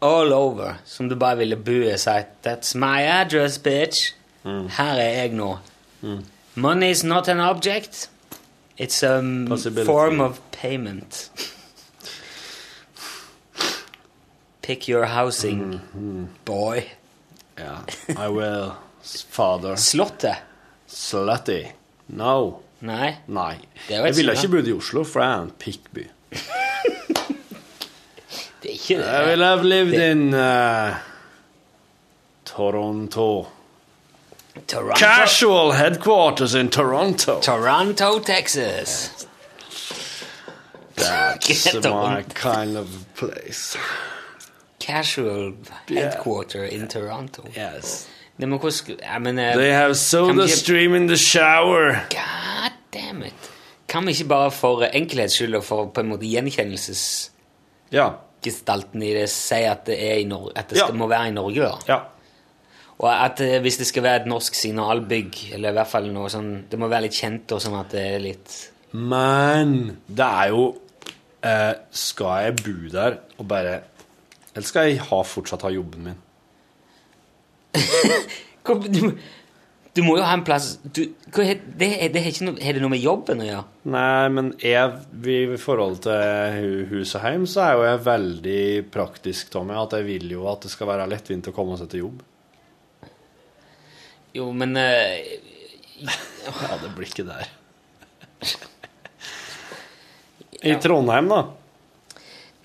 all 0.00 0.32
over 0.32 0.78
som 0.88 1.10
du 1.12 1.18
bare 1.20 1.42
ville 1.42 1.60
bo 1.60 1.76
i 1.84 1.92
og 1.92 2.00
sagt 2.00 2.40
That's 2.48 2.72
my 2.72 3.04
address, 3.04 3.58
bitch. 3.60 4.14
Her 4.48 4.96
er 5.04 5.12
jeg 5.20 5.36
nå. 5.36 5.58
Money 6.54 6.90
is 6.96 7.04
not 7.04 7.28
an 7.28 7.44
object. 7.44 8.08
It's 8.78 9.02
a 9.04 9.20
form 9.84 10.22
of 10.24 10.40
payment. 10.50 11.28
Pick 14.62 14.88
your 14.88 15.04
housing, 15.12 15.82
boy. 16.46 16.86
Yeah, 17.58 17.84
I 18.16 18.28
will. 18.28 18.78
Father. 19.02 19.76
Slottet? 19.76 20.36
Slutty. 20.86 21.72
No. 22.06 22.62
Nei. 22.80 23.16
Nei. 23.26 23.56
Det 23.88 23.96
er 23.96 24.06
Jeg 24.06 24.16
ville 24.16 24.32
ikke 24.36 24.48
bodd 24.56 24.68
i 24.68 24.72
Oslo, 24.72 25.04
for 25.04 25.22
jeg 25.22 25.30
er 25.30 25.42
en 25.42 25.52
pikkby. 25.58 26.06
Det 28.60 28.68
er 28.68 28.74
ikke 28.74 28.96
det. 28.98 29.06
I 29.08 29.24
will 29.24 29.42
have 29.42 29.64
lived 29.64 29.94
in 29.94 30.34
uh, 30.34 30.94
Toronto. 32.44 33.46
Toronto, 34.66 34.98
Casual 34.98 35.72
headquarters 35.72 36.54
in 36.54 36.68
Toronto. 36.68 37.40
Toronto, 37.40 38.18
Texas. 38.18 39.26
That's 40.96 41.74
my 41.84 42.22
kind 42.34 42.76
of 42.76 43.06
place. 43.14 43.78
Casual 44.78 45.54
headquarter 45.88 46.64
in 46.64 46.88
Toronto. 46.88 47.44
Yes. 47.56 48.06
Det 48.40 48.48
må 48.48 48.56
hvordan 48.58 48.96
ja, 49.02 49.18
men, 49.20 49.38
uh, 49.38 49.44
They 49.58 49.70
have 49.74 49.94
soda 49.94 50.44
ikke, 50.46 50.56
stream 50.56 50.94
in 50.96 51.08
the 51.08 51.16
shower. 51.16 51.92
God 52.10 52.72
damn 52.94 53.22
it. 53.26 53.50
Kan 53.88 54.06
vi 54.06 54.10
ikke 54.14 54.28
bare 54.30 54.50
for 54.54 54.82
enkelhets 54.86 55.34
skyld 55.36 55.54
og 55.58 55.64
for 55.66 55.86
på 55.94 56.00
en 56.04 56.08
måte 56.12 56.26
gjenkjennelsesgestalten 56.30 59.02
Ja. 59.02 59.08
i 59.10 59.14
det 59.18 59.26
si 59.32 59.54
at 59.66 59.84
det, 59.86 59.96
er 60.10 60.14
i 60.22 60.24
Nor 60.24 60.52
at 60.56 60.68
det 60.70 60.78
Ja. 60.78 60.86
skal, 60.86 60.96
må 60.96 61.06
være 61.10 61.28
i 61.28 61.30
Norge? 61.36 61.60
da? 61.62 61.74
Ja. 61.88 61.98
Og 63.00 63.10
at 63.24 63.40
uh, 63.40 63.58
hvis 63.60 63.76
det 63.80 63.86
skal 63.86 64.02
være 64.02 64.20
et 64.22 64.26
norsk 64.28 64.54
signalbygg, 64.54 65.52
eller 65.54 65.68
i 65.70 65.72
hvert 65.72 65.88
fall 65.88 66.10
noe 66.12 66.28
sånn 66.28 66.64
Det 66.70 66.78
må 66.78 66.86
være 66.88 67.02
litt 67.08 67.14
kjent, 67.16 67.52
og 67.52 67.60
sånn 67.64 67.78
at 67.80 67.90
det 67.92 68.02
er 68.14 68.18
litt 68.24 68.70
Men 68.92 69.96
det 70.08 70.26
er 70.26 70.48
jo 70.52 70.66
uh, 71.44 71.72
Skal 71.90 72.42
jeg 72.44 72.56
bo 72.64 72.88
der 72.92 73.16
og 73.38 73.48
bare 73.48 73.80
Eller 74.54 74.66
skal 74.66 74.88
jeg 74.90 75.00
ha, 75.00 75.22
fortsatt 75.22 75.62
ha 75.62 75.68
jobben 75.72 76.04
min? 76.04 76.14
Du, 78.70 79.16
du 79.96 80.02
må 80.06 80.16
jo 80.18 80.22
ha 80.22 80.34
en 80.36 80.42
plass 80.46 80.76
du, 80.84 81.00
hva, 81.34 81.44
det, 81.50 81.88
det, 82.14 82.22
har 82.22 82.36
noe, 82.46 82.58
det 82.60 82.82
noe 82.82 82.92
med 82.92 83.02
jobben 83.02 83.42
å 83.42 83.46
gjøre? 83.46 83.64
Nei, 83.90 84.28
men 84.36 84.50
jeg, 84.62 85.00
i 85.26 85.58
forhold 85.58 86.02
til 86.04 86.86
hus 86.92 87.14
og 87.18 87.26
hjem, 87.26 87.46
så 87.50 87.64
er 87.64 87.72
jo 87.74 87.86
jeg 87.88 88.02
veldig 88.06 88.64
praktisk, 88.94 89.50
Tommy. 89.54 89.74
At 89.80 89.96
jeg 89.98 90.06
vil 90.06 90.28
jo 90.36 90.46
at 90.50 90.66
det 90.66 90.72
skal 90.74 90.90
være 90.92 91.08
lettvint 91.10 91.50
å 91.50 91.54
komme 91.56 91.78
seg 91.80 91.90
til 91.90 92.04
jobb. 92.04 92.26
Jo, 94.36 94.50
men 94.54 94.78
uh, 94.78 95.16
Ja, 96.06 96.76
det 96.84 96.92
blir 96.94 97.10
ikke 97.10 97.26
der. 97.26 97.50
I 100.70 100.76
Trondheim, 100.78 101.30
da? 101.32 101.40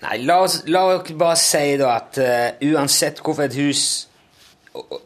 Nei, 0.04 0.18
la 0.28 0.42
oss, 0.44 0.60
la 0.70 0.84
oss 0.92 1.10
bare 1.16 1.38
si 1.40 1.74
da 1.80 1.94
at 1.96 2.20
uh, 2.22 2.66
uansett 2.70 3.22
hvorfor 3.24 3.48
et 3.48 3.58
hus 3.58 3.82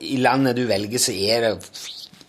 i 0.01 0.17
landet 0.23 0.57
du 0.57 0.65
velger, 0.69 0.99
så 1.03 1.13
er 1.13 1.41
det 1.47 1.55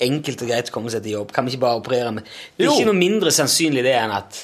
enkelt 0.02 0.42
og 0.42 0.50
greit 0.50 0.70
å 0.72 0.74
komme 0.74 0.90
seg 0.94 1.04
til 1.06 1.18
jobb. 1.20 1.32
Kan 1.36 1.46
vi 1.46 1.52
ikke 1.54 1.62
bare 1.66 1.80
operere 1.82 2.12
med 2.16 2.24
Det 2.58 2.66
er 2.66 2.70
Jo. 2.70 2.74
ikke 2.78 2.90
noe 2.90 2.98
mindre 3.00 3.32
sannsynlig 3.32 3.84
det 3.86 3.94
enn 4.00 4.12
at, 4.16 4.40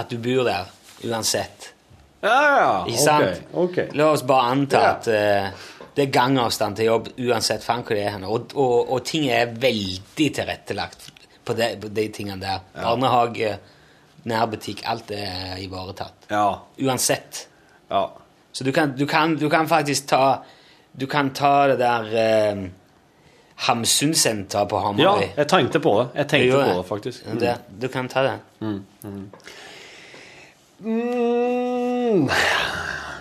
at 0.00 0.08
du 0.08 0.16
bor 0.18 0.44
der 0.48 0.70
uansett. 1.04 1.68
Ja, 2.22 2.36
ja. 2.60 2.84
Ikke 2.86 3.02
sant? 3.02 3.40
Ok. 3.52 3.78
ok. 3.78 3.94
La 3.98 4.10
oss 4.14 4.22
bare 4.22 4.50
anta 4.54 4.80
Ja. 4.80 4.90
at 4.94 5.08
eh, 5.08 5.50
det 5.96 6.06
er 6.06 6.12
gangavstand 6.14 6.76
til 6.78 6.86
jobb 6.86 7.08
uansett 7.18 7.62
faen 7.66 7.82
hvor 7.84 7.96
det 7.98 8.06
er. 8.06 8.10
hen. 8.14 8.24
Og, 8.24 8.54
og, 8.56 8.92
og 8.94 9.04
ting 9.04 9.26
er 9.28 9.50
veldig 9.52 10.28
tilrettelagt 10.38 11.10
på 11.44 11.52
de, 11.58 11.68
på 11.82 11.88
de 11.92 12.08
tingene 12.14 12.40
der. 12.40 12.60
Barnehage, 12.78 13.58
nærbutikk, 14.24 14.84
alt 14.86 15.10
er 15.10 15.58
ivaretatt. 15.60 16.28
Ja. 16.30 16.46
Uansett. 16.80 17.46
ja. 17.90 18.06
Så 18.52 18.64
du 18.64 18.72
kan, 18.72 18.90
du 18.96 19.06
kan, 19.08 19.34
du 19.40 19.48
kan 19.48 19.64
faktisk 19.68 20.06
ta 20.10 20.42
Du 21.00 21.06
kan 21.06 21.30
ta 21.34 21.68
det 21.68 21.78
der 21.80 22.08
eh, 22.12 22.68
Hamsunsenteret 23.62 24.68
på 24.68 24.94
ja, 24.98 25.12
jeg 25.36 25.46
tenkte 25.48 25.80
på 25.80 25.92
det. 26.00 26.08
Jeg 26.14 26.28
tenkte 26.28 26.56
på 26.56 26.78
det. 26.78 26.86
faktisk. 26.86 27.26
Mm. 27.26 27.38
det, 27.38 27.54
du 27.82 27.88
kan 27.88 28.08
ta 28.08 28.22
det. 28.22 28.38
Mm. 28.60 28.82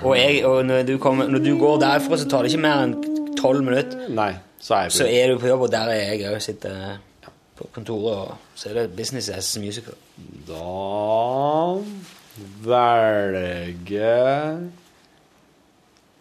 Og, 0.01 0.17
jeg, 0.17 0.45
og 0.45 0.65
når, 0.65 0.83
du 0.83 0.97
kommer, 0.97 1.27
når 1.27 1.39
du 1.39 1.59
går 1.59 1.79
derfra, 1.79 2.17
så 2.17 2.29
tar 2.29 2.41
det 2.41 2.51
ikke 2.51 2.63
mer 2.63 2.83
enn 2.87 2.95
tolv 3.37 3.61
minutter. 3.63 4.07
Nei, 4.09 4.31
så 4.59 4.79
er 4.79 4.89
Så 4.89 5.05
er 5.05 5.29
du 5.29 5.37
på 5.39 5.47
jobb, 5.47 5.67
og 5.67 5.71
der 5.71 5.93
er 5.93 6.13
jeg 6.15 6.31
òg. 6.31 6.39
Sitter 6.41 6.97
på 7.57 7.69
kontoret, 7.75 8.17
og 8.17 8.35
så 8.55 8.69
er 8.69 8.73
det 8.73 8.95
business 8.97 9.29
as 9.29 9.57
musical. 9.61 9.93
Da 10.47 11.77
velger 12.65 14.57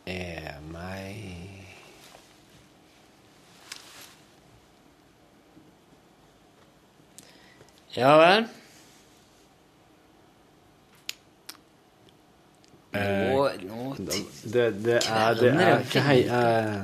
jeg 0.06 0.54
meg 0.72 1.29
Ja 7.96 8.14
vel? 8.20 8.44
Nå, 12.90 13.42
nå 13.66 13.82
Det, 13.98 14.64
det 14.82 14.98
er 15.06 15.36
Det 15.38 15.50
er 15.54 15.84
ikke 15.84 16.02
hei... 16.06 16.20
eh. 16.26 16.80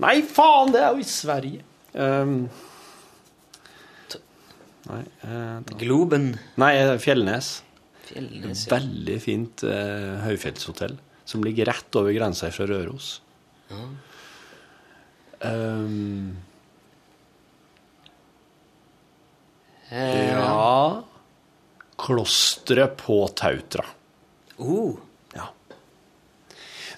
Nei, 0.00 0.14
faen! 0.24 0.70
Det 0.72 0.80
er 0.80 0.94
jo 0.96 1.02
i 1.02 1.04
Sverige. 1.04 1.60
Um, 1.92 2.46
nei, 4.88 5.02
eh. 5.28 5.74
Globen. 5.82 6.30
nei, 6.60 6.70
eh, 6.80 6.94
Fjellnes. 7.02 7.50
Fjellnes, 8.08 8.62
ja. 8.64 8.78
Veldig 8.78 9.18
fint 9.20 9.64
eh, 9.68 10.14
høyfjellshotell 10.24 10.96
som 11.28 11.44
ligger 11.44 11.68
rett 11.68 12.00
over 12.00 12.16
grensa 12.16 12.48
fra 12.54 12.64
Røros. 12.70 13.10
Ja. 13.68 13.82
Eh, 15.50 15.92
ja 19.90 21.02
Klosteret 22.00 22.96
på 22.96 23.28
Tautra. 23.36 23.84
Uh. 24.56 24.94
Ja. 25.34 25.50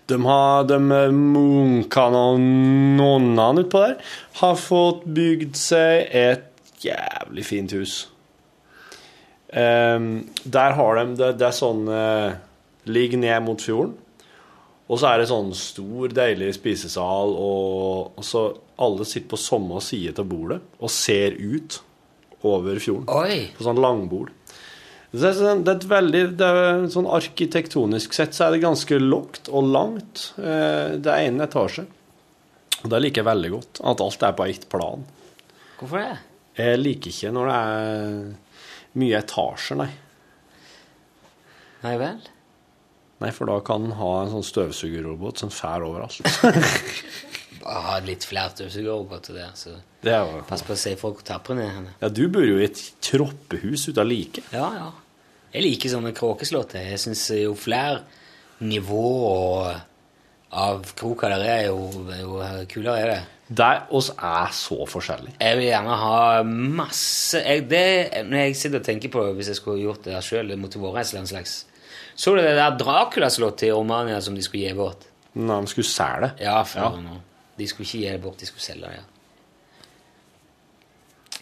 De 0.06 0.18
har 0.24 0.66
de 0.68 0.78
munkene 0.78 2.20
og 2.28 2.40
nonnene 2.42 3.64
utpå 3.64 3.82
der 3.82 4.14
har 4.38 4.60
fått 4.60 5.06
bygd 5.10 5.58
seg 5.58 6.06
et 6.06 6.48
jævlig 6.82 7.46
fint 7.48 7.74
hus. 7.74 7.96
Um, 9.52 10.28
der 10.44 10.76
har 10.78 10.96
de 10.96 11.16
Det, 11.18 11.34
det 11.36 11.44
er 11.44 11.52
sånn 11.52 11.82
uh, 11.84 12.32
Ligger 12.88 13.20
ned 13.20 13.42
mot 13.44 13.60
fjorden. 13.60 13.92
Og 14.88 14.98
så 14.98 15.10
er 15.10 15.20
det 15.20 15.28
sånn 15.30 15.52
stor, 15.56 16.10
deilig 16.12 16.54
spisesal, 16.56 17.34
og, 17.36 18.16
og 18.18 18.24
så 18.26 18.42
alle 18.82 19.06
sitter 19.08 19.30
på 19.30 19.38
samme 19.40 19.78
side 19.84 20.18
av 20.20 20.28
bordet 20.28 20.58
og 20.82 20.90
ser 20.92 21.36
ut 21.38 21.78
over 22.48 22.78
fjorden. 22.82 23.08
oi! 23.08 23.50
På 23.56 23.64
sånn 23.66 23.80
langbol. 23.82 24.30
Det 25.12 25.26
er, 25.28 25.34
sånn- 25.36 25.62
det 25.64 25.68
er 25.74 25.76
et 25.76 25.88
veldig 25.90 26.22
det 26.40 26.46
er 26.48 26.86
sånn 26.88 27.06
Arkitektonisk 27.12 28.14
sett 28.16 28.32
så 28.32 28.46
er 28.46 28.54
det 28.56 28.62
ganske 28.64 28.96
lågt 28.98 29.50
og 29.52 29.66
langt. 29.68 30.32
Eh, 30.38 30.96
Det 30.96 31.06
er 31.12 31.26
én 31.28 31.40
etasje. 31.44 31.84
Og 32.82 32.88
det 32.90 33.00
liker 33.02 33.22
jeg 33.22 33.28
veldig 33.28 33.50
godt. 33.52 33.80
At 33.84 34.00
alt 34.00 34.22
er 34.22 34.32
på 34.32 34.46
ett 34.48 34.68
plan. 34.72 35.04
Hvorfor 35.78 35.98
det? 36.00 36.18
Jeg 36.56 36.78
liker 36.80 37.10
ikke 37.12 37.32
når 37.32 37.46
det 37.52 37.58
er 37.60 38.34
mye 38.98 39.18
etasjer, 39.20 39.76
nei. 39.76 39.90
Nei 41.82 41.96
vel? 41.98 42.18
Nei, 43.22 43.30
For 43.30 43.46
da 43.46 43.60
kan 43.60 43.84
en 43.86 43.92
ha 44.00 44.10
en 44.22 44.30
sånn 44.32 44.42
støvsugerrobot 44.46 45.38
som 45.38 45.50
fær 45.54 45.84
overalt. 45.86 46.18
Bare 47.62 47.82
ha 47.86 47.98
litt 48.02 48.24
flere 48.26 48.50
støvsugerroboter 48.56 49.36
der, 49.38 49.52
så 49.54 49.76
Det 50.02 50.12
er 50.16 50.42
pass 50.48 50.64
på 50.66 50.74
å 50.74 50.78
se 50.78 50.96
folk 50.98 51.22
tapre 51.26 51.54
ned 51.54 51.68
henne. 51.70 51.92
Ja, 52.02 52.08
du 52.10 52.24
bor 52.32 52.42
jo 52.42 52.56
i 52.58 52.66
et 52.66 52.80
troppehus 53.04 53.86
ut 53.88 53.98
av 54.02 54.08
like. 54.10 54.42
Ja, 54.50 54.66
ja. 54.74 54.88
Jeg 55.52 55.62
liker 55.66 55.92
sånne 55.92 56.10
kråkeslåtter. 56.16 56.88
Jeg 56.90 56.98
syns 56.98 57.22
jo 57.36 57.52
flere 57.54 58.00
nivåer 58.62 59.80
av 60.52 60.82
kroker 60.98 61.32
der 61.32 61.44
er, 61.48 61.62
jo, 61.70 61.76
jo 62.18 62.40
kulere 62.72 62.98
er 63.04 63.10
det. 63.12 63.20
Der 63.52 63.82
oss 63.92 64.08
er 64.16 64.52
så 64.56 64.78
forskjellige. 64.88 65.36
Jeg 65.40 65.58
vil 65.58 65.66
gjerne 65.68 65.96
ha 66.00 66.18
masse 66.46 67.40
jeg, 67.42 67.66
det, 67.68 67.82
Når 68.24 68.38
jeg 68.46 68.56
sitter 68.56 68.80
og 68.80 68.86
tenker 68.86 69.12
på 69.12 69.24
det, 69.26 69.34
hvis 69.36 69.50
jeg 69.52 69.58
skulle 69.60 69.82
gjort 69.82 70.06
det 70.06 70.22
sjøl, 70.24 70.48
det 70.54 70.58
måtte 70.60 70.80
vært 70.80 71.12
en 71.18 71.28
slags 71.28 71.58
Så 72.16 72.32
du 72.32 72.40
det 72.40 72.54
der 72.56 72.78
Dracula-slottet 72.80 73.68
i 73.68 73.72
Romania 73.74 74.20
som 74.24 74.36
de 74.36 74.44
skulle 74.44 74.70
gi 74.70 74.76
bort? 74.78 75.04
Nei, 75.36 75.60
de 75.64 75.72
skulle 75.72 75.88
selge 75.88 76.26
det. 76.26 76.32
Ja, 76.46 76.58
for 76.64 76.80
Ja. 76.80 76.90
nå. 77.00 77.20
De 77.58 77.68
skulle 77.68 77.86
ikke 77.88 78.00
gi 78.00 78.08
det 78.10 78.22
bort, 78.24 78.38
de 78.40 78.48
skulle 78.48 78.64
selge 78.64 78.88
det. 78.88 78.96
Ja. 79.00 79.04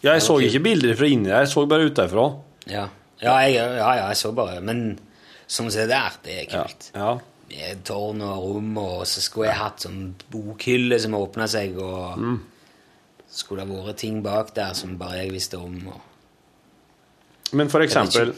Ja, 0.03 0.15
jeg 0.17 0.23
så 0.25 0.39
ikke 0.41 0.63
bilder 0.65 0.95
fra 0.97 1.07
inni 1.13 1.29
der, 1.29 1.43
jeg 1.45 1.49
så 1.53 1.67
bare 1.69 1.89
utenfra. 1.91 2.27
Ja, 2.71 2.87
ja, 3.21 3.35
jeg, 3.45 3.55
ja, 3.59 3.67
ja, 3.77 4.07
jeg 4.09 4.17
så 4.17 4.31
bare 4.33 4.61
Men 4.65 4.99
som 5.51 5.69
se 5.71 5.85
der, 5.91 6.15
det 6.25 6.39
er 6.45 6.47
kult. 6.55 6.91
ja. 6.95 7.19
Med 7.51 7.81
tårn 7.85 8.21
og 8.23 8.45
rom, 8.45 8.77
og 8.79 9.01
så 9.11 9.19
skulle 9.21 9.49
jeg 9.49 9.59
hatt 9.59 9.83
sånn 9.83 10.15
bokhylle 10.31 11.01
som 11.03 11.17
åpna 11.19 11.49
seg, 11.51 11.75
og 11.83 12.17
Mm. 12.21 12.37
skulle 13.29 13.65
det 13.67 13.75
vært 13.75 13.97
ting 13.99 14.23
bak 14.23 14.55
der 14.55 14.73
som 14.79 14.97
bare 14.99 15.25
jeg 15.25 15.33
visste 15.33 15.59
om. 15.59 15.75
Og... 15.89 16.01
Men 17.53 17.69
for 17.69 17.81
eksempel 17.83 18.33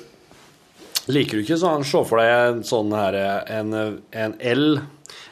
Liker 1.13 1.37
du 1.37 1.43
ikke 1.43 1.59
sånn 1.59 1.83
Se 1.85 2.01
for 2.09 2.19
deg 2.23 2.31
en 2.33 2.61
sånn 2.65 2.93
her 2.95 3.17
En, 3.51 3.73
en 4.15 4.35
L, 4.41 4.79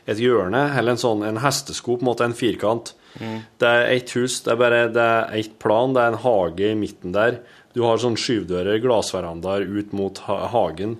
et 0.06 0.18
hjørne, 0.18 0.76
eller 0.76 0.92
en 0.96 1.00
sånn 1.00 1.22
en 1.24 1.38
hestesko, 1.40 1.96
på 1.96 2.02
en 2.04 2.08
måte 2.10 2.24
en 2.26 2.34
firkant. 2.36 2.92
Det 3.18 3.66
er 3.68 3.88
ett 3.96 4.12
hus, 4.16 4.40
det 4.46 4.52
er 4.52 4.58
bare 4.60 4.80
det 4.94 5.02
er 5.02 5.38
ett 5.40 5.58
plan, 5.62 5.94
det 5.96 6.02
er 6.02 6.14
en 6.14 6.22
hage 6.22 6.70
i 6.70 6.78
midten 6.78 7.14
der. 7.16 7.40
Du 7.74 7.82
har 7.84 8.00
sånn 8.02 8.18
skyvdører, 8.18 8.80
glassverandaer 8.82 9.66
ut 9.66 9.92
mot 9.96 10.18
ha 10.26 10.40
hagen, 10.54 10.96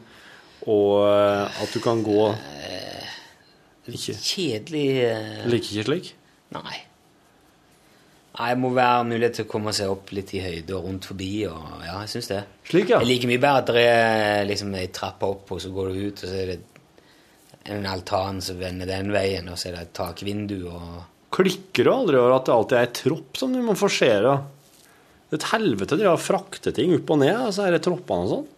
og 0.66 1.06
eh, 1.06 1.62
at 1.62 1.72
du 1.74 1.80
kan 1.82 2.02
gå 2.04 2.28
Ikke 3.90 4.14
Kjedelig 4.14 4.86
eh, 5.02 5.38
Liker 5.48 5.72
ikke 5.72 5.86
slik? 5.86 6.11
Nei. 6.54 6.76
Nei, 8.36 8.48
Det 8.52 8.58
må 8.61 8.70
være 8.76 9.06
mulighet 9.08 9.38
til 9.40 9.46
å 9.46 9.50
komme 9.50 9.72
seg 9.76 9.90
opp 9.90 10.12
litt 10.14 10.34
i 10.36 10.42
høyde 10.44 10.76
og 10.76 10.86
rundt 10.86 11.08
forbi. 11.11 11.30
og 11.50 11.82
ja, 11.84 11.96
jeg 12.04 12.12
synes 12.12 12.28
det. 12.30 12.42
Slik, 12.68 12.92
ja. 12.92 13.00
Jeg 13.00 13.08
liker 13.08 13.32
mye 13.32 13.42
bedre 13.42 13.62
at 13.64 13.72
det 13.74 13.86
er 13.88 14.44
liksom 14.48 14.76
ei 14.78 14.86
trappe 14.94 15.28
opp, 15.28 15.50
og 15.56 15.62
så 15.62 15.72
går 15.74 15.90
du 15.90 16.02
ut, 16.06 16.22
og 16.22 16.28
så 16.28 16.36
er 16.38 16.52
det 16.52 16.61
en 17.74 17.86
altan 17.86 18.40
som 18.44 18.61
vender 18.61 18.88
den 18.88 19.11
veien, 19.12 19.48
og 19.50 19.58
så 19.58 19.70
er 19.70 19.76
det 19.76 19.82
et 19.88 19.96
takvindu 19.98 20.58
og 20.70 21.00
Klikker 21.31 21.87
du 21.87 21.93
aldri 21.95 22.18
over 22.18 22.37
at 22.39 22.49
det 22.49 22.55
alltid 22.57 22.78
er 22.78 22.87
ei 22.89 22.95
tropp 23.01 23.39
som 23.39 23.53
du 23.55 23.61
må 23.62 23.76
forsere? 23.78 24.39
Det 25.31 25.37
er 25.37 25.43
et 25.45 25.51
helvete 25.53 25.99
å 26.11 26.16
frakte 26.18 26.72
ting 26.74 26.97
opp 26.97 27.12
og 27.14 27.20
ned, 27.22 27.37
og 27.39 27.53
så 27.55 27.68
er 27.68 27.76
det 27.76 27.85
troppene 27.87 28.24
og 28.26 28.33
sånn. 28.33 28.49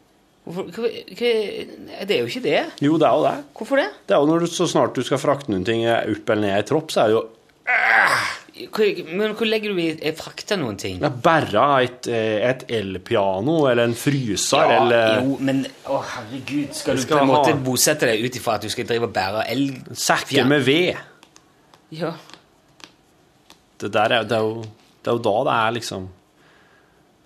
Hvorfor, 0.42 0.88
Det 0.88 2.16
er 2.16 2.22
jo 2.24 2.30
ikke 2.32 2.42
det. 2.42 2.62
Jo, 2.82 2.96
det 2.98 3.06
er 3.06 3.18
jo 3.18 3.26
det. 3.28 3.34
Hvorfor 3.54 3.78
det? 3.78 3.90
Det 4.08 4.16
er 4.16 4.24
jo 4.24 4.30
når 4.32 4.40
du, 4.42 4.46
Så 4.50 4.66
snart 4.72 4.96
du 4.96 5.04
skal 5.06 5.20
frakte 5.22 5.52
noen 5.52 5.66
ting 5.68 5.84
opp 5.86 6.32
eller 6.32 6.42
ned 6.48 6.56
i 6.64 6.66
tropp, 6.66 6.90
så 6.90 7.04
er 7.04 7.12
det 7.12 7.18
jo 7.20 7.28
men 9.16 9.32
hvor 9.34 9.48
legger 9.48 9.72
du 9.72 9.78
i 9.80 10.10
frakta 10.14 10.58
noen 10.60 10.76
ting. 10.78 10.98
ja, 11.00 11.08
bare 11.08 11.62
et, 11.86 12.06
eh, 12.06 12.42
et 12.50 12.64
elpiano 12.68 13.66
eller 13.70 13.88
en 13.88 13.94
fryser 13.96 14.74
eller 14.76 15.22
jo, 15.24 15.38
men 15.40 15.62
å 15.88 16.02
herregud, 16.04 16.74
skal 16.76 16.96
du 17.00 17.02
skal 17.02 17.18
på 17.18 17.22
en 17.24 17.30
måte 17.32 17.54
ha- 17.54 17.62
bosette 17.64 18.06
deg 18.10 18.22
ut 18.22 18.36
ifra 18.36 18.58
at 18.58 18.66
du 18.66 18.68
skal 18.68 18.86
drive 18.86 19.08
og 19.08 19.14
bære 19.16 19.46
el... 19.54 19.64
sekker 19.96 20.46
med 20.46 20.62
ved. 20.68 21.00
Ja. 21.96 22.12
Det 23.82 23.92
der 23.94 24.16
er, 24.20 24.26
det 24.30 24.36
er, 24.38 24.46
jo, 24.46 24.62
det 25.02 25.10
er 25.10 25.16
jo 25.18 25.22
da 25.28 25.36
det 25.48 25.54
er 25.60 25.72
liksom 25.78 26.08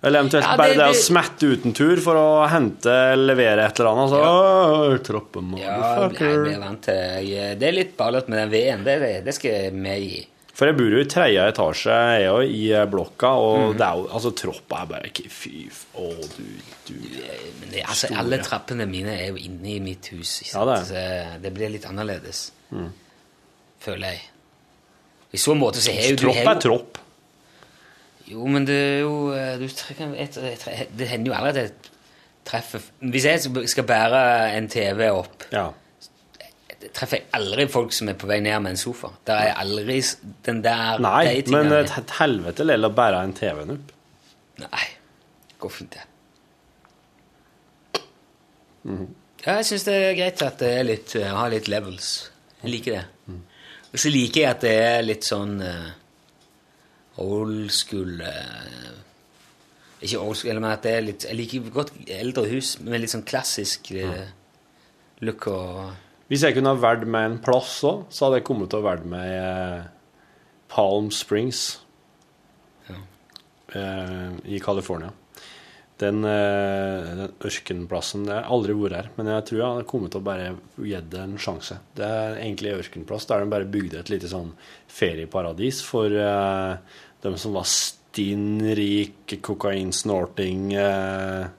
Eller 0.07 0.21
eventuelt 0.21 0.45
Ja, 0.45 0.51
det- 0.51 0.57
bare 0.61 0.73
det, 0.77 0.85
å 0.85 0.93
det- 0.93 1.01
smette 1.03 1.47
uten 1.49 1.73
tur 1.73 1.97
for 2.05 2.15
å 2.21 2.47
hente 2.49 2.93
levere 3.17 3.65
et 3.65 3.79
eller 3.79 3.91
annet. 3.95 4.11
Så, 4.13 4.19
«Åh, 4.21 4.97
troppen, 5.03 5.53
Ja, 5.57 5.57
jeg 5.57 5.67
blir- 5.67 5.77
jeg 5.77 5.81
motherfucker. 5.81 6.43
blir 6.45 6.59
vant 6.61 6.81
til 6.81 7.57
Det 7.59 7.67
er 7.67 7.77
litt 7.77 7.95
ballete 7.97 8.29
med 8.29 8.37
den 8.43 8.51
veden. 8.51 8.83
Det, 8.85 9.23
det, 9.25 9.33
skal 9.33 9.51
jeg 9.51 9.73
med 9.73 9.99
i. 9.99 10.27
For 10.53 10.65
jeg 10.65 10.77
bor 10.77 10.89
jo 10.89 11.01
i 11.01 11.05
tredje 11.05 11.41
etasje 11.51 11.97
jeg 12.17 12.23
jo, 12.25 12.37
i 12.41 12.61
eh, 12.73 12.85
blokka, 12.89 13.29
og 13.37 13.57
mm. 13.73 13.77
det 13.77 13.85
er 13.87 13.95
jo, 13.99 14.07
altså, 14.17 14.31
troppa 14.33 14.79
er 14.81 14.87
bare 14.89 15.09
ikke 15.11 15.29
Fy 15.29 15.69
Å, 15.97 16.07
du, 16.37 16.47
du 16.87 16.93
Men 17.61 17.69
det, 17.75 17.83
altså, 17.83 18.09
alle 18.17 18.39
trappene 18.41 18.87
mine 18.89 19.13
er 19.13 19.27
jo 19.29 19.35
inne 19.37 19.75
i 19.75 19.79
mitt 19.79 20.07
hus. 20.13 20.41
Ja, 20.53 20.63
det. 20.65 20.79
Så 20.89 21.41
det 21.43 21.53
blir 21.53 21.69
litt 21.69 21.85
annerledes, 21.85 22.51
føler 23.81 24.13
jeg. 24.13 24.21
I 25.33 25.37
så 25.41 25.55
måte 25.59 25.81
så 25.83 25.91
har 25.91 26.13
jo 26.13 26.19
Tropp 26.21 26.47
er 26.53 26.61
tropp. 26.63 26.99
Jo, 28.27 28.43
men 28.51 28.65
det 28.67 28.75
er 28.75 28.97
jo 29.05 29.31
eh, 29.31 30.87
Det 30.97 31.07
hender 31.07 31.31
jo 31.31 31.35
aldri 31.37 31.51
at 31.51 31.59
jeg 31.61 31.71
treffer 32.47 32.83
Hvis 33.13 33.25
jeg 33.27 33.67
skal 33.71 33.85
bære 33.87 34.21
en 34.57 34.67
TV 34.71 35.07
opp, 35.11 35.45
Ja. 35.51 35.69
treffer 36.93 37.17
jeg 37.17 37.25
aldri 37.33 37.65
folk 37.71 37.93
som 37.95 38.09
er 38.11 38.15
på 38.19 38.27
vei 38.29 38.39
ned 38.43 38.59
med 38.63 38.71
en 38.75 38.79
sofa. 38.79 39.09
Der 39.27 39.33
er 39.49 39.53
aldri 39.63 40.01
den 40.45 40.61
der 40.63 40.99
Nei, 41.03 41.41
de 41.41 41.51
men 41.51 41.71
et 41.73 41.91
et 41.97 42.11
helvete 42.19 42.63
lell 42.67 42.85
å 42.87 42.91
bære 42.93 43.23
en 43.23 43.33
TV-en 43.33 43.71
opp. 43.77 43.91
Nei. 44.63 44.85
Går 45.59 45.69
fint, 45.73 45.95
det. 45.97 46.03
Mhm. 48.83 49.07
Ja, 49.45 49.53
jeg 49.59 49.65
syns 49.69 49.85
det 49.87 49.93
er 49.95 50.15
greit 50.17 50.41
at 50.43 50.57
det 50.59 50.69
er 50.79 50.83
litt, 50.87 51.13
eh, 51.15 51.29
har 51.35 51.49
litt 51.53 51.67
levels. 51.71 52.07
Jeg 52.63 52.71
liker 52.71 52.91
det. 52.97 53.03
Og 53.93 54.01
så 54.01 54.11
liker 54.11 54.41
jeg 54.41 54.51
at 54.51 54.63
det 54.65 54.73
er 54.83 55.05
litt 55.05 55.27
sånn 55.27 55.57
uh, 55.63 55.89
old 57.23 57.71
school 57.73 58.19
uh, 58.21 58.91
Ikke 60.03 60.19
old 60.21 60.37
school, 60.37 60.59
men 60.59 60.69
at 60.71 60.83
det 60.85 60.93
er 60.93 61.05
litt 61.05 61.27
Jeg 61.29 61.39
liker 61.39 61.71
godt 61.73 61.93
eldre 62.11 62.45
hus 62.51 62.75
med 62.83 63.01
litt 63.01 63.13
sånn 63.13 63.25
klassisk 63.27 63.91
uh, 63.95 64.27
look 65.23 65.47
og 65.49 66.27
Hvis 66.27 66.43
jeg 66.43 66.57
kunne 66.57 66.75
ha 66.75 66.81
valgt 66.83 67.07
meg 67.07 67.29
en 67.31 67.41
plass 67.43 67.79
òg, 67.87 68.05
så 68.11 68.27
hadde 68.27 68.41
jeg 68.41 68.49
kommet 68.49 68.73
til 68.73 68.83
å 68.83 68.87
velge 68.89 69.11
meg 69.13 69.35
uh, 69.39 69.85
Palm 70.67 71.07
Springs 71.15 71.79
eh, 73.73 74.31
i 74.45 74.59
California. 74.59 75.11
Den, 75.97 76.21
eh, 76.29 77.07
den 77.17 77.31
ørkenplassen 77.41 78.27
Jeg 78.27 78.35
har 78.37 78.51
aldri 78.53 78.75
vært 78.77 78.95
her, 78.99 79.07
men 79.17 79.31
jeg 79.31 79.45
tror 79.47 79.57
jeg 79.57 79.71
hadde 79.71 79.87
kommet 79.89 80.13
til 80.13 80.21
å 80.21 80.27
bare 80.27 80.49
gitt 80.85 81.07
det 81.09 81.21
en 81.23 81.37
sjanse. 81.41 81.79
Det 81.97 82.05
er 82.05 82.37
egentlig 82.37 82.71
en 82.71 82.81
ørkenplass 82.83 83.25
der 83.29 83.41
de 83.41 83.53
bare 83.53 83.69
bygde 83.73 84.01
et 84.03 84.11
lite 84.13 84.29
sånn 84.29 84.51
ferieparadis 84.93 85.81
for 85.85 86.13
uh, 86.13 86.77
dem 87.25 87.37
som 87.41 87.57
var 87.57 87.65
stinn 87.71 88.61
rik, 88.77 89.39
kokainsnorting, 89.41 90.69
uh, 90.77 91.49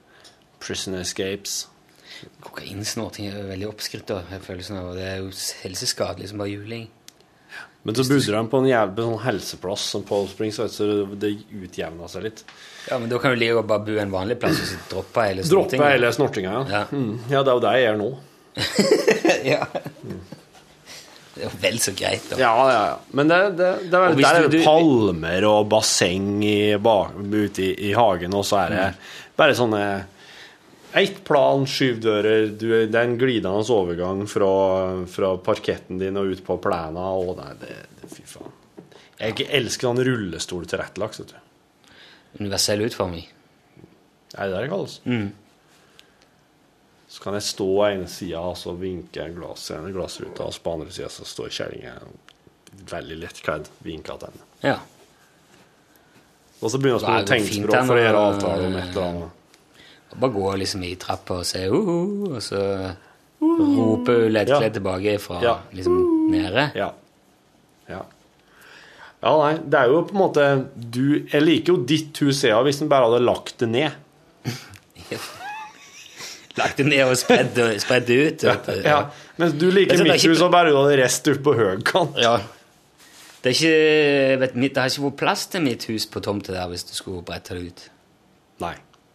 prison 0.63 0.95
escapes. 1.01 1.65
Kokainsnorting 2.43 3.27
er 3.27 3.41
jo 3.41 3.51
veldig 3.51 3.69
oppskrytt, 3.73 4.07
da. 4.07 4.39
Sånn, 4.63 4.79
Det 4.95 5.03
er 5.03 5.19
jo 5.19 5.35
helseskadelig 5.65 6.31
som 6.31 6.39
bare 6.39 6.55
juling. 6.55 6.87
Men 7.83 7.95
så 7.95 8.03
bodde 8.07 8.35
de 8.35 8.49
på 8.51 8.59
en 8.59 8.67
jævlig 8.67 9.05
sånn 9.05 9.23
helseplass 9.23 9.85
som 9.93 10.03
Paul 10.07 10.27
Springs, 10.31 10.59
så 10.59 10.87
det 11.19 11.31
utjevna 11.47 12.07
seg 12.11 12.27
litt. 12.27 12.43
Ja, 12.87 12.97
men 12.97 13.09
da 13.11 13.19
kan 13.21 13.35
du 13.35 13.39
like 13.41 13.59
å 13.59 13.65
bare 13.67 13.85
bo 13.85 13.99
en 14.01 14.11
vanlig 14.13 14.39
plass 14.41 14.59
og 14.61 14.67
så 14.71 14.79
droppe 14.89 15.27
hele 15.27 15.45
Droppe 15.45 15.79
hele 15.91 16.11
snortinga, 16.15 16.51
ja. 16.55 16.65
Ja. 16.79 16.83
Mm. 16.91 17.15
Ja, 17.29 17.43
det 17.43 17.51
er 17.51 17.57
jo 17.57 17.63
det 17.65 17.73
jeg 17.75 17.87
gjør 17.87 17.99
nå. 17.99 18.09
ja. 19.53 19.63
Det 21.33 21.43
er 21.43 21.45
jo 21.45 21.51
vel 21.61 21.81
så 21.83 21.93
greit, 21.95 22.25
da. 22.31 22.39
Ja, 22.41 22.53
ja, 22.67 22.79
ja. 22.91 22.95
Men 23.15 23.31
det, 23.31 23.41
det, 23.59 23.71
det 23.91 23.99
er, 23.99 24.15
der 24.19 24.39
er 24.43 24.47
det 24.51 24.63
palmer 24.65 25.49
og 25.49 25.67
basseng 25.71 26.39
i, 26.43 26.59
bak, 26.81 27.19
ute 27.19 27.67
i, 27.67 27.73
i 27.89 27.91
hagen, 27.95 28.35
og 28.35 28.47
så 28.47 28.63
er 28.65 28.73
det 28.75 28.87
bare 29.39 29.55
sånne 29.55 29.83
ett 30.99 31.23
plan, 31.23 31.67
syv 31.69 31.99
dører, 32.01 32.47
du, 32.57 32.71
det 32.89 32.97
er 32.97 33.05
en 33.05 33.19
glidende 33.19 33.61
overgang 33.75 34.23
fra, 34.27 34.49
fra 35.11 35.35
parketten 35.45 36.01
din 36.01 36.17
og 36.17 36.33
ut 36.33 36.41
på 36.45 36.57
plena, 36.63 37.11
og 37.13 37.37
nei, 37.37 37.51
det, 37.61 37.75
det 37.99 38.09
Fy 38.09 38.25
faen. 38.25 38.55
Jeg 39.19 39.45
elsker 39.51 39.89
sånn 39.89 40.01
rullestol 40.07 40.65
tilrettelagt, 40.67 41.19
vet 41.21 41.35
du. 41.35 41.39
Universell 42.37 42.83
utforming. 42.85 43.25
Er 44.37 44.47
det 44.47 44.53
det 44.53 44.61
det 44.65 44.69
kalles? 44.69 44.99
Mm. 45.05 45.31
Så 47.09 47.23
kan 47.23 47.33
jeg 47.33 47.47
stå 47.47 47.65
på 47.65 47.87
ene 47.87 48.07
sida 48.11 48.43
og 48.51 48.57
så 48.59 48.75
vinke 48.77 49.23
en 49.23 49.33
glass 49.39 49.71
i 49.73 49.79
glassruta, 49.95 50.45
og 50.45 50.59
på 50.61 50.75
andre 50.77 50.93
sida 50.93 51.09
så 51.09 51.25
står 51.25 51.49
kjerringa 51.49 51.95
veldig 52.91 53.17
lettkledd, 53.23 53.69
vinker 53.85 54.19
til 54.21 54.29
henne. 54.29 54.45
Ja. 54.61 54.77
Og 56.59 56.71
så 56.71 56.77
begynner 56.77 57.01
er 57.07 57.17
vi 57.17 57.25
å 57.25 57.29
tegne 57.31 57.53
språk 57.55 57.87
for 57.87 57.95
å 57.97 58.03
gjøre 58.03 58.23
avtale 58.29 58.67
om 58.67 58.77
et 58.77 58.89
eller 58.91 59.07
annet. 59.07 59.35
Bare 60.19 60.33
gå 60.33 60.45
liksom 60.59 60.83
i 60.83 60.95
trappa 60.99 61.39
og 61.41 61.47
si 61.47 61.61
uh, 61.69 61.75
og 62.29 62.39
så 62.43 62.61
roper 63.39 64.23
hun 64.25 64.33
lettkledt 64.33 64.77
tilbake 64.79 65.17
fra 65.21 65.41
Ja. 65.43 65.55
liksom 65.71 65.99
nede. 66.31 66.69
Ja. 66.75 66.89
ja. 67.87 68.03
Ja, 69.19 69.33
nei, 69.35 69.55
det 69.67 69.75
er 69.81 69.89
jo 69.91 70.03
på 70.07 70.13
en 70.15 70.19
måte 70.21 70.43
du, 70.79 71.25
Jeg 71.27 71.41
liker 71.43 71.73
jo 71.73 71.81
ditt 71.89 72.15
hus, 72.23 72.39
jeg, 72.47 72.55
hvis 72.63 72.79
en 72.85 72.89
bare 72.91 73.09
hadde 73.09 73.19
lagt 73.25 73.57
det 73.59 73.67
ned. 73.73 73.91
Lagt 76.59 76.79
det 76.79 76.85
ned 76.89 77.03
og 77.07 77.15
spredd 77.19 77.53
det 77.55 78.15
ut. 78.19 78.41
du. 78.43 78.79
Ja. 78.83 79.01
Mens 79.39 79.53
du 79.59 79.69
liker 79.71 79.95
er 79.95 80.03
mitt 80.03 80.17
ikke- 80.17 80.33
hus 80.33 80.41
og 80.43 80.51
bare 80.51 80.71
du 80.73 80.77
hadde 80.79 80.97
rest 81.01 81.27
opp 81.31 81.43
på 81.45 81.53
høykant. 81.55 82.17
Ja. 82.19 82.33
Det, 83.43 83.53
er 83.53 83.55
ikke, 83.55 84.39
vet, 84.41 84.55
det 84.59 84.77
har 84.81 84.89
ikke 84.91 85.05
vært 85.05 85.17
plass 85.21 85.45
til 85.47 85.61
mitt 85.63 85.85
hus 85.87 86.05
på 86.11 86.19
tomta 86.25 86.51
der 86.57 86.67
hvis 86.67 86.83
du 86.89 86.93
skulle 86.97 87.23
brette 87.23 87.55
det 87.55 87.69
ut. 87.69 87.85
Nei. 88.59 88.73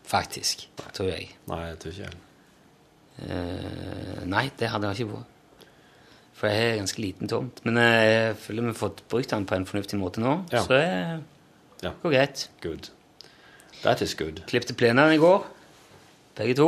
Faktisk, 0.08 0.66
tror 0.96 1.10
jeg. 1.10 1.30
Nei, 1.50 1.60
jeg 1.68 1.78
tror 1.82 1.92
ikke 1.92 2.06
jeg. 2.08 2.16
Eh, 3.28 4.24
nei, 4.28 4.46
det 4.58 4.68
hadde 4.72 4.88
det 4.88 5.00
ikke 5.00 5.12
vært. 5.12 5.33
For 6.44 6.50
jeg 6.52 6.60
har 6.60 6.76
ganske 6.82 7.00
liten 7.00 7.28
tomt. 7.30 7.60
Men 7.64 7.78
eh, 7.80 8.04
jeg 8.04 8.36
føler 8.42 8.66
vi 8.66 8.72
har 8.74 8.76
fått 8.76 8.98
brukt 9.08 9.30
den 9.32 9.46
på 9.48 9.56
en 9.56 9.64
fornuftig 9.64 9.96
måte 9.96 10.20
nå. 10.20 10.34
Ja. 10.52 10.60
Så 10.66 10.74
det 10.76 11.22
Ja. 11.86 11.92
går 12.02 12.12
greit. 12.12 12.42
Good. 12.60 12.90
That 13.82 14.02
is 14.04 14.12
good. 14.14 14.42
Klippte 14.50 14.74
plenene 14.76 15.14
i 15.14 15.20
går. 15.22 15.46
Begge 16.36 16.54
to. 16.58 16.66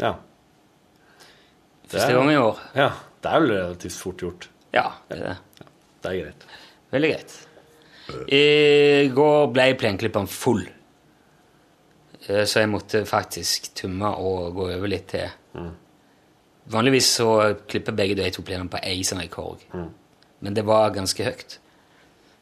Ja. 0.00 0.14
Første 1.92 2.12
gang 2.16 2.30
i 2.32 2.36
år. 2.40 2.60
ja. 2.76 2.90
Det 3.22 3.30
er 3.30 3.40
jo 3.44 3.52
relativt 3.52 3.94
fort 4.00 4.16
gjort. 4.24 4.48
Ja, 4.74 4.86
det 5.08 5.18
er 5.20 5.28
det. 5.28 5.66
Det 6.02 6.10
er 6.10 6.16
greit. 6.24 6.46
Veldig 6.90 7.10
greit. 7.12 7.34
I 8.34 9.08
går 9.14 9.52
ble 9.54 9.66
plenklipperen 9.78 10.26
full. 10.28 10.64
Eh, 12.28 12.44
Så 12.46 12.60
jeg 12.64 12.68
måtte 12.72 13.04
faktisk 13.06 13.74
tumme 13.78 14.10
og 14.16 14.54
gå 14.56 14.66
over 14.74 14.88
litt 14.90 15.06
til. 15.12 15.28
Vanligvis 16.70 17.08
så 17.18 17.28
klipper 17.68 17.94
begge 17.96 18.14
de 18.18 18.28
to 18.30 18.44
plenene 18.46 18.70
på 18.70 18.78
ei 18.86 19.02
sånn 19.06 19.22
rekord. 19.22 19.64
Mm. 19.74 19.88
Men 20.42 20.54
det 20.54 20.64
var 20.66 20.94
ganske 20.94 21.26
høyt. 21.26 21.58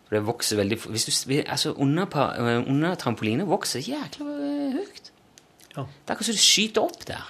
For 0.05 0.19
det 0.19 0.27
vokser 0.27 0.59
veldig 0.59 0.77
hvis 0.91 1.07
du, 1.07 1.37
altså 1.41 1.73
under, 1.79 2.07
eh, 2.35 2.61
under 2.67 2.95
trampoline 3.01 3.47
vokser 3.49 3.81
jækla 3.81 4.27
eh, 4.27 4.77
høyt. 4.77 5.11
Ja. 5.77 5.85
Det 5.87 6.11
er 6.11 6.15
akkurat 6.17 6.29
som 6.29 6.39
det 6.39 6.45
skyter 6.45 6.83
opp 6.83 7.05
der. 7.07 7.29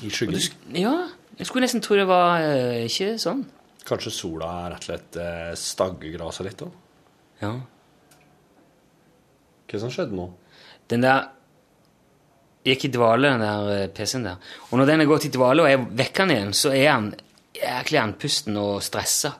I 0.00 0.10
skyggen. 0.10 0.40
ja, 0.72 0.94
jeg 1.36 1.46
skulle 1.46 1.66
nesten 1.66 1.82
tro 1.84 1.98
det 1.98 2.06
var 2.08 2.40
eh, 2.40 2.86
ikke 2.88 3.18
sånn. 3.20 3.44
Kanskje 3.86 4.12
sola 4.14 4.48
er 4.64 4.72
rett 4.74 4.86
og 4.86 4.88
slett 4.88 5.18
eh, 5.20 5.50
stagger 5.58 6.16
gresset 6.16 6.48
litt 6.48 6.64
òg? 6.64 6.72
Ja. 7.40 7.52
Hva 9.70 9.80
som 9.82 9.92
skjedde 9.92 10.16
nå? 10.16 10.26
Den 10.90 11.04
der 11.04 11.28
gikk 12.64 12.84
i 12.84 12.92
dvale, 12.92 13.30
den 13.32 13.40
der 13.44 13.70
eh, 13.82 13.88
PC-en 13.96 14.24
der. 14.28 14.36
Og 14.70 14.78
når 14.80 14.86
den 14.92 15.00
er 15.00 15.08
gått 15.10 15.24
i 15.26 15.32
dvale, 15.32 15.62
og 15.64 15.70
jeg 15.70 15.80
vekker 16.02 16.26
den 16.26 16.36
igjen, 16.36 16.52
så 16.56 16.72
er 16.76 16.86
han 16.92 17.10
jæklig 17.56 17.98
andpusten 18.02 18.56
og 18.60 18.80
stressa 18.84 19.32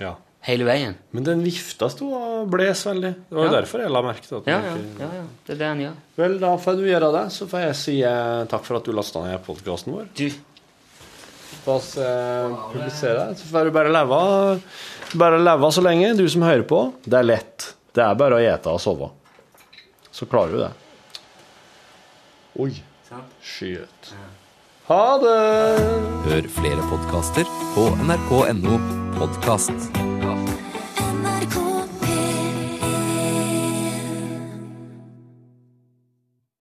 Ja. 0.00 0.14
hele 0.48 0.64
veien. 0.66 0.96
Men 1.14 1.24
den 1.24 1.42
vifta 1.44 1.88
sto 1.90 2.08
og 2.18 2.48
bles 2.50 2.82
veldig. 2.86 3.12
Det 3.28 3.36
var 3.38 3.44
Ja. 3.46 3.52
derfor 3.60 3.80
jeg 3.84 3.90
la 3.94 4.02
merke 4.02 4.26
til 4.26 4.40
den 4.42 4.52
Ja, 4.54 4.60
ja, 4.60 4.74
ikke- 4.74 5.00
ja, 5.00 5.10
ja. 5.20 5.24
Det 5.46 5.52
er 5.54 5.58
det 5.58 5.66
han 5.68 5.80
gjør. 5.80 5.94
Vel, 6.16 6.38
da 6.40 6.56
får 6.56 6.76
du 6.76 6.82
gjøre 6.88 7.12
det. 7.12 7.24
Så 7.32 7.46
får 7.48 7.60
jeg 7.66 7.76
si 7.76 8.02
eh, 8.02 8.44
takk 8.46 8.64
for 8.64 8.76
at 8.76 8.84
du 8.84 8.92
lasta 8.92 9.22
ned 9.22 9.44
podkasten 9.44 9.92
vår. 9.94 10.08
Du, 10.14 10.30
La 11.66 11.74
oss 11.76 11.96
eh, 11.96 12.48
publisere 12.72 13.28
det. 13.28 13.38
Så 13.38 13.46
får 13.52 13.64
du 13.64 13.70
bare 13.70 13.92
leve, 13.92 14.60
bare 15.14 15.38
leve 15.38 15.68
så 15.70 15.82
lenge, 15.84 16.16
du 16.16 16.26
som 16.28 16.42
hører 16.42 16.64
på. 16.66 16.92
Det 17.04 17.14
er 17.14 17.22
lett. 17.22 17.74
Det 17.94 18.02
er 18.02 18.14
bare 18.18 18.34
å 18.34 18.40
ete 18.42 18.66
og 18.72 18.80
sove. 18.80 19.10
Så 20.10 20.26
klarer 20.26 20.50
du 20.50 20.58
det. 20.58 20.72
Oi. 22.60 22.72
Skyet. 23.42 24.12
Ha 24.88 25.04
det! 25.22 25.36
Hør 26.26 26.48
flere 26.52 26.84
podkaster 26.90 27.48
på 27.74 27.88
nrk.no 28.04 28.78
podkast. 29.16 30.11